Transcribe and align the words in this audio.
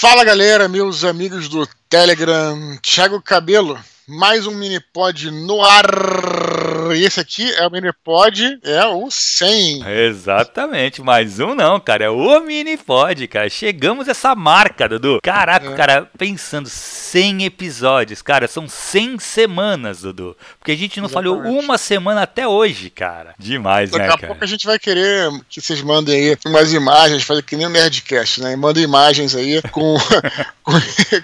Fala 0.00 0.22
galera, 0.22 0.68
meus 0.68 1.02
amigos 1.02 1.48
do 1.48 1.68
Telegram, 1.90 2.56
Thiago 2.80 3.20
Cabelo, 3.20 3.76
mais 4.06 4.46
um 4.46 4.54
mini 4.54 4.78
pod 4.78 5.28
no 5.28 5.60
ar. 5.60 6.37
E 6.94 7.04
esse 7.04 7.20
aqui 7.20 7.50
é 7.54 7.66
o 7.66 7.70
mini 7.70 7.92
pod, 8.04 8.58
é 8.62 8.84
o 8.86 9.10
100. 9.10 9.84
Exatamente, 9.86 11.02
mais 11.02 11.40
um 11.40 11.54
não, 11.54 11.80
cara, 11.80 12.04
é 12.04 12.10
o 12.10 12.40
mini 12.40 12.76
pod, 12.76 13.26
cara. 13.28 13.48
Chegamos 13.48 14.08
a 14.08 14.12
essa 14.12 14.34
marca, 14.34 14.88
Dudu. 14.88 15.20
Caraca, 15.22 15.70
é. 15.70 15.74
cara, 15.74 16.10
pensando 16.18 16.68
100 16.68 17.44
episódios, 17.44 18.22
cara, 18.22 18.48
são 18.48 18.68
100 18.68 19.18
semanas, 19.18 20.02
Dudu. 20.02 20.36
Porque 20.58 20.72
a 20.72 20.76
gente 20.76 21.00
não 21.00 21.08
Exatamente. 21.08 21.42
falhou 21.42 21.60
uma 21.60 21.78
semana 21.78 22.22
até 22.22 22.46
hoje, 22.46 22.90
cara. 22.90 23.34
Demais, 23.38 23.90
Daqui 23.90 24.02
né, 24.02 24.08
cara? 24.08 24.16
Daqui 24.16 24.24
a 24.24 24.28
pouco 24.28 24.44
a 24.44 24.46
gente 24.46 24.66
vai 24.66 24.78
querer 24.78 25.30
que 25.48 25.60
vocês 25.60 25.80
mandem 25.82 26.14
aí 26.14 26.38
umas 26.46 26.72
imagens, 26.72 27.22
fazer 27.22 27.42
que 27.42 27.56
nem 27.56 27.66
o 27.66 27.70
Nerdcast, 27.70 28.42
né? 28.42 28.54
Mandem 28.56 28.84
imagens 28.84 29.34
aí 29.34 29.60
com, 29.70 29.96
com, 30.62 30.72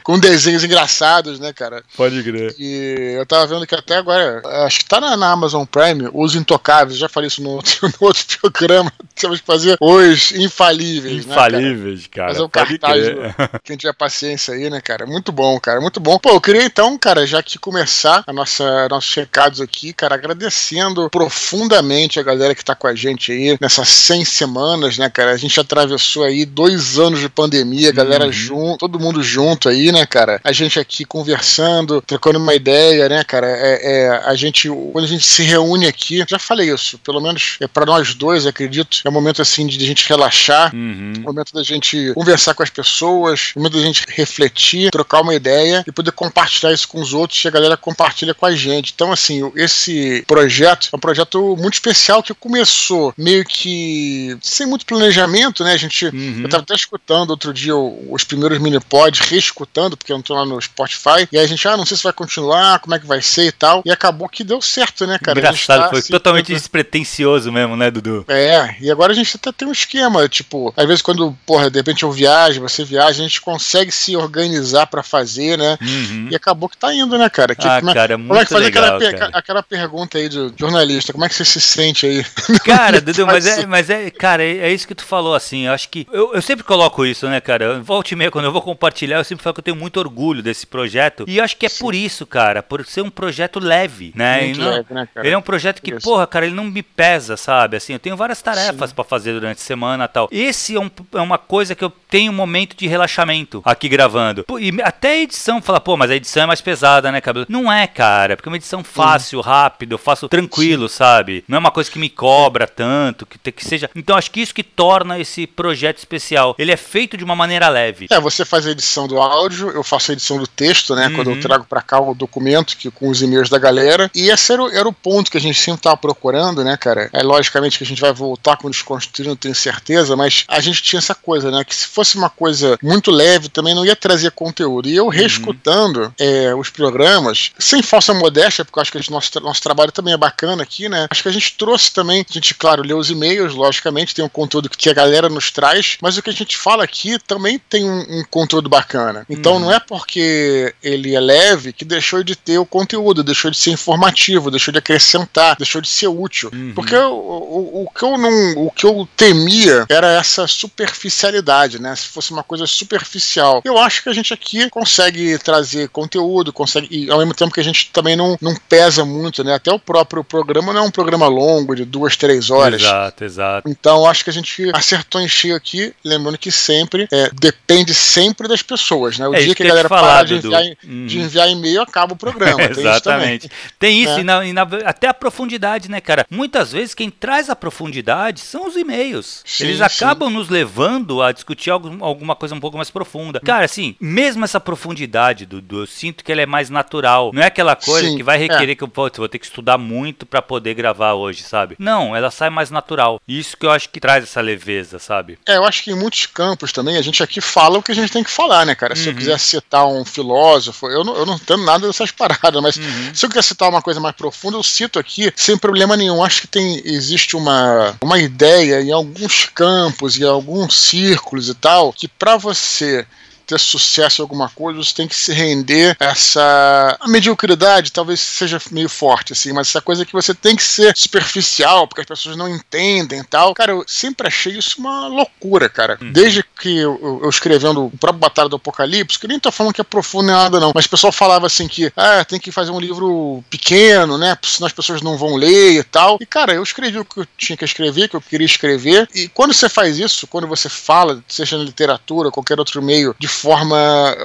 com, 0.03 0.19
desenhos 0.19 0.65
engraçados, 0.65 1.39
né, 1.39 1.53
cara? 1.53 1.83
Pode 1.97 2.23
crer. 2.23 2.55
E 2.59 3.15
eu 3.17 3.27
tava 3.27 3.47
vendo 3.47 3.67
que 3.67 3.75
até 3.75 3.97
agora, 3.97 4.43
acho 4.67 4.81
que 4.81 4.87
tá 4.87 5.01
na, 5.01 5.17
na 5.17 5.31
Amazon 5.31 5.54
Prime, 5.65 6.09
Os 6.13 6.35
Intocáveis, 6.35 6.99
já 6.99 7.09
falei 7.09 7.29
isso 7.29 7.43
no 7.43 7.51
outro, 7.51 7.89
no 7.89 8.07
outro 8.07 8.25
programa, 8.41 8.93
temos 9.15 9.41
que 9.41 9.47
fazer 9.47 9.77
Os 9.81 10.33
Infalíveis. 10.33 11.25
Infalíveis, 11.25 12.03
né, 12.03 12.07
cara? 12.11 12.27
cara. 12.27 12.29
Fazer 12.33 12.43
um 12.43 12.49
cartaz, 12.49 13.09
do, 13.09 13.61
quem 13.63 13.77
tiver 13.77 13.93
paciência 13.93 14.55
aí, 14.55 14.69
né, 14.69 14.81
cara? 14.81 15.07
Muito 15.07 15.31
bom, 15.33 15.59
cara, 15.61 15.81
muito 15.81 16.01
bom. 16.01 16.19
Pô, 16.19 16.31
eu 16.31 16.41
queria 16.41 16.65
então, 16.65 16.97
cara, 16.99 17.27
já 17.27 17.43
que 17.43 17.59
começar 17.59 18.25
a 18.27 18.33
nossa, 18.33 18.89
nossos 18.89 19.15
recados 19.15 19.61
aqui, 19.61 19.93
cara, 19.93 20.15
agradecendo 20.15 21.09
profundamente 21.11 22.19
a 22.19 22.23
galera 22.23 22.55
que 22.55 22.65
tá 22.65 22.75
com 22.75 22.87
a 22.87 22.95
gente 22.95 23.33
aí 23.33 23.57
nessas 23.61 23.89
100 23.89 24.25
semanas, 24.25 24.99
né, 24.99 25.09
cara? 25.09 25.33
A 25.33 25.37
gente 25.37 25.59
atravessou 25.61 26.25
aí 26.25 26.45
dois 26.45 26.99
anos 26.99 27.21
de 27.21 27.29
pandemia, 27.29 27.93
galera 27.93 28.27
uhum. 28.27 28.33
junto, 28.33 28.79
todo 28.79 29.01
mundo 29.01 29.23
junto 29.23 29.69
aí, 29.69 29.93
né, 29.93 30.05
cara? 30.07 30.41
A 30.43 30.53
gente 30.53 30.79
aqui 30.81 31.05
conversando, 31.05 32.03
trocando 32.03 32.39
uma 32.39 32.55
ideia 32.55 32.75
ideia, 32.95 33.09
né, 33.09 33.25
cara? 33.25 33.47
É, 33.47 33.81
é, 33.83 34.09
a 34.09 34.35
gente, 34.35 34.69
quando 34.69 35.05
a 35.05 35.09
gente 35.09 35.25
se 35.25 35.44
reúne 35.45 35.87
aqui, 35.87 36.25
já 36.29 36.39
falei 36.39 36.73
isso, 36.73 36.99
pelo 36.99 37.21
menos 37.21 37.57
é 37.61 37.67
para 37.67 37.87
nós 37.87 38.15
dois, 38.15 38.47
acredito, 38.47 38.99
é 39.05 39.09
um 39.09 39.13
momento 39.13 39.43
assim 39.43 39.67
de 39.67 39.83
a 39.83 39.87
gente 39.87 40.09
relaxar, 40.09 40.75
uhum. 40.75 41.15
momento 41.19 41.53
da 41.53 41.63
gente 41.63 42.13
conversar 42.15 42.55
com 42.55 42.63
as 42.63 42.71
pessoas, 42.71 43.53
momento 43.57 43.77
da 43.77 43.83
gente 43.83 44.05
refletir, 44.09 44.91
trocar 44.91 45.21
uma 45.21 45.35
ideia 45.35 45.85
e 45.87 45.93
poder 45.93 46.13
compartilhar 46.13 46.73
isso 46.73 46.89
com 46.89 47.01
os 47.01 47.13
outros 47.13 47.45
e 47.45 47.49
a 47.49 47.51
galera 47.51 47.77
compartilha 47.77 48.35
com 48.35 48.47
a 48.47 48.55
gente. 48.55 48.93
Então, 48.95 49.13
assim, 49.13 49.51
esse 49.55 50.25
projeto 50.27 50.89
é 50.93 50.97
um 50.97 51.01
projeto 51.01 51.57
muito 51.57 51.75
especial 51.75 52.23
que 52.23 52.35
começou 52.35 53.13
meio 53.17 53.45
que 53.45 54.37
sem 54.43 54.67
muito 54.67 54.87
planejamento, 54.87 55.65
né? 55.65 55.73
A 55.73 55.77
gente, 55.77 56.07
uhum. 56.07 56.43
eu 56.43 56.49
tava 56.49 56.63
até 56.63 56.75
escutando 56.75 57.31
outro 57.31 57.53
dia 57.53 57.75
os 57.77 58.25
primeiros 58.25 58.59
mini 58.59 58.81
pods, 58.81 59.21
reescutando, 59.29 59.97
porque 59.97 60.13
eu 60.13 60.17
não 60.17 60.23
tô 60.23 60.35
lá 60.35 60.45
no 60.45 60.61
Spotify, 60.61 61.29
e 61.31 61.39
aí 61.39 61.45
a 61.45 61.47
gente, 61.47 61.67
ah, 61.67 61.77
não 61.77 61.87
sei 61.87 61.97
se 61.97 62.03
vai 62.03 62.13
continuar 62.13 62.79
como 62.81 62.95
é 62.95 62.99
que 62.99 63.07
vai 63.07 63.23
ser 63.23 63.47
e 63.47 63.53
tal. 63.53 63.83
E 63.85 63.91
acabou 63.91 64.29
que 64.29 64.45
deu 64.45 64.61
certo, 64.61 65.07
né, 65.07 65.19
cara? 65.19 65.34
Engraçado, 65.39 65.83
tá, 65.83 65.89
foi 65.91 65.99
assim, 66.01 66.13
totalmente 66.13 66.53
despretensioso 66.53 67.53
mesmo, 67.53 67.77
né, 67.77 67.91
Dudu? 67.91 68.25
É, 68.29 68.77
e 68.81 68.91
agora 68.91 69.13
a 69.13 69.15
gente 69.15 69.37
até 69.37 69.53
tem 69.53 69.69
um 69.69 69.73
esquema, 69.73 70.29
tipo, 70.29 70.73
às 70.77 70.87
vezes 70.87 71.03
quando, 71.03 71.37
porra, 71.47 71.71
de 71.71 71.79
repente 71.79 72.03
eu 72.03 72.13
viajo, 72.13 72.61
você 72.61 72.85
viaja, 72.85 73.23
a 73.23 73.27
gente 73.27 73.41
consegue 73.41 73.91
se 73.93 74.17
organizar 74.17 74.87
para 74.87 75.03
fazer, 75.03 75.59
né? 75.59 75.79
Uhum. 75.81 76.29
E 76.31 76.37
acabou 76.37 76.69
que 76.69 76.77
tá 76.77 76.93
indo, 76.95 77.17
né, 77.19 77.29
cara? 77.29 77.55
Que, 77.55 77.67
ah, 77.67 77.81
como 77.81 77.91
é, 77.91 77.95
cara, 77.95 78.19
muito 78.19 78.29
como 78.29 78.41
é 78.41 78.45
que 78.45 78.53
faz 78.53 78.65
legal, 78.65 78.97
aquela, 78.97 79.19
cara. 79.19 79.31
aquela 79.35 79.63
pergunta 79.63 80.19
aí 80.19 80.29
do 80.29 80.55
jornalista, 80.59 81.13
como 81.13 81.25
é 81.25 81.29
que 81.29 81.35
você 81.35 81.45
se 81.45 81.61
sente 81.61 82.07
aí? 82.07 82.25
Cara, 82.65 83.01
Dudu, 83.01 83.27
mas 83.27 83.47
é, 83.47 83.67
mas 83.67 83.91
é, 83.91 84.11
cara, 84.11 84.43
é, 84.43 84.57
é, 84.59 84.73
isso 84.73 84.87
que 84.87 84.95
tu 84.95 85.05
falou, 85.05 85.35
assim, 85.35 85.67
eu 85.67 85.73
acho 85.73 85.89
que, 85.89 86.07
eu, 86.13 86.35
eu 86.35 86.43
sempre 86.43 86.65
coloco 86.65 87.05
isso, 87.05 87.29
né, 87.29 87.41
cara? 87.41 87.81
Volte 87.81 88.13
e 88.13 88.17
meia, 88.17 88.31
quando 88.31 88.47
eu 88.47 88.53
vou 88.53 88.63
compartilhar, 88.63 89.19
eu 89.19 89.25
sempre 89.25 89.43
falo 89.43 89.55
que 89.55 89.61
eu 89.61 89.65
tenho 89.65 89.77
muito 89.77 89.99
orgulho 89.99 90.43
desse 90.43 90.67
projeto, 90.67 91.25
e 91.27 91.39
eu 91.39 91.45
acho 91.45 91.57
que 91.57 91.67
é 91.67 91.69
Sim. 91.69 91.81
por 91.81 91.95
isso, 91.95 92.27
cara, 92.27 92.63
por 92.63 92.85
ser 92.87 93.03
um 93.03 93.11
projeto 93.11 93.61
leve, 93.61 94.13
né? 94.15 94.45
Muito 94.45 94.61
não, 94.61 94.71
leve, 94.71 94.95
né 94.95 95.09
ele 95.25 95.35
é 95.35 95.39
um 95.39 95.43
projeto 95.43 95.81
que, 95.81 95.93
isso. 95.93 96.03
porra, 96.03 96.27
cara, 96.27 96.47
ele 96.47 96.55
não 96.55 96.65
me 96.65 96.83
pesa, 96.83 97.37
sabe? 97.37 97.79
Assim, 97.79 97.95
eu 97.95 97.99
tenho 97.99 98.17
várias 98.17 98.43
tarefas 98.43 98.93
para 98.93 99.05
fazer 99.05 99.33
durante 99.33 99.59
a 99.59 99.61
semana 99.61 100.07
tal. 100.07 100.29
Esse 100.31 100.77
é, 100.77 100.81
um, 100.81 100.91
é, 101.15 101.21
uma 101.21 101.39
coisa 101.39 101.75
que 101.75 101.83
eu 101.83 101.91
tenho 102.09 102.31
um 102.31 102.35
momento 102.35 102.77
de 102.77 102.87
relaxamento 102.87 103.63
aqui 103.65 103.89
gravando. 103.89 104.45
E 104.61 104.83
até 104.83 105.13
a 105.13 105.23
edição 105.23 105.63
fala, 105.63 105.81
pô, 105.81 105.97
mas 105.97 106.11
a 106.11 106.17
edição 106.17 106.43
é 106.43 106.47
mais 106.47 106.61
pesada, 106.61 107.11
né, 107.11 107.21
cabelo? 107.21 107.47
Não 107.49 107.73
é, 107.73 107.87
cara, 107.87 108.37
porque 108.37 108.49
é 108.49 108.51
uma 108.51 108.57
edição 108.57 108.85
fácil, 108.85 109.43
Sim. 109.43 109.49
rápido, 109.49 109.93
eu 109.93 109.99
faço 109.99 110.29
tranquilo, 110.29 110.89
Sim. 110.89 110.97
sabe? 110.97 111.45
Não 111.49 111.57
é 111.57 111.59
uma 111.59 111.71
coisa 111.71 111.91
que 111.91 111.99
me 111.99 112.11
cobra 112.11 112.67
tanto, 112.67 113.25
que, 113.25 113.51
que 113.51 113.65
seja. 113.65 113.89
Então 113.97 114.17
acho 114.17 114.31
que 114.31 114.43
isso 114.43 114.55
que 114.55 114.63
torna 114.63 115.19
esse 115.19 115.47
projeto 115.47 115.99
especial. 115.99 116.55
Ele 116.59 116.71
é 116.71 116.77
feito 116.77 117.17
de 117.17 117.25
uma 117.25 117.35
maneira 117.35 117.69
leve. 117.69 118.09
É, 118.11 118.21
você 118.21 118.45
faz 118.45 118.67
a 118.67 118.71
edição 118.71 119.09
do 119.09 119.19
áudio, 119.19 119.71
eu 119.71 119.83
faço 119.83 120.11
a 120.11 120.15
edição 120.15 120.39
do 120.39 120.47
texto, 120.47 120.95
né? 120.95 121.07
Uhum. 121.07 121.15
Quando 121.15 121.31
eu 121.31 121.35
uhum. 121.35 121.41
trago 121.41 121.65
para 121.65 121.81
cá 121.81 121.99
o 121.99 122.15
documento 122.15 122.77
que 122.77 122.91
com 122.91 123.09
os 123.09 123.23
e-mails 123.23 123.49
da 123.49 123.59
galera. 123.59 124.11
E 124.15 124.29
esse 124.29 124.53
era 124.53 124.65
era 124.75 124.89
o 124.89 124.93
ponto 124.93 125.14
que 125.23 125.39
a 125.39 125.41
gente 125.41 125.59
sempre 125.59 125.81
estava 125.81 125.97
procurando, 125.97 126.65
né, 126.65 126.77
cara? 126.77 127.09
É 127.13 127.23
logicamente 127.23 127.79
que 127.79 127.85
a 127.85 127.87
gente 127.87 128.01
vai 128.01 128.13
voltar 128.13 128.57
com 128.57 128.71
desconstruindo, 128.71 129.31
não 129.31 129.37
tenho 129.37 129.55
certeza, 129.55 130.17
mas 130.17 130.45
a 130.49 130.61
gente 130.61 130.83
tinha 130.83 130.99
essa 130.99 131.15
coisa, 131.15 131.51
né? 131.51 131.65
Que 131.65 131.75
se 131.75 131.87
fosse 131.87 132.17
uma 132.17 132.31
coisa 132.31 132.79
muito 132.83 133.11
leve, 133.11 133.49
também 133.49 133.75
não 133.75 133.85
ia 133.85 133.97
trazer 133.97 134.31
conteúdo. 134.33 134.89
E 134.89 134.97
eu 134.97 135.05
uhum. 135.05 135.11
reescutando 135.11 136.13
é, 136.19 136.55
os 136.55 136.71
programas, 136.71 137.53
sem 137.59 137.83
falsa 137.83 138.13
modéstia, 138.15 138.65
porque 138.65 138.79
eu 138.79 138.83
acho 138.83 138.93
que 138.93 139.11
nosso, 139.11 139.41
nosso 139.41 139.63
trabalho 139.63 139.93
também 139.93 140.15
é 140.15 140.19
bacana 140.19 140.63
aqui, 140.63 140.89
né? 140.89 141.07
Acho 141.11 141.23
que 141.23 141.29
a 141.29 141.33
gente 141.33 141.55
trouxe 141.57 141.93
também, 141.93 142.25
a 142.29 142.33
gente, 142.33 142.55
claro, 142.55 142.83
lê 142.83 142.95
os 142.95 143.11
e-mails, 143.11 143.55
logicamente, 143.55 144.15
tem 144.15 144.25
um 144.25 144.29
conteúdo 144.29 144.69
que 144.69 144.91
a 144.91 144.95
galera 144.95 145.29
nos 145.29 145.51
traz, 145.51 145.97
mas 146.01 146.17
o 146.17 146.23
que 146.23 146.31
a 146.31 146.33
gente 146.33 146.57
fala 146.57 146.85
aqui 146.85 147.19
também 147.27 147.59
tem 147.59 147.85
um, 147.85 148.21
um 148.21 148.25
conteúdo 148.31 148.69
bacana. 148.69 149.25
Então 149.29 149.55
uhum. 149.55 149.61
não 149.61 149.73
é 149.73 149.81
porque 149.81 150.75
ele 150.83 151.15
é 151.15 151.21
leve 151.21 151.73
que 151.73 151.85
deixou 151.85 152.23
de 152.23 152.37
ter 152.37 152.59
o 152.59 152.67
conteúdo, 152.67 153.23
deixou 153.23 153.51
de 153.51 153.57
ser 153.57 153.71
informativo, 153.71 154.51
deixou 154.51 154.73
de 154.73 154.79
acrescentar, 154.95 155.57
deixou 155.57 155.81
de 155.81 155.89
ser 155.89 156.09
útil. 156.09 156.51
Uhum. 156.53 156.73
Porque 156.75 156.95
o, 156.97 157.13
o, 157.13 157.85
o, 157.85 157.91
que 157.91 158.05
eu 158.05 158.17
não, 158.17 158.65
o 158.65 158.71
que 158.71 158.87
eu 158.87 159.09
temia 159.17 159.85
era 159.89 160.13
essa 160.13 160.47
superficialidade, 160.47 161.81
né? 161.81 161.95
Se 161.97 162.07
fosse 162.07 162.31
uma 162.31 162.43
coisa 162.43 162.67
superficial. 162.67 163.61
Eu 163.65 163.79
acho 163.79 164.03
que 164.03 164.09
a 164.09 164.13
gente 164.13 164.33
aqui 164.33 164.69
consegue 164.71 165.39
trazer 165.39 165.89
conteúdo, 165.89 166.53
consegue 166.53 166.89
e 166.91 167.11
ao 167.11 167.19
mesmo 167.19 167.35
tempo 167.35 167.53
que 167.53 167.61
a 167.61 167.65
gente 167.65 167.91
também 167.93 168.17
não, 168.17 168.39
não 168.41 168.55
pesa 168.69 169.05
muito, 169.05 169.43
né? 169.43 169.55
Até 169.55 169.73
o 169.73 169.79
próprio 169.79 170.23
programa 170.23 170.73
não 170.73 170.85
é 170.85 170.87
um 170.87 170.91
programa 170.91 171.27
longo 171.27 171.75
de 171.75 171.85
duas, 171.85 172.17
três 172.17 172.51
horas. 172.51 172.83
Exato, 172.83 173.25
exato. 173.25 173.69
Então 173.69 174.07
acho 174.07 174.25
que 174.25 174.31
a 174.31 174.33
gente 174.33 174.71
acertou 174.73 175.21
em 175.21 175.29
cheio 175.29 175.57
aqui, 175.57 175.93
lembrando 176.05 176.39
que 176.39 176.53
sempre 176.53 177.09
é, 177.13 177.31
depende 177.33 177.93
sempre 177.95 178.47
das 178.47 178.63
pessoas, 178.63 179.19
né? 179.19 179.27
O 179.27 179.35
é 179.35 179.43
dia 179.43 179.55
que 179.55 179.63
a 179.63 179.67
galera 179.67 179.89
para 179.89 180.25
de 180.25 180.35
enviar, 180.35 180.63
uhum. 180.85 181.07
de 181.07 181.19
enviar 181.19 181.51
e-mail 181.51 181.83
acaba 181.83 182.15
o 182.15 182.17
programa. 182.19 182.63
Exatamente. 182.63 183.51
Tem 183.79 184.03
isso, 184.03 184.19
é. 184.19 184.21
e, 184.21 184.25
na, 184.25 184.45
e 184.45 184.53
na, 184.53 184.65
até 184.85 185.09
a 185.09 185.15
profundidade, 185.15 185.91
né, 185.91 186.01
cara? 186.01 186.27
Muitas 186.31 186.73
vezes 186.73 186.95
quem 186.95 187.11
traz 187.11 187.51
a 187.51 187.57
profundidade 187.57 188.41
são 188.41 188.67
os 188.67 188.77
e-mails. 188.77 189.43
Sim, 189.45 189.65
Eles 189.65 189.81
acabam 189.81 190.29
sim. 190.29 190.35
nos 190.35 190.49
levando 190.49 191.23
a 191.23 191.33
discutir 191.33 191.71
algum, 191.71 192.05
alguma 192.05 192.37
coisa 192.37 192.55
um 192.55 192.61
pouco 192.61 192.77
mais 192.77 192.91
profunda. 192.91 193.41
Cara, 193.41 193.65
assim, 193.65 193.97
mesmo 194.01 194.45
essa 194.45 194.61
profundidade, 194.61 195.47
do, 195.47 195.61
do 195.61 195.81
eu 195.81 195.87
sinto 195.87 196.25
que 196.25 196.33
ela 196.33 196.43
é 196.43 196.47
mais 196.47 196.71
natural. 196.71 197.31
Não 197.33 197.43
é 197.43 197.47
aquela 197.47 197.77
coisa 197.77 198.09
sim, 198.09 198.17
que 198.17 198.23
vai 198.23 198.39
requerer 198.39 198.71
é. 198.71 198.75
que 198.75 198.85
eu 198.85 198.89
putz, 198.89 199.19
vou 199.19 199.29
ter 199.29 199.39
que 199.39 199.47
estudar 199.47 199.79
muito 199.79 200.27
para 200.27 200.43
poder 200.43 200.75
gravar 200.75 201.15
hoje, 201.15 201.43
sabe? 201.43 201.77
Não, 201.79 202.15
ela 202.15 202.31
sai 202.31 202.51
mais 202.51 202.71
natural. 202.71 203.21
Isso 203.27 203.57
que 203.57 203.67
eu 203.67 203.71
acho 203.71 203.89
que 203.89 204.01
traz 204.01 204.25
essa 204.25 204.41
leveza, 204.41 204.99
sabe? 204.99 205.39
É, 205.47 205.57
eu 205.57 205.65
acho 205.65 205.83
que 205.83 205.91
em 205.91 205.95
muitos 205.95 206.27
campos 206.27 206.73
também 206.73 206.97
a 206.97 207.03
gente 207.03 207.23
aqui 207.23 207.41
fala 207.41 207.79
o 207.79 207.83
que 207.83 207.93
a 207.93 207.95
gente 207.95 208.13
tem 208.13 208.25
que 208.25 208.31
falar, 208.31 208.65
né, 208.67 208.75
cara? 208.75 208.95
Se 208.95 209.05
uhum. 209.05 209.13
eu 209.13 209.19
quiser 209.19 209.39
citar 209.39 209.87
um 209.87 210.05
filósofo, 210.05 210.89
eu 210.89 211.05
não, 211.05 211.17
eu 211.17 211.27
não 211.27 211.37
entendo 211.37 211.65
nada 211.65 211.87
dessas 211.87 212.11
paradas, 212.13 212.63
mas 212.63 212.77
uhum. 212.77 213.15
se 213.15 213.25
eu 213.25 213.29
quiser 213.29 213.43
citar 213.43 213.69
uma 213.69 213.83
coisa 213.83 214.01
mais 214.01 214.15
profunda, 214.15 214.57
eu 214.57 214.63
cito 214.75 214.99
aqui 214.99 215.33
sem 215.37 215.57
problema 215.57 215.97
nenhum. 215.97 216.23
Acho 216.23 216.43
que 216.43 216.47
tem 216.47 216.83
existe 216.85 217.37
uma, 217.37 217.97
uma 218.03 218.19
ideia 218.19 218.81
em 218.81 218.93
alguns 218.93 219.47
campos, 219.47 220.19
em 220.19 220.25
alguns 220.25 220.77
círculos 220.77 221.49
e 221.49 221.55
tal, 221.55 221.93
que 221.93 222.09
para 222.09 222.37
você 222.37 223.07
ter 223.47 223.59
sucesso 223.59 224.21
em 224.21 224.25
alguma 224.25 224.49
coisa, 224.49 224.83
você 224.83 224.95
tem 224.95 225.09
que 225.09 225.17
se 225.17 225.33
render 225.33 225.97
a 226.01 226.07
essa. 226.07 226.97
A 227.01 227.09
mediocridade 227.09 227.93
talvez 227.93 228.21
seja 228.21 228.61
meio 228.71 228.89
forte, 228.89 229.33
assim, 229.33 229.53
mas 229.53 229.69
essa 229.69 229.81
coisa 229.81 230.05
que 230.05 230.13
você 230.13 230.35
tem 230.35 230.57
que 230.57 230.63
ser 230.63 230.97
superficial, 230.97 231.87
porque 231.87 232.01
as 232.01 232.07
pessoas 232.07 232.37
não 232.37 232.49
entendem 232.49 233.21
e 233.21 233.25
tal. 233.25 233.55
Cara, 233.55 233.73
eu 233.73 233.85
sempre 233.87 234.27
achei 234.27 234.57
isso 234.57 234.79
uma 234.79 235.09
loucura, 235.09 235.69
cara. 235.69 235.99
Uhum. 236.01 236.13
Desde 236.13 236.45
que 236.61 236.79
eu, 236.79 237.21
eu, 237.23 237.29
escrevendo 237.29 237.87
o 237.87 237.91
próprio 237.91 238.21
Batalha 238.21 238.49
do 238.49 238.57
Apocalipse, 238.57 239.19
que 239.19 239.29
nem 239.29 239.41
tô 239.41 239.51
falando 239.53 239.75
que 239.75 239.81
é 239.81 239.85
profundo 239.85 240.27
nem 240.27 240.35
nada, 240.35 240.61
não, 240.61 240.73
mas 240.75 240.87
o 240.87 240.91
pessoal 240.91 241.13
falava 241.13 241.47
assim 241.47 241.69
que, 241.69 241.93
ah, 241.97 242.25
tem 242.25 242.41
que 242.41 242.51
fazer 242.51 242.71
um 242.71 242.81
livro 242.81 243.45
pequeno, 243.51 244.17
né, 244.17 244.37
senão 244.43 244.67
as 244.67 244.73
pessoas 244.73 245.03
não 245.03 245.19
vão 245.19 245.37
ler 245.37 245.79
e 245.79 245.83
tal. 245.83 246.19
E, 246.21 246.27
cara, 246.27 246.55
eu 246.55 246.63
escrevi 246.63 246.99
o 246.99 247.05
que 247.05 247.21
eu 247.21 247.27
tinha 247.37 247.57
que 247.57 247.65
escrever, 247.65 248.09
que 248.09 248.17
eu 248.17 248.21
queria 248.21 248.47
escrever, 248.47 249.09
e 249.15 249.29
quando 249.29 249.53
você 249.53 249.69
faz 249.69 249.99
isso, 249.99 250.27
quando 250.27 250.47
você 250.47 250.69
fala, 250.69 251.23
seja 251.29 251.59
na 251.59 251.65
literatura, 251.65 252.31
qualquer 252.31 252.59
outro 252.59 252.83
meio, 252.83 253.15
de 253.19 253.29
forma. 253.35 254.17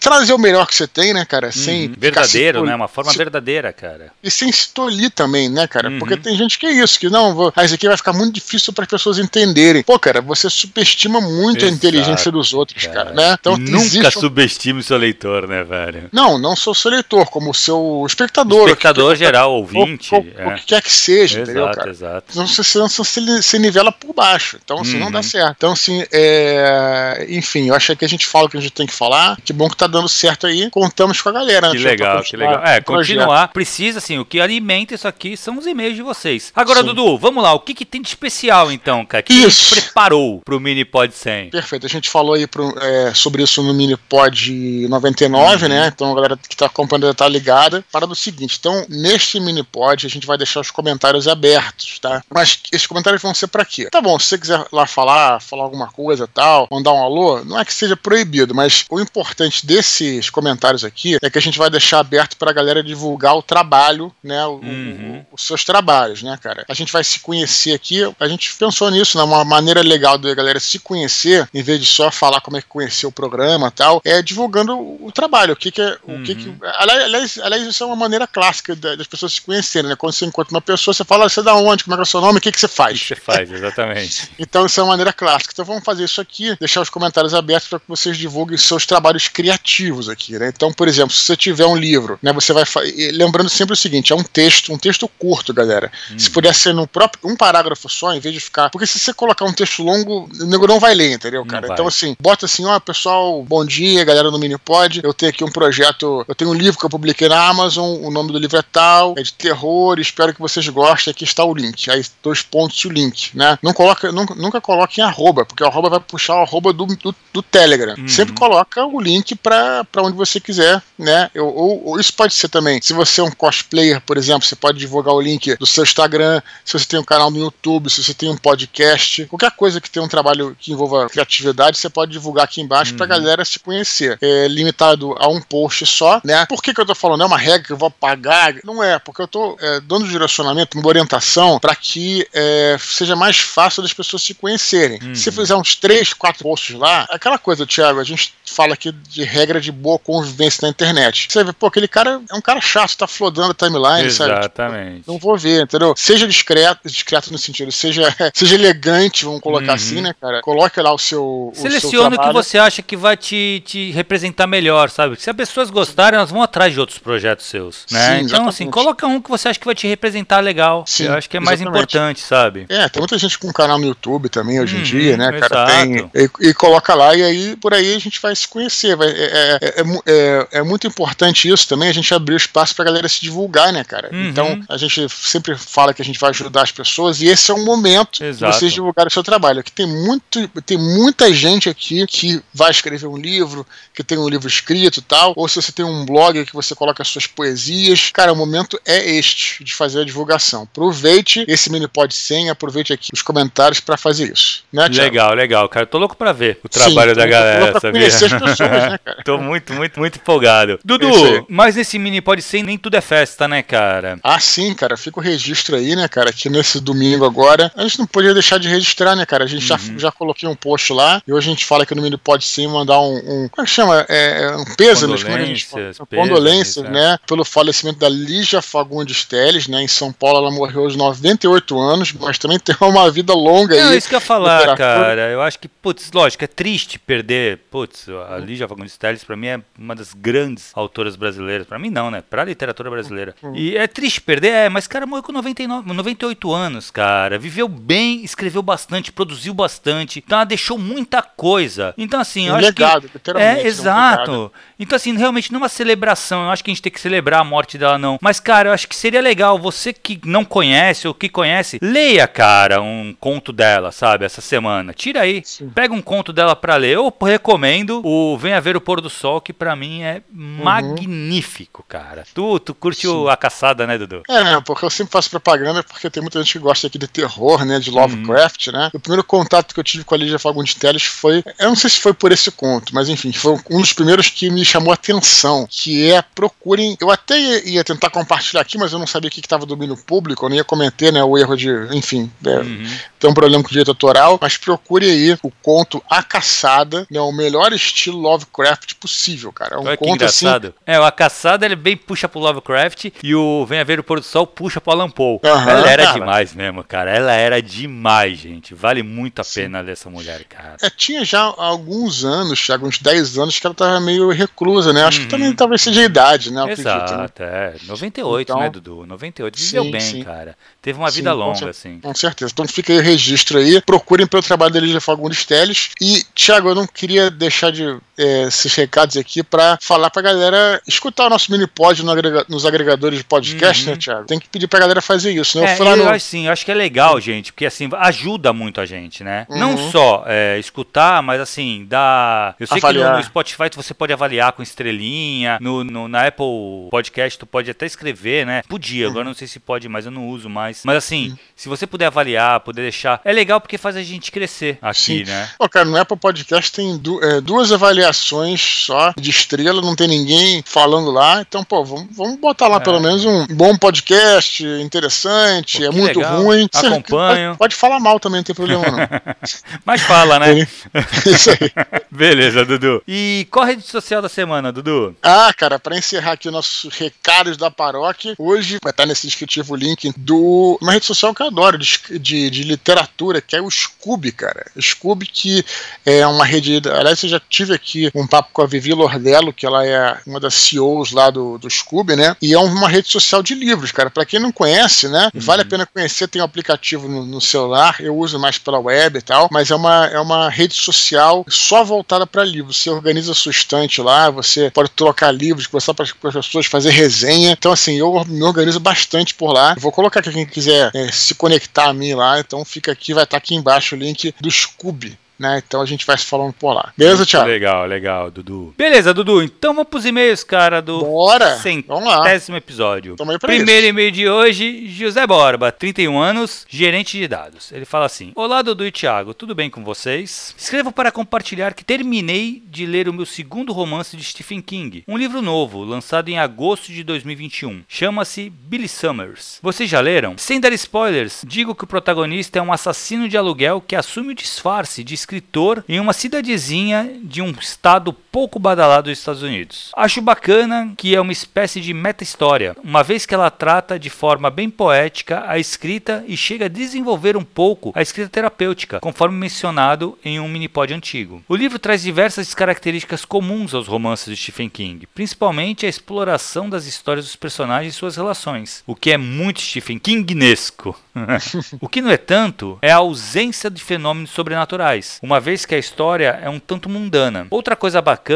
trazer 0.00 0.32
o 0.32 0.38
melhor 0.38 0.66
que 0.66 0.74
você 0.74 0.86
tem, 0.86 1.14
né, 1.14 1.24
cara? 1.24 1.50
Sem. 1.52 1.88
Hum, 1.88 1.94
verdadeiro, 1.96 2.64
né? 2.64 2.74
Uma 2.74 2.88
forma 2.88 3.12
se, 3.12 3.18
verdadeira, 3.18 3.72
cara. 3.72 4.12
E 4.22 4.30
sem 4.30 4.50
se 4.50 4.70
tolir 4.70 5.10
também, 5.10 5.48
né, 5.48 5.66
cara? 5.66 5.88
Uhum. 5.88 5.98
Porque 5.98 6.16
tem 6.16 6.36
gente 6.36 6.58
que 6.58 6.66
é 6.66 6.72
isso, 6.72 6.98
que 6.98 7.08
não, 7.08 7.34
vou, 7.34 7.52
ah, 7.54 7.64
isso 7.64 7.74
aqui 7.74 7.86
vai 7.86 7.96
ficar 7.96 8.12
muito 8.12 8.34
difícil 8.34 8.72
para 8.72 8.84
as 8.84 8.90
pessoas 8.90 9.18
entenderem. 9.18 9.82
Pô, 9.82 9.98
cara, 9.98 10.20
você 10.20 10.50
subestima 10.50 11.20
muito 11.20 11.64
Exato, 11.64 11.72
a 11.72 11.76
inteligência 11.76 12.30
dos 12.30 12.52
outros, 12.52 12.86
cara, 12.86 13.12
cara 13.12 13.14
né? 13.14 13.36
Então, 13.38 13.56
Nunca 13.56 14.10
subestime 14.10 14.80
o 14.80 14.82
seu 14.82 14.96
leitor, 14.96 15.46
né, 15.46 15.62
velho? 15.62 16.08
Não, 16.12 16.38
não 16.38 16.56
sou 16.56 16.74
seu 16.74 16.90
leitor, 16.90 17.26
como 17.26 17.50
o 17.50 17.54
seu 17.54 18.04
espectador. 18.06 18.68
Espectador 18.68 19.12
que, 19.12 19.18
geral, 19.18 19.52
ouvinte. 19.54 20.14
O, 20.14 20.26
é. 20.36 20.46
o, 20.46 20.54
que 20.56 20.66
quer 20.66 20.82
que 20.82 20.92
seja, 20.92 21.40
exato, 21.40 21.50
entendeu, 21.50 21.74
cara? 21.74 21.90
Exato. 21.90 22.26
Então 22.30 22.46
você, 22.46 22.62
você, 22.62 22.78
você 22.78 23.42
se 23.42 23.58
nivela 23.58 23.92
por 23.92 24.14
baixo. 24.14 24.58
Então, 24.62 24.80
assim, 24.80 24.94
uhum. 24.94 25.00
não 25.00 25.10
dá 25.10 25.18
uhum. 25.18 25.22
certo. 25.22 25.54
Então, 25.56 25.72
assim, 25.72 26.04
é... 26.12 27.26
enfim, 27.28 27.68
eu 27.68 27.74
acho 27.74 27.94
que 27.96 28.04
a 28.04 28.08
gente 28.08 28.26
fala 28.26 28.47
o 28.48 28.50
que 28.50 28.58
a 28.58 28.60
gente 28.60 28.72
tem 28.72 28.86
que 28.86 28.92
falar. 28.92 29.38
Que 29.44 29.52
bom 29.52 29.68
que 29.68 29.76
tá 29.76 29.86
dando 29.86 30.08
certo 30.08 30.46
aí. 30.46 30.70
Contamos 30.70 31.20
com 31.20 31.28
a 31.28 31.32
galera. 31.32 31.70
Que 31.70 31.78
né, 31.78 31.90
legal, 31.90 32.22
que 32.22 32.36
legal. 32.36 32.64
É, 32.64 32.80
continuar. 32.80 33.48
Precisa, 33.48 33.98
assim, 33.98 34.18
o 34.18 34.24
que 34.24 34.40
alimenta 34.40 34.94
isso 34.94 35.06
aqui 35.06 35.36
são 35.36 35.58
os 35.58 35.66
e-mails 35.66 35.96
de 35.96 36.02
vocês. 36.02 36.52
Agora, 36.54 36.80
Sim. 36.80 36.86
Dudu, 36.86 37.18
vamos 37.18 37.42
lá. 37.42 37.52
O 37.52 37.60
que, 37.60 37.74
que 37.74 37.84
tem 37.84 38.02
de 38.02 38.08
especial, 38.08 38.72
então, 38.72 39.04
cara? 39.04 39.22
Que 39.22 39.32
isso. 39.32 39.46
a 39.46 39.50
gente 39.50 39.82
preparou 39.82 40.40
pro 40.44 40.60
Minipod 40.60 41.12
100? 41.14 41.50
Perfeito. 41.50 41.86
A 41.86 41.88
gente 41.88 42.08
falou 42.08 42.34
aí 42.34 42.46
pro, 42.46 42.74
é, 42.80 43.14
sobre 43.14 43.42
isso 43.42 43.62
no 43.62 43.74
Minipod 43.74 44.86
99, 44.88 45.62
uhum. 45.62 45.68
né? 45.68 45.92
Então, 45.94 46.12
a 46.12 46.14
galera 46.14 46.36
que 46.36 46.56
tá 46.56 46.66
acompanhando 46.66 47.14
tá 47.14 47.28
ligada. 47.28 47.84
Para 47.92 48.06
do 48.06 48.14
seguinte. 48.14 48.56
Então, 48.58 48.86
neste 48.88 49.38
Minipod, 49.40 50.06
a 50.06 50.10
gente 50.10 50.26
vai 50.26 50.36
deixar 50.38 50.60
os 50.60 50.70
comentários 50.70 51.28
abertos, 51.28 51.98
tá? 51.98 52.22
Mas 52.32 52.60
esses 52.72 52.86
comentários 52.86 53.22
vão 53.22 53.34
ser 53.34 53.48
para 53.48 53.64
quê? 53.64 53.88
Tá 53.90 54.00
bom, 54.00 54.18
se 54.18 54.26
você 54.26 54.38
quiser 54.38 54.64
lá 54.72 54.86
falar, 54.86 55.40
falar 55.40 55.64
alguma 55.64 55.88
coisa 55.88 56.26
tal, 56.26 56.68
mandar 56.70 56.92
um 56.92 57.02
alô, 57.02 57.44
não 57.44 57.58
é 57.58 57.64
que 57.64 57.74
seja 57.74 57.96
proibido, 57.96 58.37
mas 58.54 58.84
o 58.90 59.00
importante 59.00 59.66
desses 59.66 60.30
comentários 60.30 60.84
aqui 60.84 61.18
é 61.22 61.30
que 61.30 61.38
a 61.38 61.42
gente 61.42 61.58
vai 61.58 61.70
deixar 61.70 61.98
aberto 61.98 62.36
para 62.36 62.50
a 62.50 62.54
galera 62.54 62.82
divulgar 62.82 63.36
o 63.36 63.42
trabalho, 63.42 64.12
né? 64.22 64.44
O, 64.46 64.54
uhum. 64.56 65.24
o, 65.30 65.34
os 65.34 65.46
seus 65.46 65.64
trabalhos, 65.64 66.22
né, 66.22 66.38
cara? 66.40 66.64
A 66.68 66.74
gente 66.74 66.92
vai 66.92 67.04
se 67.04 67.20
conhecer 67.20 67.74
aqui, 67.74 68.00
a 68.18 68.28
gente 68.28 68.54
pensou 68.56 68.90
nisso, 68.90 69.18
né? 69.18 69.24
Uma 69.24 69.44
maneira 69.44 69.82
legal 69.82 70.18
da 70.18 70.34
galera 70.34 70.60
se 70.60 70.78
conhecer, 70.78 71.48
em 71.52 71.62
vez 71.62 71.80
de 71.80 71.86
só 71.86 72.10
falar 72.10 72.40
como 72.40 72.56
é 72.56 72.62
que 72.62 72.68
conheceu 72.68 73.08
o 73.08 73.12
programa 73.12 73.70
tal, 73.70 74.00
é 74.04 74.22
divulgando 74.22 74.78
o, 74.78 75.10
trabalho, 75.12 75.54
o 75.54 75.56
que, 75.56 75.70
que 75.70 75.80
é. 75.80 75.96
Uhum. 76.06 76.20
O 76.20 76.22
que 76.22 76.34
que, 76.34 76.48
uhum. 76.48 76.58
aliás, 76.78 77.38
aliás, 77.38 77.66
isso 77.66 77.82
é 77.82 77.86
uma 77.86 77.96
maneira 77.96 78.26
clássica 78.26 78.74
das 78.74 79.06
pessoas 79.06 79.32
se 79.32 79.40
conhecerem, 79.40 79.88
né? 79.88 79.96
Quando 79.96 80.12
você 80.12 80.24
encontra 80.24 80.54
uma 80.54 80.60
pessoa, 80.60 80.94
você 80.94 81.04
fala, 81.04 81.26
ah, 81.26 81.28
você 81.28 81.40
é 81.40 81.42
da 81.42 81.54
onde, 81.54 81.84
como 81.84 81.94
é 81.94 81.96
que 81.96 82.00
é 82.00 82.02
o 82.02 82.06
seu 82.06 82.20
nome, 82.20 82.38
o 82.38 82.40
que, 82.40 82.52
que 82.52 82.60
você 82.60 82.68
faz? 82.68 82.96
O 82.96 83.00
que 83.00 83.06
você 83.08 83.16
faz, 83.16 83.50
exatamente. 83.50 84.30
então, 84.38 84.66
isso 84.66 84.80
é 84.80 84.82
uma 84.82 84.90
maneira 84.90 85.12
clássica. 85.12 85.52
Então, 85.52 85.64
vamos 85.64 85.84
fazer 85.84 86.04
isso 86.04 86.20
aqui, 86.20 86.56
deixar 86.58 86.80
os 86.80 86.90
comentários 86.90 87.34
abertos 87.34 87.68
para 87.68 87.80
que 87.80 87.88
vocês 87.88 88.16
divulguem 88.16 88.27
seus 88.58 88.86
trabalhos 88.86 89.28
criativos 89.28 90.08
aqui, 90.08 90.38
né? 90.38 90.52
Então, 90.54 90.72
por 90.72 90.88
exemplo, 90.88 91.12
se 91.12 91.22
você 91.22 91.36
tiver 91.36 91.66
um 91.66 91.76
livro, 91.76 92.18
né? 92.22 92.32
Você 92.32 92.52
vai. 92.52 92.64
Lembrando 93.12 93.48
sempre 93.48 93.74
o 93.74 93.76
seguinte: 93.76 94.12
é 94.12 94.16
um 94.16 94.22
texto, 94.22 94.72
um 94.72 94.78
texto 94.78 95.08
curto, 95.18 95.52
galera. 95.52 95.90
Uhum. 96.10 96.18
Se 96.18 96.30
puder 96.30 96.54
ser 96.54 96.74
no 96.74 96.86
próprio. 96.86 97.30
um 97.30 97.36
parágrafo 97.36 97.88
só, 97.88 98.14
em 98.14 98.20
vez 98.20 98.34
de 98.34 98.40
ficar. 98.40 98.70
Porque 98.70 98.86
se 98.86 98.98
você 98.98 99.12
colocar 99.12 99.44
um 99.44 99.52
texto 99.52 99.82
longo, 99.82 100.28
o 100.40 100.46
nego 100.46 100.66
não 100.66 100.80
vai 100.80 100.94
ler, 100.94 101.12
entendeu, 101.12 101.44
cara? 101.44 101.68
Então, 101.72 101.86
assim, 101.86 102.16
bota 102.20 102.46
assim, 102.46 102.64
ó, 102.64 102.78
pessoal, 102.80 103.42
bom 103.42 103.64
dia, 103.64 104.04
galera 104.04 104.30
do 104.30 104.38
Minipod. 104.38 105.00
Eu 105.02 105.14
tenho 105.14 105.30
aqui 105.30 105.44
um 105.44 105.50
projeto, 105.50 106.24
eu 106.26 106.34
tenho 106.34 106.50
um 106.50 106.54
livro 106.54 106.78
que 106.78 106.86
eu 106.86 106.90
publiquei 106.90 107.28
na 107.28 107.48
Amazon, 107.48 107.98
o 108.02 108.10
nome 108.10 108.32
do 108.32 108.38
livro 108.38 108.56
é 108.56 108.62
tal, 108.62 109.14
é 109.16 109.22
de 109.22 109.32
terror, 109.32 109.98
espero 109.98 110.34
que 110.34 110.40
vocês 110.40 110.68
gostem, 110.68 111.10
aqui 111.10 111.24
está 111.24 111.44
o 111.44 111.54
link. 111.54 111.90
Aí, 111.90 112.02
dois 112.22 112.42
pontos 112.42 112.78
e 112.78 112.88
o 112.88 112.90
link, 112.90 113.36
né? 113.36 113.58
Não 113.62 113.72
coloca, 113.72 114.10
nunca, 114.12 114.34
nunca 114.34 114.60
coloque 114.60 115.00
em 115.00 115.04
arroba, 115.04 115.44
porque 115.44 115.62
o 115.62 115.66
arroba 115.66 115.90
vai 115.90 116.00
puxar 116.00 116.36
o 116.36 116.42
arroba 116.42 116.72
do, 116.72 116.86
do, 116.86 117.14
do 117.32 117.42
Telegram. 117.42 117.94
Uhum. 117.98 118.08
Sempre 118.18 118.34
coloca 118.34 118.84
o 118.84 119.00
link 119.00 119.36
para 119.36 119.86
onde 119.98 120.16
você 120.16 120.40
quiser, 120.40 120.82
né? 120.98 121.30
Eu, 121.32 121.46
ou, 121.46 121.86
ou, 121.86 122.00
isso 122.00 122.12
pode 122.12 122.34
ser 122.34 122.48
também, 122.48 122.80
se 122.82 122.92
você 122.92 123.20
é 123.20 123.24
um 123.24 123.30
cosplayer, 123.30 124.00
por 124.00 124.16
exemplo, 124.16 124.44
você 124.44 124.56
pode 124.56 124.76
divulgar 124.76 125.14
o 125.14 125.20
link 125.20 125.56
do 125.56 125.66
seu 125.66 125.84
Instagram, 125.84 126.42
se 126.64 126.72
você 126.72 126.84
tem 126.84 126.98
um 126.98 127.04
canal 127.04 127.30
no 127.30 127.38
YouTube, 127.38 127.88
se 127.88 128.02
você 128.02 128.12
tem 128.12 128.28
um 128.28 128.36
podcast, 128.36 129.24
qualquer 129.26 129.52
coisa 129.52 129.80
que 129.80 129.88
tenha 129.88 130.04
um 130.04 130.08
trabalho 130.08 130.56
que 130.58 130.72
envolva 130.72 131.08
criatividade, 131.08 131.78
você 131.78 131.88
pode 131.88 132.10
divulgar 132.10 132.44
aqui 132.46 132.60
embaixo 132.60 132.90
uhum. 132.90 132.96
pra 132.96 133.06
galera 133.06 133.44
se 133.44 133.60
conhecer. 133.60 134.18
É 134.20 134.48
limitado 134.48 135.14
a 135.18 135.28
um 135.28 135.40
post 135.40 135.86
só, 135.86 136.20
né? 136.24 136.44
Por 136.46 136.60
que, 136.60 136.74
que 136.74 136.80
eu 136.80 136.86
tô 136.86 136.96
falando? 136.96 137.22
É 137.22 137.26
uma 137.26 137.38
regra 137.38 137.62
que 137.62 137.72
eu 137.72 137.76
vou 137.76 137.90
pagar? 137.90 138.54
Não 138.64 138.82
é, 138.82 138.98
porque 138.98 139.22
eu 139.22 139.28
tô 139.28 139.56
é, 139.60 139.80
dando 139.80 140.08
direcionamento, 140.08 140.76
uma 140.76 140.88
orientação 140.88 141.60
para 141.60 141.76
que 141.76 142.26
é, 142.34 142.76
seja 142.80 143.14
mais 143.14 143.38
fácil 143.38 143.80
das 143.80 143.92
pessoas 143.92 144.22
se 144.22 144.34
conhecerem. 144.34 144.98
Uhum. 145.02 145.14
Se 145.14 145.30
fizer 145.30 145.54
uns 145.54 145.76
três, 145.76 146.12
quatro 146.12 146.42
posts 146.42 146.74
lá, 146.74 147.06
aquela 147.10 147.38
coisa, 147.38 147.64
Thiago, 147.64 148.00
a 148.00 148.04
gente 148.08 148.34
fala 148.44 148.74
aqui 148.74 148.92
de 148.92 149.24
regra 149.24 149.60
de 149.60 149.70
boa 149.70 149.98
convivência 149.98 150.60
na 150.62 150.68
internet. 150.68 151.28
Você 151.30 151.44
vê, 151.44 151.52
pô, 151.52 151.66
aquele 151.66 151.88
cara 151.88 152.20
é 152.30 152.34
um 152.34 152.40
cara 152.40 152.60
chato, 152.60 152.96
tá 152.96 153.06
flodando 153.06 153.52
a 153.52 153.54
timeline, 153.54 154.06
Exatamente. 154.06 154.14
sabe? 154.14 154.32
Exatamente. 154.32 154.96
Tipo, 154.98 155.12
não 155.12 155.18
vou 155.18 155.36
ver, 155.36 155.62
entendeu? 155.62 155.94
Seja 155.96 156.26
discreto, 156.26 156.88
discreto 156.88 157.32
no 157.32 157.38
sentido, 157.38 157.70
seja, 157.72 158.14
seja 158.34 158.54
elegante, 158.54 159.24
vamos 159.24 159.40
colocar 159.40 159.68
uhum. 159.68 159.74
assim, 159.74 160.00
né, 160.00 160.14
cara? 160.20 160.40
Coloque 160.42 160.80
lá 160.80 160.92
o 160.92 160.98
seu. 160.98 161.52
Selecione 161.54 162.16
o, 162.16 162.20
o 162.20 162.26
que 162.26 162.32
você 162.32 162.58
acha 162.58 162.82
que 162.82 162.96
vai 162.96 163.16
te, 163.16 163.62
te 163.64 163.90
representar 163.90 164.46
melhor, 164.46 164.90
sabe? 164.90 165.20
Se 165.20 165.30
as 165.30 165.36
pessoas 165.36 165.70
gostarem, 165.70 166.16
elas 166.16 166.30
vão 166.30 166.42
atrás 166.42 166.72
de 166.72 166.80
outros 166.80 166.98
projetos 166.98 167.46
seus, 167.46 167.86
né? 167.90 168.18
Sim, 168.18 168.24
então, 168.24 168.48
assim, 168.48 168.70
coloca 168.70 169.06
um 169.06 169.20
que 169.20 169.30
você 169.30 169.48
acha 169.48 169.58
que 169.58 169.66
vai 169.66 169.74
te 169.74 169.86
representar 169.86 170.40
legal. 170.40 170.84
Sim, 170.86 171.04
eu 171.04 171.14
acho 171.14 171.28
que 171.28 171.36
é 171.36 171.40
mais 171.40 171.60
importante, 171.60 172.20
sabe? 172.20 172.66
É, 172.68 172.88
tem 172.88 173.00
muita 173.00 173.18
gente 173.18 173.38
com 173.38 173.52
canal 173.52 173.78
no 173.78 173.86
YouTube 173.86 174.28
também 174.28 174.60
hoje 174.60 174.76
em 174.76 174.78
uhum, 174.78 174.84
dia, 174.84 175.16
né, 175.16 175.40
cara? 175.40 175.66
Tem, 175.66 176.10
e, 176.14 176.48
e, 176.48 176.54
coloca 176.54 176.94
lá 176.94 177.14
e 177.14 177.22
aí 177.22 177.56
por 177.56 177.74
aí 177.74 177.97
a 177.98 178.00
gente 178.00 178.20
vai 178.20 178.34
se 178.34 178.48
conhecer. 178.48 178.96
Vai, 178.96 179.08
é, 179.08 179.12
é, 179.12 179.58
é, 179.62 179.82
é, 180.06 180.48
é 180.58 180.62
muito 180.62 180.86
importante 180.86 181.48
isso 181.48 181.68
também, 181.68 181.88
a 181.88 181.92
gente 181.92 182.12
abrir 182.14 182.36
espaço 182.36 182.74
pra 182.74 182.84
galera 182.84 183.08
se 183.08 183.20
divulgar, 183.20 183.72
né, 183.72 183.84
cara? 183.84 184.10
Uhum. 184.12 184.28
Então, 184.28 184.60
a 184.68 184.76
gente 184.76 185.08
sempre 185.08 185.56
fala 185.56 185.92
que 185.92 186.02
a 186.02 186.04
gente 186.04 186.18
vai 186.18 186.30
ajudar 186.30 186.62
as 186.62 186.72
pessoas 186.72 187.20
e 187.20 187.26
esse 187.26 187.50
é 187.50 187.54
um 187.54 187.64
momento 187.64 188.24
Exato. 188.24 188.52
de 188.52 188.58
vocês 188.58 188.72
divulgarem 188.72 189.08
o 189.08 189.12
seu 189.12 189.22
trabalho. 189.22 189.60
Aqui 189.60 189.72
tem, 189.72 189.86
muito, 189.86 190.48
tem 190.64 190.78
muita 190.78 191.32
gente 191.32 191.68
aqui 191.68 192.06
que 192.06 192.40
vai 192.54 192.70
escrever 192.70 193.06
um 193.06 193.16
livro, 193.16 193.66
que 193.94 194.02
tem 194.02 194.16
um 194.16 194.28
livro 194.28 194.48
escrito 194.48 195.00
e 195.00 195.02
tal, 195.02 195.32
ou 195.36 195.48
se 195.48 195.56
você 195.56 195.72
tem 195.72 195.84
um 195.84 196.04
blog 196.04 196.44
que 196.44 196.54
você 196.54 196.74
coloca 196.74 197.02
as 197.02 197.08
suas 197.08 197.26
poesias. 197.26 198.10
Cara, 198.12 198.32
o 198.32 198.36
momento 198.36 198.80
é 198.86 199.10
este 199.10 199.62
de 199.64 199.74
fazer 199.74 200.00
a 200.00 200.04
divulgação. 200.04 200.62
Aproveite 200.62 201.44
esse 201.48 201.70
mini 201.70 201.88
pod 201.88 202.14
100, 202.14 202.50
aproveite 202.50 202.92
aqui 202.92 203.10
os 203.12 203.22
comentários 203.22 203.80
para 203.80 203.96
fazer 203.96 204.32
isso. 204.32 204.62
Né, 204.72 204.86
legal, 204.88 205.34
legal, 205.34 205.68
cara. 205.68 205.86
Tô 205.86 205.98
louco 205.98 206.16
para 206.16 206.32
ver 206.32 206.58
o 206.62 206.68
trabalho 206.68 207.10
Sim, 207.10 207.16
da 207.16 207.26
galera, 207.26 207.80
sabia? 207.88 208.00
Conhecer 208.00 208.24
as 208.26 208.32
pessoas, 208.32 208.58
né, 208.70 208.98
cara? 209.04 209.22
Tô 209.24 209.38
muito, 209.38 209.72
muito, 209.72 209.98
muito 209.98 210.16
empolgado. 210.16 210.78
Dudu, 210.84 211.46
mas 211.48 211.76
nesse 211.76 211.98
mini 211.98 212.20
pod 212.20 212.40
100 212.40 212.62
nem 212.62 212.78
tudo 212.78 212.96
é 212.96 213.00
festa, 213.00 213.48
né, 213.48 213.62
cara? 213.62 214.18
Ah, 214.22 214.38
sim, 214.40 214.74
cara. 214.74 214.96
Fica 214.96 215.20
o 215.20 215.22
registro 215.22 215.76
aí, 215.76 215.96
né, 215.96 216.08
cara? 216.08 216.30
Aqui 216.30 216.48
nesse 216.48 216.80
domingo 216.80 217.24
agora. 217.24 217.72
A 217.74 217.82
gente 217.82 217.98
não 217.98 218.06
podia 218.06 218.32
deixar 218.32 218.58
de 218.58 218.68
registrar, 218.68 219.16
né, 219.16 219.26
cara? 219.26 219.44
A 219.44 219.46
gente 219.46 219.70
uhum. 219.72 219.78
já, 219.78 219.98
já 219.98 220.12
coloquei 220.12 220.48
um 220.48 220.54
post 220.54 220.92
lá 220.92 221.22
e 221.26 221.32
hoje 221.32 221.48
a 221.48 221.50
gente 221.50 221.64
fala 221.64 221.84
que 221.84 221.94
no 221.94 222.02
mini 222.02 222.16
pod 222.16 222.44
100 222.44 222.68
mandar 222.68 223.00
um, 223.00 223.16
um. 223.16 223.48
Como 223.48 223.62
é 223.62 223.64
que 223.64 223.70
chama? 223.70 224.06
É, 224.08 224.42
é 224.44 224.56
um 224.56 224.64
peso, 224.76 225.06
né? 225.06 225.16
Condolências, 225.16 225.98
condolências 225.98 226.84
é. 226.84 226.90
né? 226.90 227.18
Pelo 227.26 227.44
falecimento 227.44 227.98
da 227.98 228.08
Lígia 228.08 228.62
Fagundes 228.62 229.24
Teles, 229.24 229.68
né? 229.68 229.82
Em 229.82 229.88
São 229.88 230.12
Paulo, 230.12 230.38
ela 230.38 230.50
morreu 230.50 230.84
aos 230.84 230.96
98 230.96 231.78
anos, 231.78 232.12
mas 232.12 232.38
também 232.38 232.58
tem 232.58 232.76
uma 232.80 233.10
vida 233.10 233.34
longa. 233.34 233.76
É 233.76 233.96
isso 233.96 234.08
que 234.08 234.14
eu 234.14 234.18
ia 234.18 234.24
falar, 234.24 234.76
cara. 234.76 235.30
Eu 235.30 235.42
acho 235.42 235.58
que, 235.58 235.68
putz, 235.68 236.10
lógico, 236.12 236.44
é 236.44 236.46
triste 236.46 236.98
perder. 236.98 237.60
Putz, 237.70 238.08
a 238.08 238.38
Lígia 238.38 238.66
Fagundes 238.66 238.96
Teles, 238.96 239.22
pra 239.22 239.36
mim, 239.36 239.48
é 239.48 239.60
uma 239.78 239.94
das 239.94 240.14
grandes 240.14 240.72
autoras 240.74 241.16
brasileiras. 241.16 241.66
Pra 241.66 241.78
mim, 241.78 241.90
não, 241.90 242.10
né? 242.10 242.22
Pra 242.22 242.44
literatura 242.44 242.90
brasileira. 242.90 243.34
Uhum. 243.42 243.54
E 243.54 243.76
é 243.76 243.86
triste 243.86 244.20
perder, 244.20 244.48
é, 244.48 244.68
mas, 244.68 244.86
cara, 244.86 245.06
morreu 245.06 245.22
com 245.22 245.32
99, 245.32 245.86
98 245.92 246.52
anos, 246.52 246.90
cara. 246.90 247.38
Viveu 247.38 247.68
bem, 247.68 248.24
escreveu 248.24 248.62
bastante, 248.62 249.12
produziu 249.12 249.52
bastante. 249.52 250.22
Então, 250.24 250.38
ela 250.38 250.44
deixou 250.46 250.78
muita 250.78 251.22
coisa. 251.22 251.94
Então, 251.98 252.20
assim, 252.20 252.46
eu 252.46 252.54
um 252.54 252.56
acho 252.56 252.66
legado, 252.66 253.08
que. 253.08 253.30
É, 253.36 253.66
exato. 253.66 254.52
Um 254.54 254.68
então, 254.78 254.96
assim, 254.96 255.16
realmente 255.16 255.52
não 255.52 255.58
é 255.58 255.62
uma 255.62 255.68
celebração. 255.68 256.44
Eu 256.44 256.50
acho 256.50 256.64
que 256.64 256.70
a 256.70 256.74
gente 256.74 256.82
tem 256.82 256.92
que 256.92 257.00
celebrar 257.00 257.40
a 257.40 257.44
morte 257.44 257.76
dela, 257.76 257.98
não. 257.98 258.18
Mas, 258.22 258.40
cara, 258.40 258.70
eu 258.70 258.72
acho 258.72 258.88
que 258.88 258.96
seria 258.96 259.20
legal. 259.20 259.58
Você 259.58 259.92
que 259.92 260.20
não 260.24 260.44
conhece 260.44 261.06
ou 261.06 261.12
que 261.12 261.28
conhece, 261.28 261.78
leia, 261.82 262.26
cara, 262.26 262.80
um 262.80 263.14
conto 263.18 263.52
dela, 263.52 263.92
sabe? 263.92 264.24
Essa 264.24 264.40
semana. 264.40 264.92
Tira 264.92 265.20
aí. 265.20 265.42
Sim. 265.44 265.68
Pega 265.68 265.92
um 265.92 266.00
conto 266.00 266.32
dela 266.32 266.56
pra 266.56 266.76
ler. 266.76 266.94
Eu 266.94 267.12
recomendo 267.20 267.57
o 268.04 268.36
Venha 268.38 268.60
Ver 268.60 268.76
o 268.76 268.80
Pôr 268.80 269.00
do 269.00 269.10
Sol, 269.10 269.40
que 269.40 269.52
pra 269.52 269.74
mim 269.74 270.02
é 270.02 270.22
uhum. 270.32 270.62
magnífico, 270.62 271.84
cara. 271.88 272.24
Tu, 272.34 272.58
tu 272.60 272.74
curte 272.74 273.06
a 273.30 273.36
caçada, 273.36 273.86
né, 273.86 273.98
Dudu? 273.98 274.22
É, 274.28 274.60
porque 274.60 274.84
eu 274.84 274.90
sempre 274.90 275.12
faço 275.12 275.30
propaganda 275.30 275.82
porque 275.82 276.10
tem 276.10 276.22
muita 276.22 276.42
gente 276.42 276.52
que 276.52 276.58
gosta 276.58 276.86
aqui 276.86 276.98
de 276.98 277.08
terror, 277.08 277.64
né? 277.64 277.78
De 277.78 277.90
Lovecraft, 277.90 278.68
uhum. 278.68 278.72
né? 278.72 278.90
O 278.94 279.00
primeiro 279.00 279.24
contato 279.24 279.74
que 279.74 279.80
eu 279.80 279.84
tive 279.84 280.04
com 280.04 280.14
a 280.14 280.18
Lígia 280.18 280.38
Fagundes 280.38 280.74
Teles 280.74 281.04
foi. 281.04 281.42
Eu 281.58 281.68
não 281.68 281.76
sei 281.76 281.90
se 281.90 282.00
foi 282.00 282.14
por 282.14 282.32
esse 282.32 282.50
conto, 282.50 282.94
mas 282.94 283.08
enfim, 283.08 283.32
foi 283.32 283.58
um 283.70 283.80
dos 283.80 283.92
primeiros 283.92 284.28
que 284.28 284.50
me 284.50 284.64
chamou 284.64 284.90
a 284.90 284.94
atenção, 284.94 285.66
que 285.68 286.10
é 286.10 286.22
procurem. 286.22 286.96
Eu 287.00 287.10
até 287.10 287.38
ia, 287.66 287.84
tentar 287.84 288.10
compartilhar 288.10 288.60
aqui, 288.60 288.78
mas 288.78 288.92
eu 288.92 288.98
não 288.98 289.06
sabia 289.06 289.28
o 289.28 289.30
que 289.30 289.40
estava 289.40 289.66
domínio 289.66 289.96
público, 289.96 290.44
eu 290.44 290.48
nem 290.48 290.58
ia 290.58 290.64
comentar, 290.64 291.12
né? 291.12 291.22
O 291.22 291.36
erro 291.36 291.56
de, 291.56 291.68
enfim, 291.92 292.30
é, 292.44 292.58
uhum. 292.58 292.86
tem 293.18 293.30
um 293.30 293.34
problema 293.34 293.62
com 293.62 293.68
o 293.68 293.70
direito 293.70 293.90
autoral, 293.90 294.38
mas 294.40 294.56
procure 294.56 295.06
aí 295.06 295.38
o 295.42 295.50
conto 295.62 296.02
A 296.08 296.22
Caçada, 296.22 297.06
né? 297.10 297.20
O 297.20 297.32
meu 297.32 297.47
melhor 297.48 297.72
estilo 297.72 298.18
Lovecraft 298.18 298.94
possível, 298.94 299.52
cara. 299.52 299.76
É 299.76 299.78
um 299.78 299.86
Olha 299.86 299.96
que 299.96 300.04
conto 300.04 300.24
assim. 300.24 300.46
engraçado. 300.46 300.74
É, 300.86 300.96
a 300.96 301.10
caçada 301.10 301.64
ele 301.64 301.76
bem 301.76 301.96
puxa 301.96 302.28
pro 302.28 302.40
Lovecraft 302.40 303.06
e 303.22 303.34
o 303.34 303.64
Vem 303.66 303.80
a 303.80 303.84
Ver 303.84 303.98
o 304.00 304.04
Pôr 304.04 304.20
do 304.20 304.26
Sol 304.26 304.46
puxa 304.46 304.80
pro 304.80 304.92
Alan 304.92 305.10
Poe. 305.10 305.38
Aham, 305.44 305.70
ela 305.70 305.90
era 305.90 306.02
cara. 306.04 306.18
demais 306.18 306.54
mesmo, 306.54 306.84
cara. 306.84 307.10
Ela 307.10 307.32
era 307.32 307.62
demais, 307.62 308.38
gente. 308.38 308.74
Vale 308.74 309.02
muito 309.02 309.40
a 309.40 309.44
Sim. 309.44 309.62
pena 309.62 309.80
ler 309.80 309.92
essa 309.92 310.10
mulher, 310.10 310.44
cara. 310.44 310.76
É, 310.82 310.90
tinha 310.90 311.24
já 311.24 311.40
alguns 311.40 312.24
anos, 312.24 312.60
Thiago, 312.64 312.86
uns 312.86 312.98
10 312.98 313.38
anos, 313.38 313.58
que 313.58 313.66
ela 313.66 313.74
tava 313.74 314.00
meio 314.00 314.28
reclusa, 314.30 314.92
né? 314.92 315.04
Acho 315.04 315.18
Uhum. 315.20 315.24
que 315.24 315.30
também 315.30 315.52
talvez 315.54 315.80
seja 315.82 316.00
a 316.02 316.04
idade, 316.04 316.52
né? 316.52 316.60
Eu 316.60 316.64
acredito, 316.64 316.86
né? 316.86 316.94
Exato, 317.04 317.42
é. 317.42 317.74
98, 317.86 318.50
Então- 318.52 318.60
né, 318.60 318.70
Dudu? 318.70 319.06
98. 319.06 319.58
Viveu 319.58 319.84
Sim, 319.84 319.90
bem, 319.90 320.00
sim. 320.00 320.22
cara. 320.22 320.56
Teve 320.82 320.98
uma 320.98 321.10
Sim, 321.10 321.16
vida 321.16 321.32
longa, 321.32 321.56
cer- 321.58 321.68
assim. 321.68 322.00
Com 322.00 322.14
certeza. 322.14 322.50
Então 322.52 322.66
fica 322.66 322.92
aí 322.92 322.98
o 322.98 323.02
registro 323.02 323.58
aí. 323.58 323.80
Procurem 323.82 324.26
pelo 324.26 324.42
trabalho 324.42 324.72
da 324.72 324.80
Lígia 324.80 325.00
Fagundes 325.00 325.44
Teles. 325.44 325.90
E, 326.00 326.22
Thiago, 326.34 326.68
eu 326.68 326.74
não 326.74 326.86
queria 326.86 327.30
deixar 327.38 327.70
de 327.70 327.84
é, 328.18 328.42
esses 328.48 328.74
recados 328.74 329.16
aqui 329.16 329.42
pra 329.42 329.78
falar 329.80 330.10
pra 330.10 330.20
galera 330.22 330.80
escutar 330.86 331.26
o 331.26 331.30
nosso 331.30 331.50
mini 331.52 331.66
pod 331.66 332.02
no 332.04 332.10
agrega- 332.10 332.44
nos 332.48 332.66
agregadores 332.66 333.18
de 333.18 333.24
podcast, 333.24 333.84
Uhum. 333.86 333.92
né, 333.92 333.96
Thiago? 333.96 334.26
Tem 334.26 334.38
que 334.38 334.48
pedir 334.48 334.66
pra 334.68 334.80
galera 334.80 335.00
fazer 335.00 335.30
isso, 335.32 335.60
né? 335.60 335.74
É, 335.74 335.78
eu 335.80 335.84
lá 335.84 335.90
eu 335.92 335.96
no. 336.04 336.08
acho 336.10 336.24
sim, 336.24 336.46
eu 336.46 336.52
acho 336.52 336.64
que 336.64 336.70
é 336.70 336.74
legal, 336.74 337.20
gente, 337.20 337.52
porque 337.52 337.64
assim, 337.66 337.88
ajuda 337.98 338.52
muito 338.52 338.80
a 338.80 338.86
gente, 338.86 339.22
né? 339.22 339.46
Uhum. 339.48 339.58
Não 339.58 339.90
só 339.90 340.24
é, 340.26 340.58
escutar, 340.58 341.22
mas 341.22 341.40
assim, 341.40 341.86
dá. 341.88 342.54
Eu 342.58 342.66
sei 342.66 342.80
que 342.80 342.86
Avaliar. 342.86 343.12
no, 343.12 343.18
no 343.18 343.24
Spotify 343.24 343.68
você 343.74 343.94
pode 343.94 344.12
avaliar 344.12 344.52
com 344.52 344.62
estrelinha, 344.62 345.58
no, 345.60 345.84
no- 345.84 346.08
na 346.08 346.26
Apple 346.26 346.88
Podcast 346.90 347.38
tu 347.38 347.46
pode 347.46 347.70
até 347.70 347.86
escrever, 347.86 348.44
né? 348.46 348.62
Podia, 348.68 349.06
agora 349.06 349.24
não 349.24 349.34
sei 349.34 349.46
se 349.46 349.60
pode, 349.60 349.88
mas 349.88 350.06
eu 350.06 350.10
não 350.12 350.28
uso 350.28 350.48
mais. 350.48 350.82
Mas 350.84 350.96
assim, 350.96 351.36
se 351.54 351.68
você 351.68 351.86
puder 351.86 352.06
avaliar, 352.06 352.60
poder 352.60 352.82
deixar, 352.82 353.20
é 353.24 353.32
legal 353.32 353.60
porque 353.60 353.78
faz 353.78 353.96
a 353.96 354.02
gente 354.02 354.32
crescer 354.32 354.78
aqui, 354.82 354.98
Sim. 355.00 355.24
né? 355.24 355.48
Pô, 355.58 355.68
cara, 355.68 355.84
no 355.84 355.96
Apple 355.96 356.16
Podcast 356.16 356.72
tem 356.72 356.96
du- 356.98 357.20
é, 357.36 357.40
duas 357.40 357.70
avaliações 357.72 358.60
só 358.86 359.12
de 359.18 359.30
estrela, 359.30 359.80
não 359.82 359.94
tem 359.96 360.08
ninguém 360.08 360.62
falando 360.66 361.10
lá. 361.10 361.40
Então, 361.46 361.62
pô, 361.64 361.84
vamos, 361.84 362.06
vamos 362.10 362.38
botar 362.38 362.68
lá 362.68 362.76
É. 362.76 362.80
pelo 362.80 363.00
menos 363.00 363.24
um 363.24 363.46
bom 363.48 363.76
podcast, 363.76 364.64
interessante, 364.80 365.78
Pô, 365.78 365.84
é 365.84 365.90
muito 365.90 366.18
legal. 366.18 366.42
ruim. 366.42 366.68
Acompanho. 366.74 367.48
Pode, 367.50 367.58
pode 367.58 367.74
falar 367.74 368.00
mal 368.00 368.18
também, 368.20 368.38
não 368.38 368.44
tem 368.44 368.54
problema 368.54 368.84
não. 368.90 368.98
Mas 369.84 370.02
fala, 370.02 370.38
né? 370.38 370.66
Isso 371.26 371.50
aí. 371.50 371.70
Beleza, 372.10 372.64
Dudu. 372.64 373.02
E 373.06 373.46
qual 373.50 373.64
a 373.64 373.68
rede 373.68 373.82
social 373.82 374.22
da 374.22 374.28
semana, 374.28 374.72
Dudu? 374.72 375.16
Ah, 375.22 375.52
cara, 375.56 375.78
para 375.78 375.96
encerrar 375.96 376.32
aqui 376.32 376.50
nossos 376.50 376.92
recados 376.94 377.56
da 377.56 377.70
paróquia, 377.70 378.34
hoje 378.38 378.78
vai 378.82 378.90
estar 378.90 379.06
nesse 379.06 379.26
descritivo 379.26 379.74
o 379.74 379.76
link 379.76 380.12
do 380.16 380.78
uma 380.80 380.92
rede 380.92 381.06
social 381.06 381.34
que 381.34 381.42
eu 381.42 381.46
adoro, 381.46 381.78
de, 381.78 381.98
de, 382.18 382.50
de 382.50 382.62
literatura, 382.64 383.40
que 383.40 383.56
é 383.56 383.60
o 383.60 383.70
Scooby, 383.70 384.32
cara. 384.32 384.66
Scooby, 384.80 385.26
que 385.26 385.64
é 386.04 386.26
uma 386.26 386.44
rede. 386.44 386.80
Aliás, 386.88 387.17
eu 387.26 387.30
já 387.30 387.40
tive 387.40 387.74
aqui 387.74 388.10
um 388.14 388.26
papo 388.26 388.50
com 388.52 388.62
a 388.62 388.66
Vivi 388.66 388.92
Lordello, 388.92 389.52
que 389.52 389.66
ela 389.66 389.86
é 389.86 390.18
uma 390.26 390.40
das 390.40 390.54
CEOs 390.54 391.12
lá 391.12 391.30
do, 391.30 391.58
do 391.58 391.68
Scooby, 391.70 392.16
né? 392.16 392.36
E 392.40 392.54
é 392.54 392.58
uma 392.58 392.88
rede 392.88 393.08
social 393.08 393.42
de 393.42 393.54
livros, 393.54 393.92
cara. 393.92 394.10
Para 394.10 394.24
quem 394.24 394.40
não 394.40 394.52
conhece, 394.52 395.08
né? 395.08 395.30
Vale 395.34 395.62
a 395.62 395.64
pena 395.64 395.86
conhecer, 395.86 396.28
tem 396.28 396.42
um 396.42 396.44
aplicativo 396.44 397.08
no, 397.08 397.24
no 397.24 397.40
celular, 397.40 397.96
eu 398.00 398.16
uso 398.16 398.38
mais 398.38 398.58
pela 398.58 398.78
web 398.78 399.18
e 399.18 399.22
tal, 399.22 399.48
mas 399.50 399.70
é 399.70 399.74
uma, 399.74 400.06
é 400.06 400.20
uma 400.20 400.48
rede 400.48 400.74
social 400.74 401.44
só 401.48 401.84
voltada 401.84 402.26
para 402.26 402.44
livros. 402.44 402.76
Você 402.76 402.90
organiza 402.90 403.34
sua 403.34 403.52
estante 403.52 404.00
lá, 404.00 404.30
você 404.30 404.70
pode 404.70 404.90
trocar 404.90 405.32
livros, 405.32 405.66
conversar 405.66 405.94
para 405.94 406.04
as 406.04 406.12
pessoas, 406.12 406.66
fazer 406.66 406.90
resenha. 406.90 407.52
Então, 407.52 407.72
assim, 407.72 407.96
eu 407.96 408.24
me 408.26 408.42
organizo 408.42 408.80
bastante 408.80 409.34
por 409.34 409.52
lá. 409.52 409.74
Vou 409.78 409.92
colocar 409.92 410.20
aqui 410.20 410.32
quem 410.32 410.46
quiser 410.46 410.90
é, 410.94 411.10
se 411.10 411.34
conectar 411.34 411.88
a 411.88 411.92
mim 411.92 412.14
lá, 412.14 412.38
então 412.40 412.64
fica 412.64 412.92
aqui, 412.92 413.14
vai 413.14 413.24
estar 413.24 413.36
aqui 413.36 413.54
embaixo 413.54 413.94
o 413.94 413.98
link 413.98 414.34
do 414.40 414.50
Scooby. 414.50 415.18
Né? 415.38 415.62
Então 415.66 415.80
a 415.80 415.86
gente 415.86 416.04
vai 416.04 416.18
se 416.18 416.26
falando 416.26 416.52
por 416.52 416.72
lá. 416.72 416.92
Beleza, 416.96 417.24
Thiago? 417.24 417.46
Legal, 417.46 417.86
legal, 417.86 418.30
Dudu. 418.30 418.74
Beleza, 418.76 419.14
Dudu. 419.14 419.42
Então 419.42 419.74
vamos 419.74 419.88
pros 419.88 420.04
e-mails, 420.04 420.42
cara, 420.42 420.82
do 420.82 421.00
Bora! 421.00 421.56
Centésimo 421.58 422.56
episódio. 422.56 423.16
Primeiro 423.40 423.80
isso. 423.82 423.88
e-mail 423.88 424.10
de 424.10 424.28
hoje, 424.28 424.88
José 424.88 425.26
Borba, 425.26 425.70
31 425.70 426.18
anos, 426.18 426.66
gerente 426.68 427.16
de 427.16 427.28
dados. 427.28 427.70
Ele 427.72 427.84
fala 427.84 428.06
assim: 428.06 428.32
Olá, 428.34 428.62
Dudu 428.62 428.84
e 428.84 428.90
Thiago, 428.90 429.32
tudo 429.32 429.54
bem 429.54 429.70
com 429.70 429.84
vocês? 429.84 430.54
Escrevo 430.58 430.90
para 430.90 431.12
compartilhar 431.12 431.74
que 431.74 431.84
terminei 431.84 432.62
de 432.66 432.84
ler 432.84 433.08
o 433.08 433.12
meu 433.12 433.26
segundo 433.26 433.72
romance 433.72 434.16
de 434.16 434.24
Stephen 434.24 434.60
King, 434.60 435.04
um 435.06 435.16
livro 435.16 435.40
novo, 435.40 435.84
lançado 435.84 436.28
em 436.28 436.38
agosto 436.38 436.92
de 436.92 437.04
2021. 437.04 437.82
Chama-se 437.86 438.50
Billy 438.50 438.88
Summers. 438.88 439.58
Vocês 439.62 439.88
já 439.88 440.00
leram? 440.00 440.36
Sem 440.36 440.60
dar 440.60 440.72
spoilers, 440.72 441.42
digo 441.46 441.74
que 441.74 441.84
o 441.84 441.88
protagonista 441.88 442.58
é 442.58 442.62
um 442.62 442.72
assassino 442.72 443.28
de 443.28 443.36
aluguel 443.36 443.80
que 443.80 443.94
assume 443.94 444.32
o 444.32 444.34
disfarce 444.34 445.04
de 445.04 445.14
escritor 445.28 445.84
em 445.86 446.00
uma 446.00 446.14
cidadezinha 446.14 447.20
de 447.22 447.42
um 447.42 447.50
estado 447.50 448.14
pouco 448.38 448.60
badalado 448.60 449.10
dos 449.10 449.18
Estados 449.18 449.42
Unidos. 449.42 449.90
Acho 449.96 450.22
bacana 450.22 450.92
que 450.96 451.12
é 451.12 451.20
uma 451.20 451.32
espécie 451.32 451.80
de 451.80 451.92
meta-história, 451.92 452.76
uma 452.84 453.02
vez 453.02 453.26
que 453.26 453.34
ela 453.34 453.50
trata 453.50 453.98
de 453.98 454.08
forma 454.08 454.48
bem 454.48 454.70
poética 454.70 455.42
a 455.44 455.58
escrita 455.58 456.22
e 456.24 456.36
chega 456.36 456.66
a 456.66 456.68
desenvolver 456.68 457.36
um 457.36 457.42
pouco 457.42 457.90
a 457.96 458.00
escrita 458.00 458.30
terapêutica, 458.30 459.00
conforme 459.00 459.36
mencionado 459.36 460.16
em 460.24 460.38
um 460.38 460.46
minipod 460.46 460.94
antigo. 460.94 461.42
O 461.48 461.56
livro 461.56 461.80
traz 461.80 462.00
diversas 462.00 462.54
características 462.54 463.24
comuns 463.24 463.74
aos 463.74 463.88
romances 463.88 464.32
de 464.32 464.40
Stephen 464.40 464.68
King, 464.68 465.08
principalmente 465.12 465.84
a 465.84 465.88
exploração 465.88 466.70
das 466.70 466.86
histórias 466.86 467.24
dos 467.24 467.34
personagens 467.34 467.92
e 467.92 467.96
suas 467.96 468.14
relações, 468.14 468.84
o 468.86 468.94
que 468.94 469.10
é 469.10 469.18
muito 469.18 469.60
Stephen 469.60 469.98
Kingesco. 469.98 470.96
o 471.80 471.88
que 471.88 472.00
não 472.00 472.12
é 472.12 472.16
tanto 472.16 472.78
é 472.80 472.92
a 472.92 472.98
ausência 472.98 473.68
de 473.68 473.82
fenômenos 473.82 474.30
sobrenaturais, 474.30 475.18
uma 475.20 475.40
vez 475.40 475.66
que 475.66 475.74
a 475.74 475.78
história 475.78 476.38
é 476.40 476.48
um 476.48 476.60
tanto 476.60 476.88
mundana. 476.88 477.48
Outra 477.50 477.74
coisa 477.74 478.00
bacana 478.00 478.27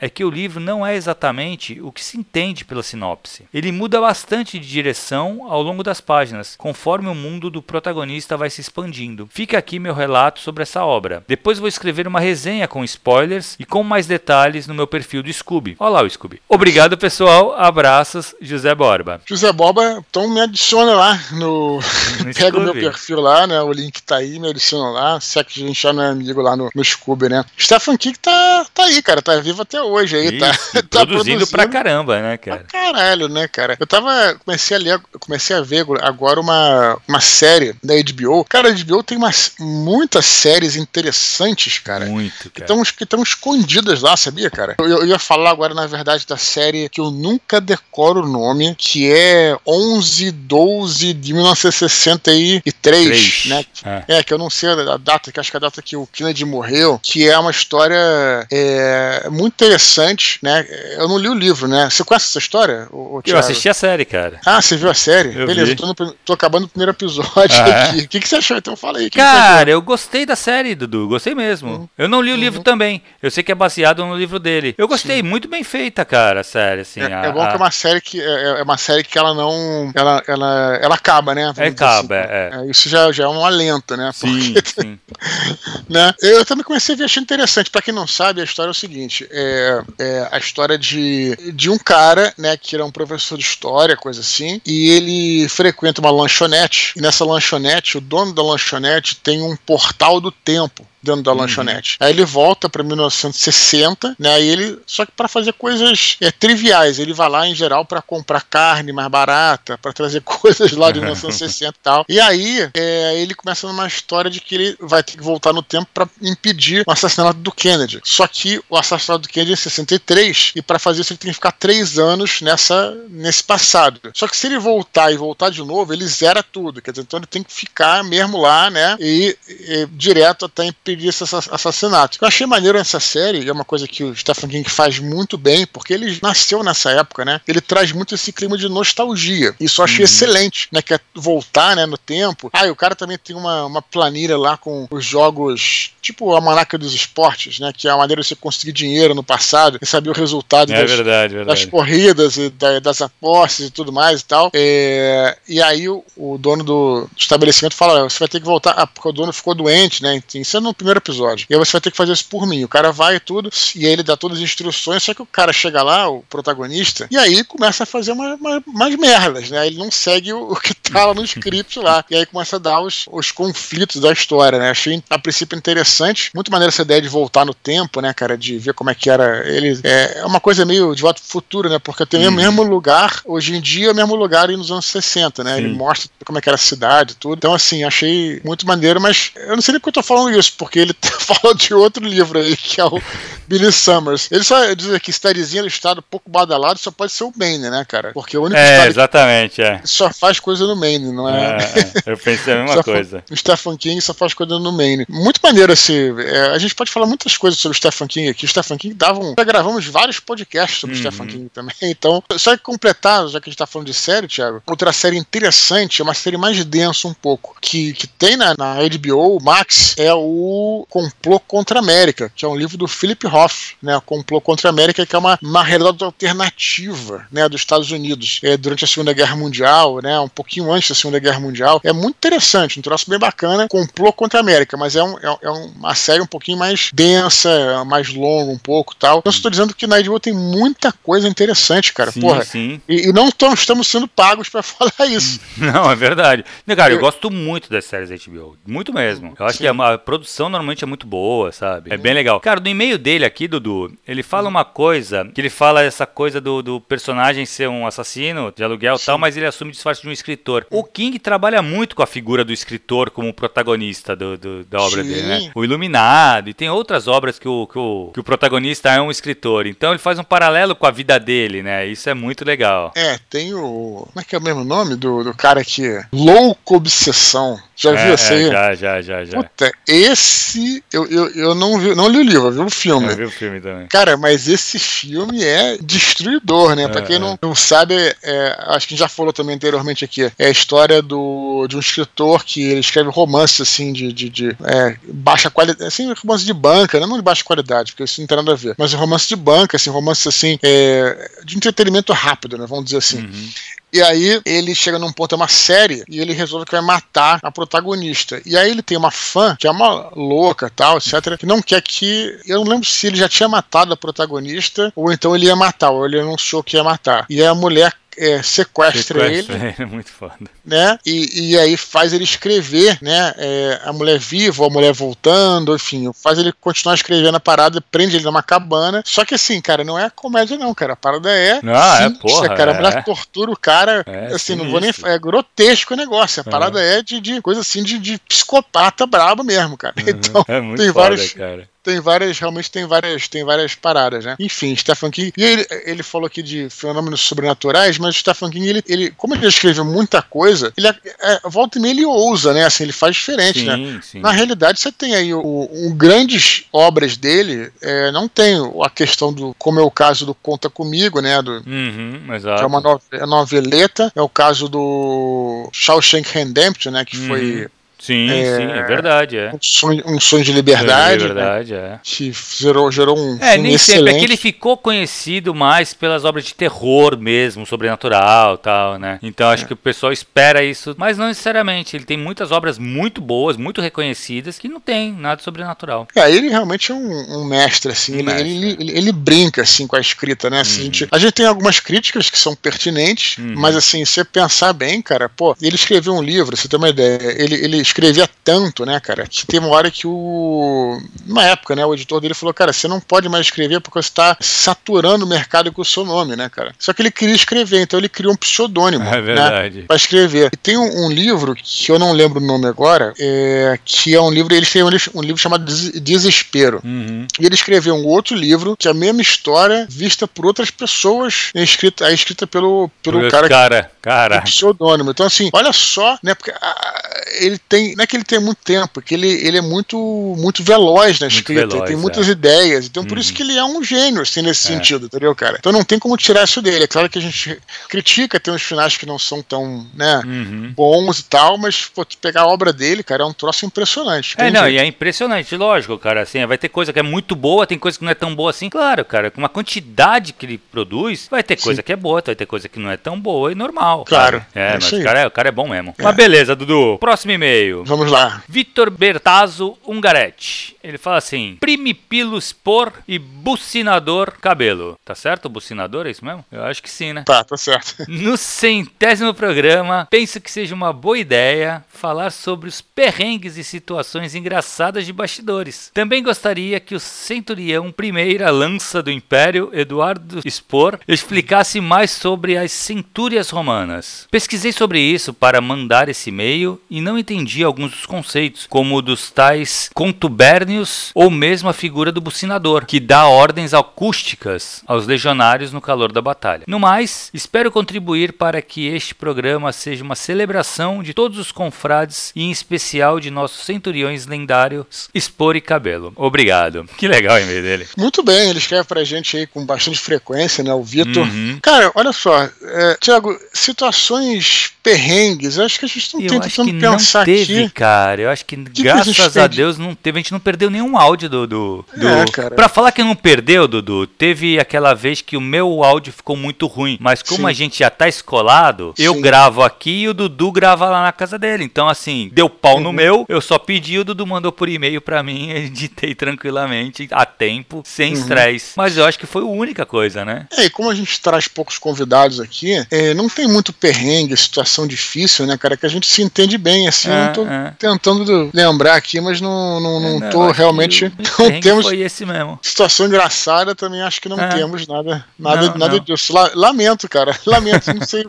é 0.00 0.08
que 0.08 0.24
o 0.24 0.30
livro 0.30 0.60
não 0.60 0.86
é 0.86 0.94
exatamente 0.94 1.80
o 1.80 1.90
que 1.90 2.04
se 2.04 2.18
entende 2.18 2.64
pela 2.64 2.82
sinopse. 2.82 3.46
Ele 3.52 3.72
muda 3.72 4.00
bastante 4.00 4.58
de 4.58 4.68
direção 4.68 5.46
ao 5.48 5.62
longo 5.62 5.82
das 5.82 6.00
páginas, 6.00 6.54
conforme 6.56 7.08
o 7.08 7.14
mundo 7.14 7.50
do 7.50 7.62
protagonista 7.62 8.36
vai 8.36 8.50
se 8.50 8.60
expandindo. 8.60 9.28
Fica 9.30 9.58
aqui 9.58 9.78
meu 9.78 9.94
relato 9.94 10.40
sobre 10.40 10.62
essa 10.62 10.84
obra. 10.84 11.24
Depois 11.26 11.58
vou 11.58 11.68
escrever 11.68 12.06
uma 12.06 12.20
resenha 12.20 12.68
com 12.68 12.84
spoilers 12.84 13.56
e 13.58 13.64
com 13.64 13.82
mais 13.82 14.06
detalhes 14.06 14.66
no 14.66 14.74
meu 14.74 14.86
perfil 14.86 15.22
do 15.22 15.32
Scooby. 15.32 15.76
Olha 15.78 15.90
lá 15.90 16.02
o 16.02 16.10
Scooby. 16.10 16.40
Obrigado, 16.48 16.96
pessoal. 16.96 17.54
Abraços, 17.56 18.34
José 18.40 18.74
Borba. 18.74 19.20
José 19.26 19.52
Boba, 19.52 20.02
então 20.08 20.28
me 20.28 20.40
adiciona 20.40 20.92
lá 20.94 21.20
no. 21.32 21.80
No 22.20 22.34
Pega 22.34 22.58
o 22.58 22.60
meu 22.60 22.74
perfil 22.74 23.20
lá, 23.20 23.46
né? 23.46 23.60
O 23.62 23.72
link 23.72 24.02
tá 24.02 24.16
aí, 24.16 24.38
me 24.38 24.50
adiciona 24.50 24.90
lá. 24.90 25.20
Se 25.20 25.38
é 25.38 25.44
que 25.44 25.62
a 25.62 25.66
gente 25.66 25.80
já 25.80 25.92
não 25.92 26.02
é 26.02 26.10
amigo 26.10 26.40
lá 26.40 26.54
no, 26.54 26.68
no 26.74 26.84
Scooby, 26.84 27.28
né? 27.28 27.44
Stephen 27.58 27.96
King 27.96 28.18
tá, 28.18 28.66
tá 28.74 28.84
aí, 28.84 29.00
cara. 29.02 29.22
Tá 29.22 29.29
vivo 29.38 29.62
até 29.62 29.82
hoje 29.82 30.16
aí, 30.16 30.38
tá, 30.38 30.50
Isso, 30.50 30.82
tá 30.88 31.06
produzindo 31.06 31.46
pra 31.46 31.68
caramba, 31.68 32.20
né, 32.20 32.36
Pra 32.36 32.58
cara? 32.58 32.64
caralho, 32.64 33.28
né, 33.28 33.46
cara? 33.48 33.76
Eu 33.78 33.86
tava. 33.86 34.34
Comecei 34.44 34.76
a 34.76 34.80
ler, 34.80 35.00
comecei 35.18 35.54
a 35.56 35.60
ver 35.60 35.86
agora 36.00 36.40
uma, 36.40 36.98
uma 37.06 37.20
série 37.20 37.74
da 37.82 37.94
HBO. 37.94 38.44
Cara, 38.44 38.70
a 38.70 38.72
HBO 38.72 39.02
tem 39.02 39.16
umas, 39.18 39.52
muitas 39.58 40.26
séries 40.26 40.76
interessantes, 40.76 41.78
cara. 41.78 42.06
Muito, 42.06 42.50
cara. 42.50 42.64
estão 42.64 42.82
que 42.82 43.06
tão 43.06 43.22
escondidas 43.22 44.00
lá, 44.00 44.16
sabia, 44.16 44.50
cara? 44.50 44.74
Eu, 44.78 44.88
eu 44.88 45.06
ia 45.06 45.18
falar 45.18 45.50
agora, 45.50 45.74
na 45.74 45.86
verdade, 45.86 46.26
da 46.26 46.36
série 46.36 46.88
que 46.88 47.00
eu 47.00 47.10
nunca 47.10 47.60
decoro 47.60 48.22
o 48.22 48.28
nome, 48.28 48.74
que 48.76 49.10
é 49.10 49.56
11 49.66 50.30
12 50.30 51.12
de 51.14 51.32
1963, 51.32 52.72
Três. 52.80 53.44
né? 53.46 53.64
É. 53.84 54.18
É, 54.18 54.22
que 54.22 54.32
eu 54.32 54.38
não 54.38 54.50
sei 54.50 54.70
a 54.70 54.96
data, 54.96 55.30
que 55.30 55.38
acho 55.38 55.50
que 55.50 55.56
é 55.56 55.58
a 55.58 55.60
data 55.60 55.82
que 55.82 55.96
o 55.96 56.06
Kennedy 56.06 56.44
morreu, 56.44 56.98
que 57.02 57.28
é 57.28 57.38
uma 57.38 57.50
história 57.50 58.46
é, 58.50 59.19
muito 59.28 59.52
interessante, 59.54 60.38
né? 60.42 60.64
Eu 60.96 61.08
não 61.08 61.18
li 61.18 61.28
o 61.28 61.34
livro, 61.34 61.66
né? 61.68 61.88
Você 61.90 62.02
conhece 62.04 62.26
essa 62.26 62.38
história, 62.38 62.88
ô, 62.90 63.18
ô, 63.18 63.22
Eu 63.26 63.38
assisti 63.38 63.68
a 63.68 63.74
série, 63.74 64.04
cara. 64.04 64.40
Ah, 64.46 64.60
você 64.62 64.76
viu 64.76 64.88
a 64.90 64.94
série? 64.94 65.36
Eu 65.38 65.46
Beleza, 65.46 65.74
tô, 65.76 65.86
no 65.86 65.94
tô 66.24 66.32
acabando 66.32 66.64
o 66.64 66.68
primeiro 66.68 66.92
episódio 66.92 67.60
Ah, 67.60 67.68
é? 67.68 67.82
aqui. 67.90 67.98
O 68.04 68.08
que, 68.08 68.20
que 68.20 68.28
você 68.28 68.36
achou? 68.36 68.56
Então 68.56 68.76
fala 68.76 68.98
aí. 68.98 69.10
Cara, 69.10 69.70
eu 69.70 69.82
gostei 69.82 70.24
da 70.24 70.36
série, 70.36 70.74
Dudu. 70.74 71.08
Gostei 71.08 71.34
mesmo. 71.34 71.90
Eu 71.98 72.08
não 72.08 72.22
li 72.22 72.32
o 72.32 72.36
livro 72.36 72.62
também. 72.62 73.02
Eu 73.22 73.30
sei 73.30 73.42
que 73.42 73.52
é 73.52 73.54
baseado 73.54 74.04
no 74.06 74.16
livro 74.16 74.38
dele. 74.38 74.74
Eu 74.78 74.86
gostei, 74.88 75.22
muito 75.22 75.48
bem 75.48 75.62
feita, 75.64 76.04
cara, 76.04 76.40
a 76.40 76.44
série, 76.44 76.82
assim. 76.82 77.00
É, 77.00 77.12
a- 77.12 77.24
é 77.26 77.32
bom 77.32 77.42
a- 77.42 77.48
que 77.48 77.54
é 77.54 77.56
uma 77.56 77.70
série 77.70 78.00
que 78.00 78.20
é, 78.20 78.60
é 78.60 78.62
uma 78.62 78.76
série 78.78 79.02
que 79.04 79.18
ela 79.18 79.34
não 79.34 79.90
ela, 79.94 80.22
ela, 80.26 80.78
ela 80.80 80.94
acaba, 80.94 81.34
né? 81.34 81.44
Vamos 81.46 81.58
É, 81.58 81.66
acaba, 81.68 82.20
assim. 82.20 82.28
é. 82.30 82.50
É, 82.66 82.70
Isso 82.70 82.88
já, 82.88 83.10
já 83.12 83.24
é 83.24 83.28
um 83.28 83.44
alento, 83.44 83.96
né? 83.96 84.10
Sim, 84.14 84.54
Porque, 84.54 84.70
sim. 84.80 84.98
né? 85.88 86.14
Eu 86.22 86.44
também 86.44 86.64
comecei 86.64 86.94
a 86.94 86.98
ver 86.98 87.04
achando 87.04 87.24
interessante. 87.24 87.70
Pra 87.70 87.82
quem 87.82 87.92
não 87.94 88.06
sabe, 88.06 88.40
a 88.40 88.44
história 88.44 88.70
é 88.70 88.72
o 88.72 88.74
seguinte: 88.74 89.09
é, 89.30 89.82
é 89.98 90.28
a 90.30 90.38
história 90.38 90.78
de, 90.78 91.36
de 91.52 91.70
um 91.70 91.78
cara, 91.78 92.32
né, 92.36 92.56
que 92.56 92.74
era 92.74 92.84
um 92.84 92.90
professor 92.90 93.36
de 93.36 93.44
história, 93.44 93.96
coisa 93.96 94.20
assim, 94.20 94.60
e 94.64 94.90
ele 94.90 95.48
frequenta 95.48 96.00
uma 96.00 96.10
lanchonete. 96.10 96.92
E 96.96 97.00
nessa 97.00 97.24
lanchonete, 97.24 97.98
o 97.98 98.00
dono 98.00 98.32
da 98.32 98.42
lanchonete 98.42 99.16
tem 99.16 99.42
um 99.42 99.56
portal 99.56 100.20
do 100.20 100.30
tempo. 100.30 100.86
Dentro 101.02 101.22
da 101.22 101.32
uhum. 101.32 101.38
lanchonete. 101.38 101.96
Aí 102.00 102.10
ele 102.12 102.24
volta 102.24 102.68
para 102.68 102.82
1960, 102.82 104.16
né? 104.18 104.40
Ele 104.42 104.78
só 104.86 105.04
que 105.04 105.12
para 105.12 105.28
fazer 105.28 105.52
coisas 105.52 106.16
é, 106.20 106.30
triviais, 106.30 106.98
ele 106.98 107.12
vai 107.12 107.28
lá 107.28 107.46
em 107.46 107.54
geral 107.54 107.84
para 107.84 108.02
comprar 108.02 108.42
carne 108.42 108.92
mais 108.92 109.08
barata, 109.08 109.78
para 109.78 109.92
trazer 109.92 110.20
coisas 110.22 110.72
lá 110.72 110.90
de 110.90 111.00
1960 111.00 111.68
e 111.68 111.82
tal. 111.82 112.04
E 112.08 112.20
aí 112.20 112.70
é, 112.74 113.20
ele 113.20 113.34
começa 113.34 113.66
numa 113.66 113.86
história 113.86 114.30
de 114.30 114.40
que 114.40 114.54
ele 114.54 114.76
vai 114.80 115.02
ter 115.02 115.16
que 115.16 115.22
voltar 115.22 115.52
no 115.52 115.62
tempo 115.62 115.88
para 115.92 116.08
impedir 116.22 116.84
o 116.86 116.92
assassinato 116.92 117.38
do 117.38 117.52
Kennedy. 117.52 118.00
Só 118.04 118.26
que 118.26 118.60
o 118.68 118.76
assassinato 118.76 119.22
do 119.22 119.28
Kennedy 119.28 119.52
é 119.52 119.54
em 119.54 119.56
63 119.56 120.52
e 120.56 120.62
para 120.62 120.78
fazer 120.78 121.02
isso 121.02 121.12
ele 121.12 121.18
tem 121.18 121.30
que 121.30 121.34
ficar 121.34 121.52
três 121.52 121.98
anos 121.98 122.40
nessa 122.40 122.96
nesse 123.08 123.42
passado. 123.42 124.00
Só 124.14 124.28
que 124.28 124.36
se 124.36 124.46
ele 124.46 124.58
voltar 124.58 125.12
e 125.12 125.16
voltar 125.16 125.50
de 125.50 125.62
novo, 125.62 125.92
ele 125.92 126.06
zera 126.06 126.42
tudo. 126.42 126.80
Quer 126.80 126.90
dizer, 126.92 127.02
então 127.02 127.18
ele 127.18 127.26
tem 127.26 127.42
que 127.42 127.52
ficar 127.52 128.02
mesmo 128.04 128.38
lá, 128.38 128.70
né? 128.70 128.96
E, 129.00 129.36
e 129.48 129.86
direto 129.92 130.46
até 130.46 130.64
impedir 130.64 130.89
esse 130.92 131.24
assassinato. 131.24 132.18
Eu 132.20 132.28
achei 132.28 132.46
maneiro 132.46 132.78
essa 132.78 133.00
série, 133.00 133.48
é 133.48 133.52
uma 133.52 133.64
coisa 133.64 133.86
que 133.86 134.04
o 134.04 134.14
Stephen 134.14 134.48
King 134.50 134.70
faz 134.70 134.98
muito 134.98 135.36
bem, 135.36 135.66
porque 135.66 135.92
ele 135.92 136.18
nasceu 136.22 136.62
nessa 136.62 136.90
época, 136.90 137.24
né? 137.24 137.40
Ele 137.46 137.60
traz 137.60 137.92
muito 137.92 138.14
esse 138.14 138.32
clima 138.32 138.56
de 138.56 138.68
nostalgia. 138.68 139.54
Isso 139.60 139.80
eu 139.80 139.84
achei 139.84 140.00
uhum. 140.00 140.04
excelente, 140.04 140.68
né? 140.72 140.82
Que 140.82 140.94
é 140.94 141.00
voltar, 141.14 141.76
né, 141.76 141.86
no 141.86 141.98
tempo. 141.98 142.50
Ah, 142.52 142.66
e 142.66 142.70
o 142.70 142.76
cara 142.76 142.94
também 142.94 143.18
tem 143.18 143.36
uma, 143.36 143.66
uma 143.66 143.82
planilha 143.82 144.36
lá 144.36 144.56
com 144.56 144.86
os 144.90 145.04
jogos, 145.04 145.92
tipo 146.00 146.34
a 146.34 146.40
Manaca 146.40 146.78
dos 146.78 146.94
Esportes, 146.94 147.58
né? 147.58 147.72
Que 147.76 147.88
é 147.88 147.90
a 147.90 147.96
maneira 147.96 148.22
de 148.22 148.28
você 148.28 148.36
conseguir 148.36 148.72
dinheiro 148.72 149.14
no 149.14 149.22
passado 149.22 149.78
e 149.80 149.86
saber 149.86 150.10
o 150.10 150.14
resultado 150.14 150.72
é 150.72 150.80
das, 150.80 150.90
verdade, 150.90 151.34
verdade. 151.34 151.60
das 151.60 151.70
corridas 151.70 152.36
e 152.36 152.50
da, 152.50 152.78
das 152.78 153.00
apostas 153.00 153.66
e 153.66 153.70
tudo 153.70 153.92
mais 153.92 154.20
e 154.20 154.24
tal. 154.24 154.50
É, 154.54 155.36
e 155.48 155.62
aí 155.62 155.88
o, 155.88 156.04
o 156.16 156.38
dono 156.38 156.64
do 156.64 157.08
estabelecimento 157.16 157.74
fala: 157.74 158.08
você 158.08 158.18
vai 158.18 158.28
ter 158.28 158.40
que 158.40 158.46
voltar. 158.46 158.72
Ah, 158.72 158.86
porque 158.86 159.08
o 159.08 159.12
dono 159.12 159.32
ficou 159.32 159.54
doente, 159.54 160.02
né? 160.02 160.22
Isso 160.34 160.56
é 160.56 160.60
no 160.60 160.74
primeiro 160.80 160.98
episódio. 160.98 161.46
E 161.48 161.54
aí 161.54 161.58
você 161.58 161.72
vai 161.72 161.80
ter 161.80 161.90
que 161.90 161.96
fazer 161.96 162.12
isso 162.12 162.26
por 162.26 162.46
mim. 162.46 162.64
O 162.64 162.68
cara 162.68 162.90
vai 162.92 163.16
e 163.16 163.20
tudo, 163.20 163.50
e 163.74 163.86
aí 163.86 163.92
ele 163.92 164.02
dá 164.02 164.16
todas 164.16 164.38
as 164.38 164.44
instruções, 164.44 165.02
só 165.02 165.14
que 165.14 165.22
o 165.22 165.26
cara 165.26 165.52
chega 165.52 165.82
lá, 165.82 166.08
o 166.08 166.22
protagonista, 166.22 167.06
e 167.10 167.16
aí 167.16 167.44
começa 167.44 167.82
a 167.84 167.86
fazer 167.86 168.12
uma, 168.12 168.34
uma, 168.34 168.62
umas 168.66 168.94
merdas, 168.96 169.50
né? 169.50 169.66
Ele 169.66 169.78
não 169.78 169.90
segue 169.90 170.32
o, 170.32 170.52
o 170.52 170.56
que 170.56 170.74
tá 170.74 171.06
lá 171.06 171.14
no 171.14 171.24
script 171.24 171.78
lá. 171.78 172.04
E 172.10 172.16
aí 172.16 172.26
começa 172.26 172.56
a 172.56 172.58
dar 172.58 172.80
os, 172.80 173.06
os 173.10 173.30
conflitos 173.30 174.00
da 174.00 174.12
história, 174.12 174.58
né? 174.58 174.70
Achei 174.70 175.02
a 175.08 175.18
princípio 175.18 175.56
interessante. 175.56 176.30
Muito 176.34 176.50
maneiro 176.50 176.70
essa 176.70 176.82
ideia 176.82 177.00
de 177.00 177.08
voltar 177.08 177.44
no 177.44 177.54
tempo, 177.54 178.00
né, 178.00 178.12
cara? 178.12 178.36
De 178.36 178.58
ver 178.58 178.74
como 178.74 178.90
é 178.90 178.94
que 178.94 179.10
era 179.10 179.48
ele. 179.48 179.78
É, 179.84 180.20
é 180.20 180.26
uma 180.26 180.40
coisa 180.40 180.64
meio 180.64 180.94
de 180.94 181.02
volta 181.02 181.20
pro 181.20 181.30
futuro, 181.30 181.68
né? 181.68 181.78
Porque 181.78 182.06
tem 182.06 182.26
o 182.26 182.32
mesmo 182.32 182.62
lugar, 182.62 183.20
hoje 183.24 183.54
em 183.54 183.60
dia, 183.60 183.92
o 183.92 183.94
mesmo 183.94 184.14
lugar 184.14 184.48
nos 184.48 184.70
anos 184.70 184.86
60, 184.86 185.44
né? 185.44 185.56
Sim. 185.56 185.58
Ele 185.58 185.74
mostra 185.74 186.10
como 186.24 186.38
é 186.38 186.40
que 186.40 186.48
era 186.48 186.56
a 186.56 186.58
cidade 186.58 187.16
tudo. 187.16 187.36
Então, 187.36 187.54
assim, 187.54 187.84
achei 187.84 188.40
muito 188.44 188.66
maneiro, 188.66 189.00
mas 189.00 189.32
eu 189.36 189.54
não 189.54 189.62
sei 189.62 189.72
nem 189.72 189.80
porque 189.80 189.90
eu 189.90 190.02
tô 190.02 190.02
falando 190.02 190.36
isso, 190.38 190.52
porque 190.56 190.69
ele 190.78 190.94
fala 191.02 191.54
de 191.54 191.74
outro 191.74 192.04
livro 192.04 192.38
aí, 192.38 192.56
que 192.56 192.80
é 192.80 192.84
o 192.84 193.00
Billy 193.46 193.72
Summers. 193.72 194.28
Ele 194.30 194.44
só 194.44 194.72
diz 194.74 194.92
aqui, 194.92 195.12
cidadezinha 195.12 195.62
do 195.62 195.68
estado 195.68 196.02
pouco 196.02 196.30
badalado 196.30 196.78
só 196.78 196.90
pode 196.90 197.12
ser 197.12 197.24
o 197.24 197.32
Maine, 197.36 197.68
né, 197.70 197.84
cara? 197.86 198.12
Porque 198.12 198.36
o 198.36 198.44
único 198.44 198.58
é, 198.58 198.86
exatamente, 198.86 199.60
é. 199.60 199.80
só 199.84 200.12
faz 200.12 200.38
coisa 200.38 200.66
no 200.66 200.76
Maine, 200.76 201.12
não 201.12 201.28
é? 201.28 201.56
é 201.56 202.12
eu 202.12 202.16
pensei 202.16 202.54
a 202.54 202.64
mesma 202.64 202.82
coisa. 202.82 203.24
O 203.30 203.36
Stephen 203.36 203.76
King 203.76 204.00
só 204.00 204.14
faz 204.14 204.34
coisa 204.34 204.58
no 204.58 204.72
Maine. 204.72 205.04
Muito 205.08 205.40
maneiro 205.42 205.72
assim. 205.72 206.14
É, 206.20 206.50
a 206.50 206.58
gente 206.58 206.74
pode 206.74 206.90
falar 206.90 207.06
muitas 207.06 207.36
coisas 207.36 207.58
sobre 207.58 207.76
o 207.76 207.78
Stephen 207.78 208.06
King 208.06 208.28
aqui. 208.28 208.44
O 208.44 208.48
Stephen 208.48 208.78
King 208.78 208.94
dava 208.94 209.18
um. 209.20 209.34
Já 209.36 209.44
gravamos 209.44 209.86
vários 209.86 210.20
podcasts 210.20 210.80
sobre 210.80 210.96
uhum. 210.96 211.02
o 211.02 211.10
Stephen 211.10 211.26
King 211.26 211.48
também. 211.48 211.74
Então, 212.00 212.22
só 212.38 212.56
que 212.56 212.62
completar, 212.62 213.26
já 213.28 213.40
que 213.40 213.48
a 213.48 213.50
gente 213.50 213.58
tá 213.58 213.66
falando 213.66 213.88
de 213.88 213.94
série, 213.94 214.28
Thiago, 214.28 214.62
outra 214.66 214.92
série 214.92 215.18
interessante, 215.18 216.00
é 216.00 216.04
uma 216.04 216.14
série 216.14 216.36
mais 216.36 216.64
densa 216.64 217.08
um 217.08 217.14
pouco, 217.14 217.56
que, 217.60 217.92
que 217.92 218.06
tem 218.06 218.36
na, 218.36 218.54
na 218.56 218.76
HBO, 218.76 219.42
Max, 219.42 219.94
é 219.98 220.12
o 220.14 220.59
Complô 220.88 221.40
contra 221.40 221.78
a 221.78 221.82
América, 221.82 222.30
que 222.34 222.44
é 222.44 222.48
um 222.48 222.56
livro 222.56 222.76
do 222.76 222.88
Philip 222.88 223.26
Hoff, 223.26 223.76
né? 223.82 224.00
Complô 224.04 224.40
contra 224.40 224.68
a 224.68 224.70
América, 224.70 225.04
que 225.04 225.14
é 225.14 225.18
uma, 225.18 225.38
uma 225.42 225.62
realidade 225.62 226.02
alternativa, 226.04 227.26
né, 227.30 227.48
dos 227.48 227.60
Estados 227.60 227.90
Unidos 227.90 228.40
é, 228.42 228.56
durante 228.56 228.84
a 228.84 228.88
Segunda 228.88 229.12
Guerra 229.12 229.36
Mundial, 229.36 230.00
né? 230.02 230.18
Um 230.20 230.28
pouquinho 230.28 230.72
antes 230.72 230.88
da 230.88 230.94
Segunda 230.94 231.18
Guerra 231.18 231.40
Mundial. 231.40 231.80
É 231.84 231.92
muito 231.92 232.16
interessante, 232.16 232.78
um 232.78 232.82
troço 232.82 233.08
bem 233.08 233.18
bacana, 233.18 233.68
Complô 233.68 234.12
contra 234.12 234.38
a 234.38 234.42
América, 234.42 234.76
mas 234.76 234.96
é, 234.96 235.02
um, 235.02 235.18
é, 235.18 235.38
é 235.42 235.50
uma 235.50 235.94
série 235.94 236.20
um 236.20 236.26
pouquinho 236.26 236.58
mais 236.58 236.90
densa, 236.92 237.84
mais 237.84 238.12
longa 238.12 238.52
um 238.52 238.58
pouco 238.58 238.94
tal. 238.94 239.18
Então, 239.18 239.30
estou 239.30 239.50
dizendo 239.50 239.74
que 239.74 239.86
na 239.86 240.00
HBO 240.00 240.20
tem 240.20 240.32
muita 240.32 240.92
coisa 240.92 241.28
interessante, 241.28 241.92
cara. 241.92 242.10
Sim, 242.10 242.20
Porra. 242.20 242.44
Sim. 242.44 242.80
E, 242.88 243.08
e 243.08 243.12
não 243.12 243.28
estamos 243.28 243.86
sendo 243.86 244.06
pagos 244.06 244.48
para 244.48 244.62
falar 244.64 245.08
isso. 245.08 245.40
Não, 245.56 245.90
é 245.90 245.96
verdade. 245.96 246.44
Cara, 246.76 246.92
eu, 246.92 246.96
eu 246.96 247.00
gosto 247.00 247.30
muito 247.30 247.70
das 247.70 247.84
séries 247.84 248.10
da 248.10 248.16
HBO. 248.16 248.56
Muito 248.66 248.92
mesmo. 248.92 249.34
Eu 249.38 249.46
acho 249.46 249.58
sim. 249.58 249.64
que 249.64 249.68
a, 249.68 249.94
a, 249.94 249.98
produção 249.98 250.48
normalmente 250.50 250.84
é 250.84 250.86
muito 250.86 251.06
boa, 251.06 251.52
sabe? 251.52 251.92
É 251.92 251.96
bem 251.96 252.12
legal. 252.12 252.40
Cara, 252.40 252.60
no 252.60 252.68
e-mail 252.68 252.98
dele 252.98 253.24
aqui, 253.24 253.48
Dudu, 253.48 253.92
ele 254.06 254.22
fala 254.22 254.48
uma 254.48 254.64
coisa, 254.64 255.30
que 255.34 255.40
ele 255.40 255.50
fala 255.50 255.82
essa 255.82 256.06
coisa 256.06 256.40
do, 256.40 256.62
do 256.62 256.80
personagem 256.80 257.46
ser 257.46 257.68
um 257.68 257.86
assassino 257.86 258.52
de 258.54 258.62
aluguel 258.62 258.96
e 258.96 259.04
tal, 259.04 259.18
mas 259.18 259.36
ele 259.36 259.46
assume 259.46 259.70
o 259.70 259.72
disfarce 259.72 260.02
de 260.02 260.08
um 260.08 260.12
escritor. 260.12 260.66
O 260.70 260.84
King 260.84 261.18
trabalha 261.18 261.62
muito 261.62 261.96
com 261.96 262.02
a 262.02 262.06
figura 262.06 262.44
do 262.44 262.52
escritor 262.52 263.10
como 263.10 263.32
protagonista 263.32 264.14
do, 264.14 264.36
do 264.36 264.64
da 264.64 264.80
obra 264.80 265.02
sim. 265.02 265.08
dele, 265.08 265.26
né? 265.26 265.50
O 265.54 265.64
Iluminado, 265.64 266.50
e 266.50 266.54
tem 266.54 266.68
outras 266.68 267.08
obras 267.08 267.38
que 267.38 267.48
o, 267.48 267.66
que, 267.66 267.78
o, 267.78 268.10
que 268.12 268.20
o 268.20 268.24
protagonista 268.24 268.90
é 268.90 269.00
um 269.00 269.10
escritor. 269.10 269.66
Então 269.66 269.90
ele 269.90 269.98
faz 269.98 270.18
um 270.18 270.24
paralelo 270.24 270.74
com 270.74 270.86
a 270.86 270.90
vida 270.90 271.18
dele, 271.18 271.62
né? 271.62 271.86
Isso 271.86 272.08
é 272.08 272.14
muito 272.14 272.44
legal. 272.44 272.92
É, 272.94 273.18
tem 273.28 273.54
o. 273.54 274.06
Como 274.06 274.20
é 274.20 274.24
que 274.24 274.34
é 274.34 274.38
o 274.38 274.42
mesmo 274.42 274.64
nome 274.64 274.96
do, 274.96 275.24
do 275.24 275.34
cara 275.34 275.64
que. 275.64 276.00
Louco 276.12 276.76
Obsessão. 276.76 277.58
Já 277.80 277.92
é, 277.92 278.04
viu 278.04 278.14
essa 278.14 278.34
aí? 278.34 278.46
Já, 278.46 278.74
já, 278.74 279.00
já, 279.00 279.24
já. 279.24 279.42
Puta, 279.42 279.72
esse. 279.88 280.84
Eu, 280.92 281.06
eu, 281.06 281.30
eu 281.30 281.54
não, 281.54 281.78
vi, 281.78 281.94
não 281.94 282.08
li 282.08 282.18
o 282.18 282.22
livro, 282.22 282.48
eu 282.48 282.52
vi 282.52 282.60
o 282.60 282.68
filme. 282.68 283.08
Eu 283.08 283.16
vi 283.16 283.24
o 283.24 283.30
filme 283.30 283.58
também. 283.58 283.86
Cara, 283.86 284.18
mas 284.18 284.48
esse 284.48 284.78
filme 284.78 285.42
é 285.42 285.78
destruidor, 285.78 286.76
né? 286.76 286.84
É, 286.84 286.88
pra 286.88 287.00
quem 287.00 287.18
não, 287.18 287.38
não 287.40 287.54
sabe, 287.54 287.94
é, 288.22 288.56
acho 288.66 288.86
que 288.86 288.92
a 288.92 288.96
gente 288.96 288.98
já 288.98 289.08
falou 289.08 289.32
também 289.32 289.56
anteriormente 289.56 290.04
aqui. 290.04 290.30
É 290.38 290.46
a 290.46 290.50
história 290.50 291.00
do, 291.00 291.66
de 291.68 291.74
um 291.74 291.80
escritor 291.80 292.44
que 292.44 292.62
ele 292.62 292.80
escreve 292.80 293.08
romances 293.08 293.62
assim 293.62 293.94
de, 293.94 294.12
de, 294.12 294.28
de 294.28 294.56
é, 294.62 294.96
baixa 295.04 295.50
qualidade. 295.50 295.82
Assim, 295.82 296.12
romance 296.12 296.44
de 296.44 296.52
banca, 296.52 297.00
né? 297.00 297.06
não 297.06 297.16
de 297.16 297.22
baixa 297.22 297.42
qualidade, 297.42 297.92
porque 297.92 298.04
isso 298.04 298.20
não 298.20 298.26
tem 298.26 298.36
nada 298.36 298.52
a 298.52 298.56
ver. 298.56 298.74
Mas 298.76 298.92
romance 298.92 299.26
de 299.26 299.36
banca, 299.36 299.78
assim, 299.78 299.88
romance 299.88 300.28
assim, 300.28 300.58
é, 300.62 301.30
de 301.46 301.56
entretenimento 301.56 302.12
rápido, 302.12 302.58
né? 302.58 302.66
Vamos 302.68 302.84
dizer 302.84 302.98
assim. 302.98 303.20
Uhum. 303.20 303.50
E 303.92 304.02
aí 304.02 304.40
ele 304.44 304.74
chega 304.74 304.98
num 304.98 305.12
ponto, 305.12 305.34
é 305.34 305.36
uma 305.36 305.48
série, 305.48 306.04
e 306.08 306.20
ele 306.20 306.32
resolve 306.32 306.64
que 306.64 306.72
vai 306.72 306.80
matar 306.80 307.40
a 307.42 307.50
protagonista. 307.50 308.40
E 308.44 308.56
aí 308.56 308.70
ele 308.70 308.82
tem 308.82 308.96
uma 308.96 309.10
fã, 309.10 309.56
que 309.58 309.66
é 309.66 309.70
uma 309.70 310.10
louca 310.14 310.70
tal, 310.74 310.98
etc., 310.98 311.36
que 311.38 311.46
não 311.46 311.60
quer 311.60 311.82
que. 311.82 312.38
Eu 312.46 312.64
não 312.64 312.70
lembro 312.70 312.86
se 312.86 313.06
ele 313.06 313.16
já 313.16 313.28
tinha 313.28 313.48
matado 313.48 313.92
a 313.92 313.96
protagonista, 313.96 314.92
ou 314.94 315.12
então 315.12 315.34
ele 315.34 315.46
ia 315.46 315.56
matar, 315.56 315.90
ou 315.90 316.06
ele 316.06 316.20
anunciou 316.20 316.62
que 316.62 316.76
ia 316.76 316.84
matar. 316.84 317.26
E 317.28 317.40
aí 317.40 317.46
a 317.46 317.54
mulher 317.54 317.92
é, 318.20 318.42
sequestra, 318.42 319.02
sequestra 319.02 319.56
ele. 319.56 319.74
É 319.80 319.86
muito 319.86 320.10
foda. 320.10 320.36
Né? 320.64 320.98
E, 321.06 321.52
e 321.52 321.58
aí 321.58 321.76
faz 321.76 322.12
ele 322.12 322.24
escrever, 322.24 322.98
né? 323.00 323.32
É, 323.38 323.80
a 323.84 323.92
mulher 323.92 324.18
viva, 324.18 324.66
a 324.66 324.70
mulher 324.70 324.92
voltando, 324.92 325.74
enfim, 325.74 326.10
faz 326.12 326.38
ele 326.38 326.52
continuar 326.52 326.94
escrevendo 326.94 327.36
a 327.36 327.40
parada, 327.40 327.80
prende 327.80 328.16
ele 328.16 328.24
numa 328.24 328.42
cabana. 328.42 329.02
Só 329.06 329.24
que 329.24 329.34
assim, 329.34 329.60
cara, 329.60 329.82
não 329.84 329.98
é 329.98 330.10
comédia, 330.10 330.58
não, 330.58 330.74
cara. 330.74 330.92
A 330.92 330.96
parada 330.96 331.30
é. 331.30 331.60
Ah, 331.64 332.02
é 332.02 332.10
porra. 332.10 332.54
Cara, 332.54 332.72
é. 332.72 332.74
a 332.74 332.76
mulher 332.76 333.04
tortura 333.04 333.50
o 333.50 333.56
cara. 333.56 334.04
É, 334.06 334.34
assim, 334.34 334.54
não 334.54 334.70
vou 334.70 334.80
nem. 334.80 334.92
É 335.04 335.18
grotesco 335.18 335.94
o 335.94 335.96
negócio. 335.96 336.42
A 336.44 336.48
é. 336.48 336.50
parada 336.50 336.82
é, 336.82 337.02
de, 337.02 337.20
de 337.20 337.40
coisa 337.40 337.62
assim 337.62 337.82
de, 337.82 337.98
de 337.98 338.18
psicopata 338.28 339.06
brabo 339.06 339.42
mesmo, 339.42 339.76
cara. 339.76 339.94
Uhum. 340.00 340.08
Então, 340.08 340.44
é 340.48 340.60
muito 340.60 340.80
tem 340.80 340.92
foda, 340.92 341.00
vários. 341.00 341.32
Cara 341.32 341.69
tem 341.82 342.00
várias, 342.00 342.38
realmente 342.38 342.70
tem 342.70 342.86
várias, 342.86 343.28
tem 343.28 343.44
várias 343.44 343.74
paradas, 343.74 344.24
né? 344.24 344.36
Enfim, 344.38 344.74
Stephen 344.76 345.10
King, 345.10 345.32
e 345.36 345.42
ele, 345.42 345.66
ele 345.84 346.02
falou 346.02 346.26
aqui 346.26 346.42
de 346.42 346.68
fenômenos 346.68 347.20
sobrenaturais, 347.20 347.98
mas 347.98 348.16
o 348.16 348.18
Stephen 348.18 348.50
King, 348.50 348.68
ele, 348.68 348.82
ele 348.86 349.10
como 349.16 349.34
ele 349.34 349.46
escreve 349.46 349.82
muita 349.82 350.20
coisa, 350.20 350.72
ele 350.76 350.86
é, 350.86 351.40
volta 351.44 351.78
e 351.78 351.80
meia 351.80 351.92
ele 351.92 352.04
ousa, 352.04 352.52
né? 352.52 352.64
Assim, 352.64 352.84
ele 352.84 352.92
faz 352.92 353.16
diferente, 353.16 353.64
né? 353.64 353.76
sim, 353.76 353.86
né? 353.86 354.00
Sim. 354.02 354.20
Na 354.20 354.30
realidade, 354.30 354.78
você 354.78 354.92
tem 354.92 355.14
aí 355.14 355.32
o, 355.32 355.40
o 355.40 355.94
grandes 355.94 356.64
obras 356.72 357.16
dele, 357.16 357.72
é, 357.80 358.12
não 358.12 358.28
tem 358.28 358.56
a 358.82 358.90
questão 358.90 359.32
do, 359.32 359.54
como 359.58 359.80
é 359.80 359.82
o 359.82 359.90
caso 359.90 360.26
do 360.26 360.34
Conta 360.34 360.68
Comigo, 360.68 361.20
né? 361.20 361.40
Do, 361.42 361.62
uhum, 361.66 362.20
que 362.26 362.62
é 362.62 362.66
uma 362.66 363.00
é 363.12 363.26
noveleta, 363.26 364.12
é 364.14 364.22
o 364.22 364.28
caso 364.28 364.68
do 364.68 365.68
Shawshank 365.72 366.28
Redemption, 366.32 366.92
né? 366.92 367.04
Que 367.04 367.16
uhum. 367.16 367.26
foi 367.26 367.68
Sim, 368.00 368.30
é, 368.30 368.56
sim, 368.56 368.62
é 368.62 368.82
verdade, 368.82 369.36
é. 369.36 369.50
Um 369.54 369.58
sonho, 369.60 370.02
um 370.06 370.18
sonho 370.18 370.42
de 370.42 370.52
liberdade. 370.52 371.18
de 371.18 371.28
liberdade, 371.28 371.72
né? 371.74 371.94
é. 371.94 372.00
Que 372.02 372.32
gerou, 372.58 372.90
gerou 372.90 373.18
um. 373.18 373.38
É, 373.40 373.58
nem 373.58 373.74
excelente. 373.74 374.04
sempre. 374.04 374.14
É 374.14 374.18
que 374.18 374.24
ele 374.24 374.36
ficou 374.36 374.76
conhecido 374.76 375.54
mais 375.54 375.92
pelas 375.92 376.24
obras 376.24 376.44
de 376.44 376.54
terror 376.54 377.18
mesmo, 377.18 377.66
sobrenatural 377.66 378.56
tal, 378.56 378.98
né? 378.98 379.18
Então 379.22 379.50
acho 379.50 379.64
é. 379.64 379.66
que 379.66 379.72
o 379.74 379.76
pessoal 379.76 380.12
espera 380.12 380.64
isso, 380.64 380.94
mas 380.96 381.18
não 381.18 381.26
necessariamente. 381.26 381.94
Ele 381.94 382.04
tem 382.04 382.16
muitas 382.16 382.50
obras 382.50 382.78
muito 382.78 383.20
boas, 383.20 383.56
muito 383.56 383.80
reconhecidas, 383.82 384.58
que 384.58 384.68
não 384.68 384.80
tem 384.80 385.12
nada 385.12 385.42
sobrenatural. 385.42 386.08
É, 386.16 386.30
ele 386.30 386.48
realmente 386.48 386.90
é 386.90 386.94
um, 386.94 387.40
um 387.40 387.44
mestre, 387.44 387.92
assim. 387.92 388.14
Um 388.14 388.18
ele, 388.20 388.22
mestre. 388.24 388.48
Ele, 388.48 388.76
ele, 388.80 388.98
ele, 388.98 389.12
brinca, 389.12 389.62
assim, 389.62 389.86
com 389.86 389.96
a 389.96 390.00
escrita, 390.00 390.48
né? 390.48 390.60
Assim, 390.60 390.80
uhum. 390.80 390.80
a, 390.80 390.84
gente, 390.84 391.08
a, 391.12 391.18
gente, 391.18 391.32
tem 391.32 391.46
algumas 391.46 391.80
críticas 391.80 392.30
que 392.30 392.38
são 392.38 392.54
pertinentes, 392.54 393.36
uhum. 393.38 393.54
mas, 393.56 393.76
assim, 393.76 394.04
se 394.04 394.12
você 394.12 394.24
pensar 394.24 394.72
bem, 394.72 395.02
cara, 395.02 395.28
pô, 395.28 395.54
ele 395.60 395.76
escreveu 395.76 396.14
um 396.14 396.22
livro, 396.22 396.56
você 396.56 396.68
tem 396.68 396.78
uma 396.78 396.88
ideia, 396.88 397.18
ele, 397.36 397.54
ele 397.54 397.89
escrevia 397.90 398.28
tanto, 398.42 398.84
né, 398.86 398.98
cara, 399.00 399.26
que 399.26 399.46
teve 399.46 399.64
uma 399.64 399.74
hora 399.74 399.90
que 399.90 400.06
o. 400.06 400.98
Uma 401.26 401.44
época, 401.44 401.76
né, 401.76 401.84
o 401.84 401.94
editor 401.94 402.20
dele 402.20 402.34
falou, 402.34 402.54
cara, 402.54 402.72
você 402.72 402.88
não 402.88 403.00
pode 403.00 403.28
mais 403.28 403.46
escrever 403.46 403.80
porque 403.80 404.00
você 404.00 404.08
está 404.08 404.36
saturando 404.40 405.24
o 405.24 405.28
mercado 405.28 405.72
com 405.72 405.82
o 405.82 405.84
seu 405.84 406.04
nome, 406.04 406.36
né, 406.36 406.48
cara? 406.48 406.74
Só 406.78 406.92
que 406.92 407.02
ele 407.02 407.10
queria 407.10 407.34
escrever, 407.34 407.80
então 407.80 407.98
ele 407.98 408.08
criou 408.08 408.32
um 408.32 408.36
pseudônimo. 408.36 409.04
É 409.04 409.20
verdade. 409.20 409.78
Né, 409.80 409.84
pra 409.86 409.96
escrever. 409.96 410.50
E 410.52 410.56
tem 410.56 410.76
um, 410.76 411.06
um, 411.06 411.10
livro 411.10 411.54
que 411.54 411.90
eu 411.90 411.98
não 411.98 412.12
lembro 412.12 412.40
o 412.40 412.46
nome 412.46 412.66
agora, 412.66 413.12
é, 413.18 413.78
que 413.84 414.14
é 414.14 414.20
um 414.20 414.30
livro, 414.30 414.54
ele 414.54 414.64
escreveu 414.64 414.90
um, 415.14 415.22
livro 415.22 415.40
chamado 415.40 415.64
Desespero. 415.64 416.80
Uhum. 416.84 417.26
E 417.38 417.46
ele 417.46 417.54
escreveu 417.54 417.94
um 417.94 418.06
outro 418.06 418.36
livro 418.36 418.76
que 418.76 418.88
é 418.88 418.90
a 418.90 418.94
mesma 418.94 419.22
história 419.22 419.86
vista 419.88 420.26
por 420.26 420.46
outras 420.46 420.70
pessoas, 420.70 421.50
é 421.54 421.62
escrita, 421.62 422.08
é 422.08 422.14
escrita 422.14 422.46
pelo, 422.46 422.90
pelo 423.02 423.28
cara. 423.30 423.48
Cara, 423.48 423.90
cara. 424.00 424.42
Pseudônimo. 424.42 425.10
Então, 425.10 425.26
assim, 425.26 425.50
olha 425.52 425.72
só, 425.72 426.18
né? 426.22 426.34
Porque 426.34 426.50
a, 426.50 427.09
ele 427.38 427.58
tem. 427.58 427.94
Não 427.94 428.04
é 428.04 428.06
que 428.06 428.16
ele 428.16 428.24
tem 428.24 428.40
muito 428.40 428.58
tempo, 428.64 429.00
é 429.00 429.02
que 429.02 429.14
ele, 429.14 429.28
ele 429.28 429.58
é 429.58 429.60
muito, 429.60 429.96
muito 430.38 430.62
veloz 430.62 431.20
na 431.20 431.26
escrita, 431.26 431.66
veloz, 431.68 431.88
tem 431.88 431.96
muitas 431.96 432.28
é. 432.28 432.32
ideias. 432.32 432.86
Então, 432.86 433.04
por 433.04 433.18
isso 433.18 433.30
uhum. 433.30 433.36
que 433.36 433.42
ele 433.42 433.56
é 433.56 433.64
um 433.64 433.82
gênio, 433.82 434.22
assim, 434.22 434.42
nesse 434.42 434.72
é. 434.72 434.76
sentido, 434.76 435.06
entendeu, 435.06 435.34
cara? 435.34 435.56
Então 435.58 435.72
não 435.72 435.84
tem 435.84 435.98
como 435.98 436.16
tirar 436.16 436.44
isso 436.44 436.60
dele. 436.60 436.84
É 436.84 436.86
claro 436.86 437.08
que 437.08 437.18
a 437.18 437.22
gente 437.22 437.60
critica, 437.88 438.40
tem 438.40 438.52
uns 438.52 438.62
finais 438.62 438.96
que 438.96 439.06
não 439.06 439.18
são 439.18 439.42
tão, 439.42 439.86
né, 439.94 440.22
uhum. 440.24 440.72
bons 440.74 441.20
e 441.20 441.24
tal, 441.24 441.56
mas, 441.58 441.86
pô, 441.86 442.04
pegar 442.20 442.42
a 442.42 442.46
obra 442.46 442.72
dele, 442.72 443.02
cara, 443.02 443.22
é 443.22 443.26
um 443.26 443.32
troço 443.32 443.64
impressionante. 443.64 444.34
É, 444.38 444.50
não, 444.50 444.62
jeito. 444.62 444.74
e 444.74 444.78
é 444.78 444.84
impressionante, 444.84 445.56
lógico, 445.56 445.98
cara. 445.98 446.22
Assim, 446.22 446.44
vai 446.46 446.58
ter 446.58 446.68
coisa 446.68 446.92
que 446.92 446.98
é 446.98 447.02
muito 447.02 447.34
boa, 447.36 447.66
tem 447.66 447.78
coisa 447.78 447.98
que 447.98 448.04
não 448.04 448.12
é 448.12 448.14
tão 448.14 448.34
boa 448.34 448.50
assim. 448.50 448.68
Claro, 448.68 449.04
cara, 449.04 449.30
com 449.30 449.38
uma 449.38 449.48
quantidade 449.48 450.32
que 450.32 450.46
ele 450.46 450.58
produz, 450.58 451.28
vai 451.30 451.42
ter 451.42 451.56
coisa 451.56 451.80
Sim. 451.80 451.84
que 451.84 451.92
é 451.92 451.96
boa, 451.96 452.22
vai 452.24 452.34
ter 452.34 452.46
coisa 452.46 452.68
que 452.68 452.78
não 452.78 452.90
é 452.90 452.96
tão 452.96 453.18
boa 453.18 453.52
e 453.52 453.54
normal. 453.54 454.04
Claro. 454.04 454.44
É, 454.54 454.70
é 454.70 454.74
mas 454.74 454.92
o 454.92 455.02
cara, 455.02 455.20
é, 455.20 455.26
o 455.26 455.30
cara 455.30 455.48
é 455.48 455.52
bom 455.52 455.68
mesmo. 455.68 455.94
É. 455.98 456.02
Mas 456.02 456.16
beleza, 456.16 456.56
Dudu. 456.56 456.98
Próximo 456.98 457.19
e-mail. 457.28 457.84
Vamos 457.84 458.10
lá. 458.10 458.42
Vitor 458.48 458.90
Bertazzo 458.90 459.76
Ungaretti. 459.86 460.76
Ele 460.82 460.98
fala 460.98 461.18
assim: 461.18 461.56
primipilus 461.60 462.52
por 462.52 462.92
e 463.06 463.18
bucinador 463.18 464.32
cabelo. 464.40 464.98
Tá 465.04 465.14
certo? 465.14 465.48
Bucinador, 465.48 466.06
é 466.06 466.10
isso 466.10 466.24
mesmo? 466.24 466.44
Eu 466.50 466.64
acho 466.64 466.82
que 466.82 466.90
sim, 466.90 467.12
né? 467.12 467.24
Tá, 467.24 467.44
tá 467.44 467.56
certo. 467.56 467.96
No 468.08 468.36
centésimo 468.36 469.32
programa, 469.32 470.06
penso 470.10 470.40
que 470.40 470.50
seja 470.50 470.74
uma 470.74 470.92
boa 470.92 471.18
ideia 471.18 471.84
falar 471.92 472.30
sobre 472.30 472.68
os 472.68 472.80
perrengues 472.80 473.56
e 473.56 473.64
situações 473.64 474.34
engraçadas 474.34 475.04
de 475.04 475.12
bastidores. 475.12 475.90
Também 475.92 476.22
gostaria 476.22 476.80
que 476.80 476.94
o 476.94 477.00
centurião 477.00 477.92
primeira 477.92 478.50
lança 478.50 479.02
do 479.02 479.10
Império, 479.10 479.70
Eduardo 479.72 480.40
Spor, 480.48 480.98
explicasse 481.06 481.80
mais 481.80 482.10
sobre 482.10 482.56
as 482.56 482.72
centúrias 482.72 483.50
romanas. 483.50 484.26
Pesquisei 484.30 484.72
sobre 484.72 485.00
isso 485.00 485.34
para 485.34 485.60
mandar 485.60 486.08
esse 486.08 486.30
e-mail 486.30 486.80
e 486.88 487.00
não 487.00 487.09
entendi 487.18 487.62
alguns 487.62 487.92
dos 487.92 488.06
conceitos, 488.06 488.66
como 488.68 488.96
o 488.96 489.02
dos 489.02 489.30
tais 489.30 489.90
contubérnios 489.94 491.10
ou 491.14 491.30
mesmo 491.30 491.68
a 491.68 491.72
figura 491.72 492.12
do 492.12 492.20
bucinador, 492.20 492.86
que 492.86 493.00
dá 493.00 493.26
ordens 493.26 493.74
acústicas 493.74 494.82
aos 494.86 495.06
legionários 495.06 495.72
no 495.72 495.80
calor 495.80 496.12
da 496.12 496.20
batalha. 496.20 496.64
No 496.66 496.78
mais, 496.78 497.30
espero 497.32 497.70
contribuir 497.70 498.32
para 498.32 498.62
que 498.62 498.86
este 498.86 499.14
programa 499.14 499.72
seja 499.72 500.04
uma 500.04 500.14
celebração 500.14 501.02
de 501.02 501.14
todos 501.14 501.38
os 501.38 501.52
confrades 501.52 502.32
e 502.34 502.42
em 502.42 502.50
especial 502.50 503.20
de 503.20 503.30
nossos 503.30 503.64
centuriões 503.64 504.26
lendários 504.26 505.08
Expor 505.14 505.56
e 505.56 505.60
Cabelo. 505.60 506.12
Obrigado. 506.16 506.84
Que 506.96 507.08
legal 507.08 507.36
o 507.36 507.40
e-mail 507.40 507.62
dele. 507.62 507.88
Muito 507.96 508.22
bem, 508.22 508.50
ele 508.50 508.58
escreve 508.58 508.84
pra 508.84 509.04
gente 509.04 509.36
aí 509.36 509.46
com 509.46 509.64
bastante 509.64 509.98
frequência, 509.98 510.62
né? 510.64 510.72
O 510.72 510.82
Vitor. 510.82 511.26
Uhum. 511.26 511.58
Cara, 511.62 511.90
olha 511.94 512.12
só, 512.12 512.42
é, 512.42 512.96
Tiago, 513.00 513.36
situações 513.52 514.72
perrengues, 514.82 515.58
acho 515.58 515.78
que 515.78 515.84
a 515.84 515.88
gente 515.88 516.14
não 516.14 516.22
eu 516.22 516.28
tem 516.28 516.40
tentando 516.40 516.72
pensar 516.72 516.98
não 517.00 517.24
teve, 517.24 517.64
aqui. 517.64 517.70
cara. 517.70 518.22
Eu 518.22 518.30
acho 518.30 518.44
que, 518.44 518.56
que 518.56 518.82
graças 518.82 519.14
que 519.14 519.38
a, 519.38 519.44
a 519.44 519.46
Deus 519.46 519.78
não 519.78 519.94
teve, 519.94 520.18
a 520.18 520.22
gente 520.22 520.32
não 520.32 520.40
perdeu 520.40 520.70
nenhum 520.70 520.96
áudio 520.96 521.28
do, 521.28 521.46
do, 521.46 521.84
do... 521.96 522.08
É, 522.08 522.24
cara. 522.26 522.54
Pra 522.54 522.68
falar 522.68 522.92
que 522.92 523.02
não 523.02 523.14
perdeu, 523.14 523.66
Dudu, 523.66 524.06
teve 524.06 524.58
aquela 524.58 524.94
vez 524.94 525.20
que 525.20 525.36
o 525.36 525.40
meu 525.40 525.82
áudio 525.82 526.12
ficou 526.12 526.36
muito 526.36 526.66
ruim, 526.66 526.98
mas 527.00 527.22
como 527.22 527.40
Sim. 527.40 527.46
a 527.46 527.52
gente 527.52 527.78
já 527.78 527.90
tá 527.90 528.08
escolado, 528.08 528.94
Sim. 528.96 529.04
eu 529.04 529.20
gravo 529.20 529.62
aqui 529.62 530.02
e 530.02 530.08
o 530.08 530.14
Dudu 530.14 530.52
grava 530.52 530.88
lá 530.88 531.02
na 531.02 531.12
casa 531.12 531.38
dele. 531.38 531.64
Então, 531.64 531.88
assim, 531.88 532.30
deu 532.32 532.48
pau 532.48 532.76
uhum. 532.76 532.80
no 532.80 532.92
meu, 532.92 533.26
eu 533.28 533.40
só 533.40 533.58
pedi, 533.58 533.98
o 533.98 534.04
Dudu 534.04 534.26
mandou 534.26 534.52
por 534.52 534.68
e-mail 534.68 535.00
pra 535.00 535.22
mim, 535.22 535.50
editei 535.52 536.14
tranquilamente, 536.14 537.08
a 537.10 537.24
tempo, 537.24 537.82
sem 537.84 538.12
uhum. 538.12 538.20
estresse. 538.20 538.72
Mas 538.76 538.96
eu 538.96 539.04
acho 539.04 539.18
que 539.18 539.26
foi 539.26 539.42
a 539.42 539.46
única 539.46 539.86
coisa, 539.86 540.24
né? 540.24 540.46
É, 540.52 540.64
e 540.64 540.70
como 540.70 540.90
a 540.90 540.94
gente 540.94 541.20
traz 541.20 541.48
poucos 541.48 541.78
convidados 541.78 542.40
aqui, 542.40 542.84
é, 542.90 543.14
não 543.14 543.28
tem 543.28 543.46
muito 543.46 543.72
perrengue, 543.72 544.36
situação 544.36 544.86
difícil, 544.86 545.46
né, 545.46 545.56
cara, 545.56 545.76
que 545.76 545.86
a 545.86 545.88
gente 545.88 546.06
se 546.06 546.22
entende 546.22 546.58
bem, 546.58 546.86
assim, 546.90 547.10
é, 547.10 547.28
tô 547.28 547.46
é. 547.46 547.74
tentando 547.78 548.50
lembrar 548.52 548.94
aqui, 548.94 549.20
mas 549.20 549.40
não, 549.40 549.80
não, 549.80 550.00
não, 550.00 550.20
não 550.20 550.30
tô 550.30 550.50
realmente, 550.50 551.12
não 551.38 551.60
temos 551.60 551.86
foi 551.86 552.00
esse 552.00 552.26
mesmo. 552.26 552.58
situação 552.62 553.06
engraçada, 553.06 553.74
também 553.74 554.02
acho 554.02 554.20
que 554.20 554.28
não 554.28 554.38
é. 554.38 554.48
temos 554.48 554.86
nada, 554.86 555.24
nada, 555.38 555.68
não, 555.68 555.78
nada 555.78 555.96
não. 555.96 556.04
disso. 556.04 556.32
Lamento, 556.54 557.08
cara, 557.08 557.36
lamento, 557.46 557.92
não 557.94 558.06
sei, 558.06 558.26